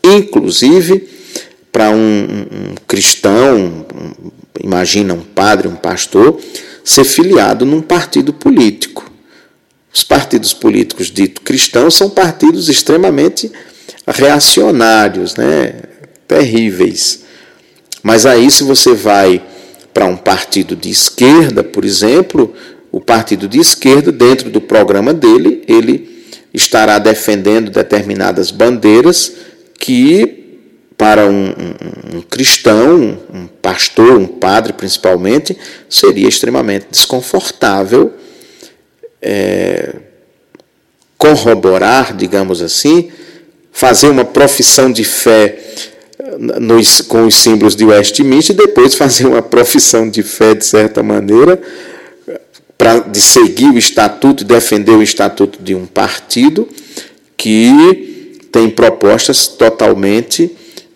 inclusive, 0.05 1.09
para 1.73 1.91
um, 1.91 1.97
um, 1.97 2.75
cristão, 2.87 3.57
um, 3.57 4.31
imagina 4.63 5.13
um 5.13 5.25
padre, 5.25 5.67
um 5.67 5.75
pastor, 5.75 6.39
ser 6.85 7.03
filiado 7.03 7.67
num 7.67 7.83
partido 7.83 8.33
político. 8.33 8.70
Os 9.93 10.05
partidos 10.05 10.53
políticos 10.53 11.11
ditos 11.11 11.43
cristãos 11.45 11.95
são 11.95 12.09
partidos 12.11 12.69
extremamente 12.69 13.51
reacionários, 14.07 15.37
né? 15.37 15.75
terríveis. 16.31 17.25
Mas 18.05 18.25
aí, 18.25 18.49
se 18.51 18.63
você 18.63 18.95
vai 18.95 19.43
para 19.93 20.07
um 20.07 20.17
partido 20.17 20.77
de 20.77 20.89
esquerda, 20.89 21.65
por 21.65 21.85
exemplo, 21.85 22.55
o 22.93 23.01
partido 23.01 23.49
de 23.49 23.59
esquerda, 23.59 24.13
dentro 24.13 24.49
do 24.49 24.61
programa 24.61 25.13
dele, 25.13 25.65
ele 25.67 26.25
estará 26.55 27.01
defendendo 27.01 27.71
determinadas 27.71 28.53
bandeiras 28.53 29.33
que, 29.77 30.59
para 30.97 31.27
um, 31.27 31.49
um, 31.49 32.19
um 32.19 32.23
cristão, 32.23 33.19
um 33.33 33.49
pastor, 33.61 34.17
um 34.17 34.27
padre 34.27 34.73
principalmente, 34.73 35.59
seria 35.89 36.29
extremamente 36.29 36.87
desconfortável 36.93 38.15
é, 39.21 39.95
corroborar, 41.17 42.17
digamos 42.17 42.63
assim, 42.63 43.11
fazer 43.73 44.09
uma 44.09 44.25
profissão 44.25 44.91
de 44.91 45.05
fé 45.05 45.59
nos, 46.39 47.01
com 47.03 47.27
os 47.27 47.35
símbolos 47.35 47.77
de 47.77 47.85
Westminster 47.85 48.55
e 48.55 48.59
depois 48.59 48.95
fazer 48.95 49.27
uma 49.27 49.43
profissão 49.43 50.09
de 50.09 50.23
fé, 50.23 50.55
de 50.55 50.65
certa 50.65 51.03
maneira, 51.03 51.61
pra, 52.79 53.01
de 53.01 53.21
seguir 53.21 53.71
o 53.71 53.79
estatuto, 53.79 54.45
defender 54.45 54.93
o 54.93 55.03
estatuto 55.03 55.63
de 55.63 55.75
um 55.75 55.87
partido 55.87 56.69
que 57.37 58.39
tem 58.51 58.69
propostas 58.69 59.47
totalmente 59.47 60.51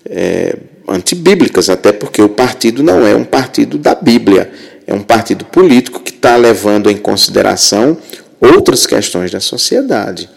é, 0.07 0.57
antibíblicas, 0.89 1.69
até 1.69 1.93
porque 1.93 2.21
o 2.21 2.29
partido 2.29 2.83
não 2.83 3.07
é 3.07 3.15
um 3.15 3.25
partido 3.25 3.79
da 3.79 3.95
Bíblia, 3.95 4.51
é 4.87 4.95
um 4.95 5.03
partido 5.03 5.45
político 5.45 6.01
que 6.01 6.11
está 6.11 6.37
levando 6.37 6.91
em 6.91 6.97
consideração 6.97 7.97
outras 8.41 8.87
questões 8.87 9.31
da 9.31 9.41
sociedade. 9.41 10.29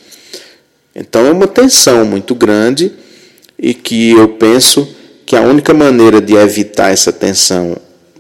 Então 0.96 1.26
é 1.26 1.32
uma 1.32 1.48
tensão 1.48 2.06
muito 2.06 2.34
grande 2.34 2.92
e 3.60 3.74
que 3.74 4.12
eu 4.12 4.30
penso 4.30 4.88
que 5.26 5.36
a 5.36 5.42
única 5.42 5.74
maneira 5.74 6.22
de 6.22 6.34
evitar 6.36 6.92
essa 6.92 7.12
tensão, 7.12 7.78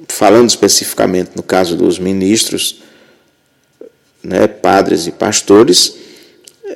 falando 0.07 0.49
especificamente 0.49 1.31
no 1.35 1.43
caso 1.43 1.75
dos 1.75 1.97
ministros, 1.97 2.81
né, 4.23 4.47
padres 4.47 5.07
e 5.07 5.11
pastores, 5.11 5.95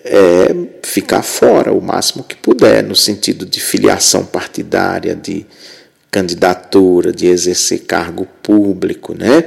é 0.05 0.55
ficar 0.83 1.21
fora 1.21 1.73
o 1.73 1.81
máximo 1.81 2.23
que 2.23 2.35
puder, 2.35 2.83
no 2.83 2.95
sentido 2.95 3.45
de 3.45 3.59
filiação 3.59 4.25
partidária, 4.25 5.13
de 5.13 5.45
candidatura, 6.11 7.13
de 7.13 7.25
exercer 7.27 7.79
cargo 7.85 8.27
público. 8.43 9.15
Né? 9.17 9.45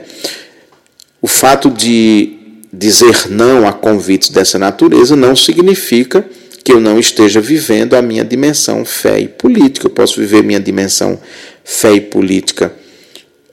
O 1.20 1.28
fato 1.28 1.70
de 1.70 2.38
dizer 2.72 3.30
não 3.30 3.68
a 3.68 3.72
convites 3.72 4.30
dessa 4.30 4.58
natureza 4.58 5.14
não 5.14 5.36
significa 5.36 6.26
que 6.64 6.72
eu 6.72 6.80
não 6.80 6.98
esteja 6.98 7.40
vivendo 7.40 7.94
a 7.94 8.00
minha 8.00 8.24
dimensão 8.24 8.84
fé 8.84 9.20
e 9.20 9.28
política. 9.28 9.86
Eu 9.86 9.90
posso 9.90 10.18
viver 10.18 10.42
minha 10.42 10.58
dimensão 10.58 11.20
fé 11.62 11.92
e 11.92 12.00
política 12.00 12.72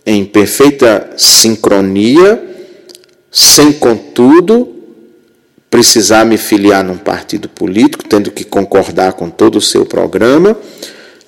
em 0.06 0.26
perfeita 0.26 1.12
sincronia, 1.18 2.42
sem, 3.30 3.72
contudo, 3.74 4.76
precisar 5.70 6.26
me 6.26 6.38
filiar 6.38 6.84
num 6.84 6.98
partido 6.98 7.48
político, 7.48 8.04
tendo 8.08 8.32
que 8.32 8.44
concordar 8.44 9.14
com 9.14 9.30
todo 9.30 9.58
o 9.58 9.62
seu 9.62 9.86
programa, 9.86 10.58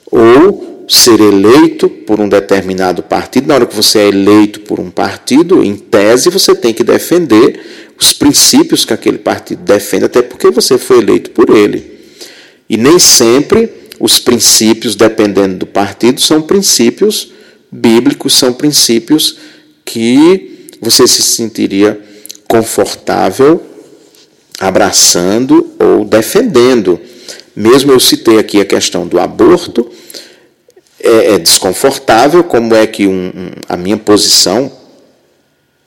ou 0.10 0.73
ser 0.88 1.20
eleito 1.20 1.90
por 1.90 2.20
um 2.20 2.28
determinado 2.28 3.02
partido. 3.04 3.48
Na 3.48 3.56
hora 3.56 3.66
que 3.66 3.76
você 3.76 4.00
é 4.00 4.08
eleito 4.08 4.62
por 4.62 4.80
um 4.80 4.90
partido, 4.90 5.64
em 5.64 5.76
tese, 5.76 6.30
você 6.30 6.54
tem 6.56 6.74
que 6.74 6.84
defender 6.84 7.60
os 8.00 8.14
princípios 8.14 8.84
que 8.86 8.94
aquele 8.94 9.18
partido 9.18 9.62
defende, 9.64 10.06
até 10.06 10.22
porque 10.22 10.50
você 10.50 10.78
foi 10.78 11.00
eleito 11.00 11.32
por 11.32 11.50
ele. 11.50 11.94
E 12.70 12.78
nem 12.78 13.00
sempre 13.00 13.70
os 14.00 14.20
princípios, 14.20 14.96
dependendo 14.96 15.58
do 15.58 15.66
partido, 15.66 16.20
são 16.20 16.42
princípios 16.42 17.32
bíblicos, 17.72 18.34
são 18.34 18.54
princípios 18.54 19.38
que 19.86 20.68
você 20.82 21.08
se 21.08 21.22
sentiria 21.22 22.00
confortável 22.48 23.64
abraçando 24.60 25.72
ou 25.80 26.06
defendendo. 26.06 27.00
Mesmo 27.56 27.92
eu 27.92 28.00
citei 28.00 28.40
aqui 28.40 28.60
a 28.60 28.66
questão 28.66 29.08
do 29.08 29.20
aborto, 29.20 29.90
é, 31.04 31.34
é 31.34 31.38
desconfortável 31.38 32.43
como 32.43 32.74
é 32.74 32.88
que 32.88 33.06
um, 33.06 33.28
um, 33.28 33.51
a 33.68 33.76
minha 33.76 33.97
posição 33.97 34.72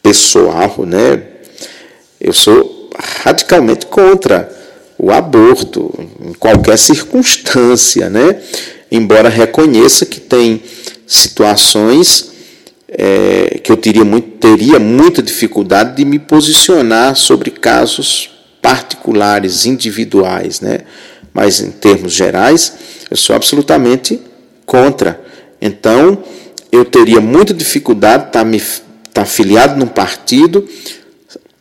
pessoal, 0.03 0.85
né, 0.87 1.23
eu 2.21 2.33
sou 2.33 2.91
radicalmente 3.25 3.87
contra 3.87 4.55
o 4.99 5.11
aborto, 5.11 5.93
em 6.21 6.33
qualquer 6.35 6.79
circunstância, 6.79 8.09
né? 8.09 8.41
embora 8.91 9.29
reconheça 9.29 10.07
que 10.07 10.21
tem 10.21 10.63
situações 11.07 12.31
é, 12.89 13.61
que 13.63 13.71
eu 13.71 13.77
teria, 13.77 14.05
muito, 14.05 14.39
teria 14.39 14.79
muita 14.79 15.23
dificuldade 15.23 15.97
de 15.97 16.05
me 16.05 16.19
posicionar 16.19 17.15
sobre 17.17 17.51
casos 17.51 18.31
particulares, 18.63 19.67
individuais, 19.67 20.61
né? 20.61 20.81
mas 21.33 21.61
em 21.61 21.71
termos 21.71 22.13
gerais, 22.13 22.73
eu 23.11 23.17
sou 23.17 23.37
absolutamente 23.37 24.21
contra. 24.67 25.25
Então, 25.63 26.23
eu 26.71 26.85
teria 26.85 27.21
muita 27.21 27.55
dificuldade 27.55 28.25
de 28.25 28.29
estar, 28.29 28.45
me, 28.45 28.59
estar 28.59 29.25
filiado 29.25 29.79
num 29.79 29.87
partido 29.87 30.69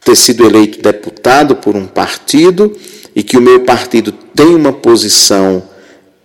ter 0.06 0.16
sido 0.16 0.45
eleito 0.45 0.82
deputado 0.82 1.56
por 1.56 1.76
um 1.76 1.88
partido 1.88 2.78
e 3.16 3.24
que 3.24 3.38
o 3.38 3.41
meu 3.41 3.62
partido 3.62 4.12
tem 4.12 4.53
uma 4.53 4.72
posição, 4.72 5.64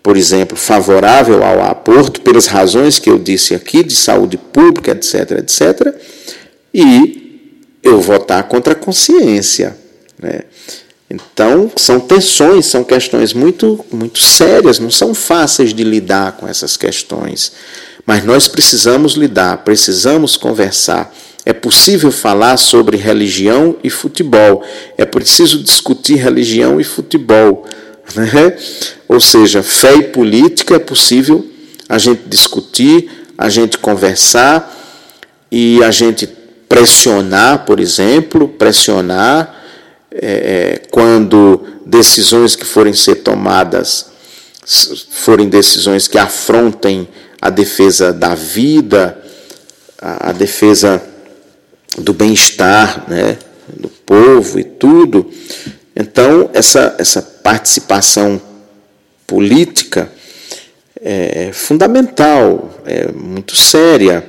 por 0.03 0.19
exemplo, 0.19 0.55
favorável 0.55 1.43
ao 1.43 1.63
aborto, 1.63 2.21
pelas 2.21 2.47
razões 2.47 2.99
que 2.99 3.09
eu 3.09 3.19
disse 3.19 3.55
aqui, 3.55 3.83
de 3.83 3.97
saúde 3.97 4.37
pública, 4.37 4.91
etc., 4.91 5.39
etc., 5.39 5.95
e 6.75 7.49
eu 7.83 8.01
votar 8.01 8.43
contra 8.45 8.75
a 8.75 8.77
consciência. 8.77 9.77
Né? 10.21 10.43
Então, 11.11 11.71
são 11.77 11.99
tensões, 11.99 12.67
são 12.67 12.85
questões 12.85 13.33
muito, 13.33 13.85
muito 13.91 14.23
sérias, 14.23 14.79
não 14.79 14.91
são 14.91 15.13
fáceis 15.13 15.75
de 15.75 15.83
lidar 15.83 16.33
com 16.33 16.47
essas 16.47 16.77
questões. 16.77 17.53
Mas 18.07 18.25
nós 18.25 18.47
precisamos 18.47 19.15
lidar, 19.15 19.59
precisamos 19.59 20.37
conversar 20.37 21.13
é 21.45 21.53
possível 21.53 22.13
falar 22.13 22.57
sobre 22.57 22.97
religião 22.97 23.77
e 23.83 23.89
futebol. 23.89 24.63
É 24.97 25.05
preciso 25.05 25.63
discutir 25.63 26.17
religião 26.17 26.81
e 26.81 26.85
futebol. 26.85 27.67
Né? 28.13 28.57
Ou 29.07 29.21
seja, 29.21 29.63
fé 29.63 29.95
e 29.95 30.03
política 30.03 30.75
é 30.75 30.81
possível 30.81 31.49
a 31.89 31.97
gente 31.97 32.23
discutir, 32.27 33.09
a 33.39 33.49
gente 33.49 33.79
conversar 33.79 34.77
e 35.49 35.81
a 35.85 35.93
gente 35.93 36.29
pressionar, 36.69 37.65
por 37.65 37.79
exemplo, 37.79 38.49
pressionar 38.49 39.60
é, 40.13 40.83
quando 40.91 41.65
decisões 41.87 42.57
que 42.57 42.65
forem 42.65 42.93
ser 42.93 43.17
tomadas 43.17 44.11
forem 45.11 45.49
decisões 45.49 46.07
que 46.07 46.19
afrontem 46.19 47.09
a 47.41 47.51
defesa 47.51 48.13
da 48.13 48.35
vida, 48.35 49.21
a, 50.01 50.31
a 50.31 50.33
defesa 50.33 51.03
do 51.99 52.13
bem-estar 52.13 53.05
né, 53.09 53.37
do 53.77 53.89
povo 53.89 54.61
e 54.61 54.65
tudo. 54.65 55.31
Então, 55.97 56.51
essa, 56.53 56.95
essa 56.99 57.21
participação 57.21 58.41
política 59.27 60.11
é 61.03 61.51
fundamental, 61.53 62.83
é 62.85 63.11
muito 63.11 63.57
séria, 63.57 64.29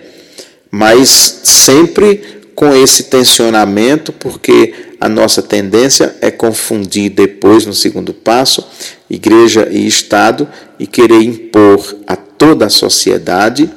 mas 0.70 1.10
sempre 1.44 2.41
com 2.62 2.76
esse 2.76 3.06
tensionamento, 3.06 4.14
porque 4.14 4.94
a 5.00 5.10
nossa 5.10 5.42
tendência 5.42 6.16
é 6.22 6.30
confundir 6.30 7.10
depois, 7.10 7.66
no 7.66 7.74
segundo 7.74 8.14
passo, 8.14 8.64
igreja 9.10 9.68
e 9.72 9.88
Estado 9.88 10.48
e 10.78 10.86
querer 10.86 11.24
impor 11.24 11.98
a 12.06 12.16
toda 12.16 12.68
a 12.68 12.70
sociedade 12.70 13.68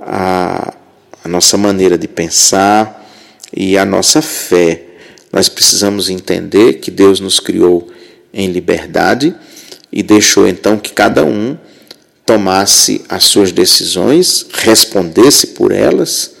a, 0.00 0.72
a 1.22 1.28
nossa 1.28 1.58
maneira 1.58 1.98
de 1.98 2.08
pensar 2.08 3.06
e 3.54 3.76
a 3.76 3.84
nossa 3.84 4.22
fé. 4.22 4.82
Nós 5.30 5.50
precisamos 5.50 6.08
entender 6.08 6.80
que 6.80 6.90
Deus 6.90 7.20
nos 7.20 7.38
criou 7.38 7.86
em 8.32 8.50
liberdade 8.50 9.34
e 9.92 10.02
deixou 10.02 10.48
então 10.48 10.78
que 10.78 10.94
cada 10.94 11.22
um 11.22 11.54
tomasse 12.24 13.04
as 13.10 13.24
suas 13.24 13.52
decisões, 13.52 14.46
respondesse 14.54 15.48
por 15.48 15.70
elas 15.70 16.39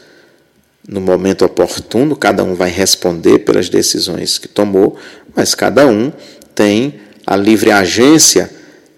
no 0.90 1.00
momento 1.00 1.44
oportuno, 1.44 2.16
cada 2.16 2.42
um 2.42 2.56
vai 2.56 2.68
responder 2.68 3.38
pelas 3.38 3.68
decisões 3.68 4.38
que 4.38 4.48
tomou, 4.48 4.98
mas 5.36 5.54
cada 5.54 5.86
um 5.86 6.12
tem 6.52 6.94
a 7.24 7.36
livre 7.36 7.70
agência 7.70 8.50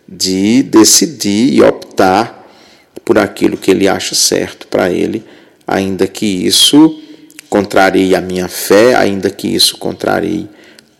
de 0.08 0.62
decidir 0.62 1.52
e 1.52 1.60
optar 1.60 2.50
por 3.04 3.18
aquilo 3.18 3.58
que 3.58 3.70
ele 3.70 3.86
acha 3.86 4.14
certo 4.14 4.66
para 4.68 4.90
ele, 4.90 5.22
ainda 5.66 6.06
que 6.06 6.24
isso 6.24 6.98
contrarie 7.50 8.14
a 8.14 8.22
minha 8.22 8.48
fé, 8.48 8.94
ainda 8.94 9.28
que 9.28 9.46
isso 9.46 9.76
contrarie 9.76 10.48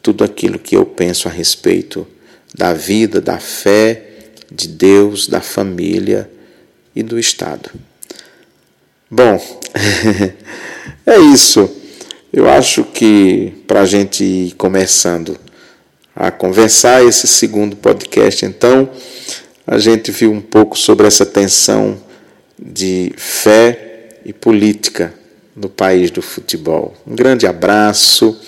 tudo 0.03 0.22
aquilo 0.22 0.59
que 0.59 0.76
eu 0.76 0.84
penso 0.84 1.26
a 1.26 1.30
respeito 1.30 2.07
da 2.55 2.74
vida, 2.74 3.18
da 3.18 3.38
fé, 3.38 4.09
de 4.51 4.68
Deus, 4.68 5.26
da 5.26 5.40
família 5.40 6.30
e 6.95 7.03
do 7.03 7.18
Estado. 7.18 7.70
Bom, 9.11 9.40
é 11.07 11.18
isso. 11.18 11.68
Eu 12.32 12.48
acho 12.48 12.84
que 12.84 13.53
para 13.66 13.82
a 13.82 13.84
gente 13.84 14.24
ir 14.24 14.55
começando 14.55 15.38
a 16.14 16.30
conversar 16.30 17.05
esse 17.05 17.26
segundo 17.26 17.76
podcast, 17.76 18.44
então, 18.44 18.88
a 19.66 19.78
gente 19.78 20.11
viu 20.11 20.32
um 20.32 20.40
pouco 20.40 20.78
sobre 20.78 21.07
essa 21.07 21.26
tensão 21.26 21.98
de 22.59 23.12
fé 23.16 24.18
e 24.24 24.32
política 24.32 25.12
no 25.55 25.68
país 25.68 26.11
do 26.11 26.22
futebol. 26.22 26.94
Um 27.07 27.14
grande 27.14 27.46
abraço 27.46 28.38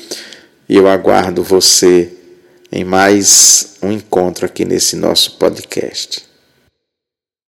e 0.69 0.77
eu 0.77 0.89
aguardo 0.89 1.43
você 1.43 2.11
em 2.73 2.85
mais 2.85 3.77
um 3.83 3.93
encontro 3.93 4.47
aqui 4.47 4.65
nesse 4.65 4.97
nosso 4.97 5.37
podcast. 5.39 6.24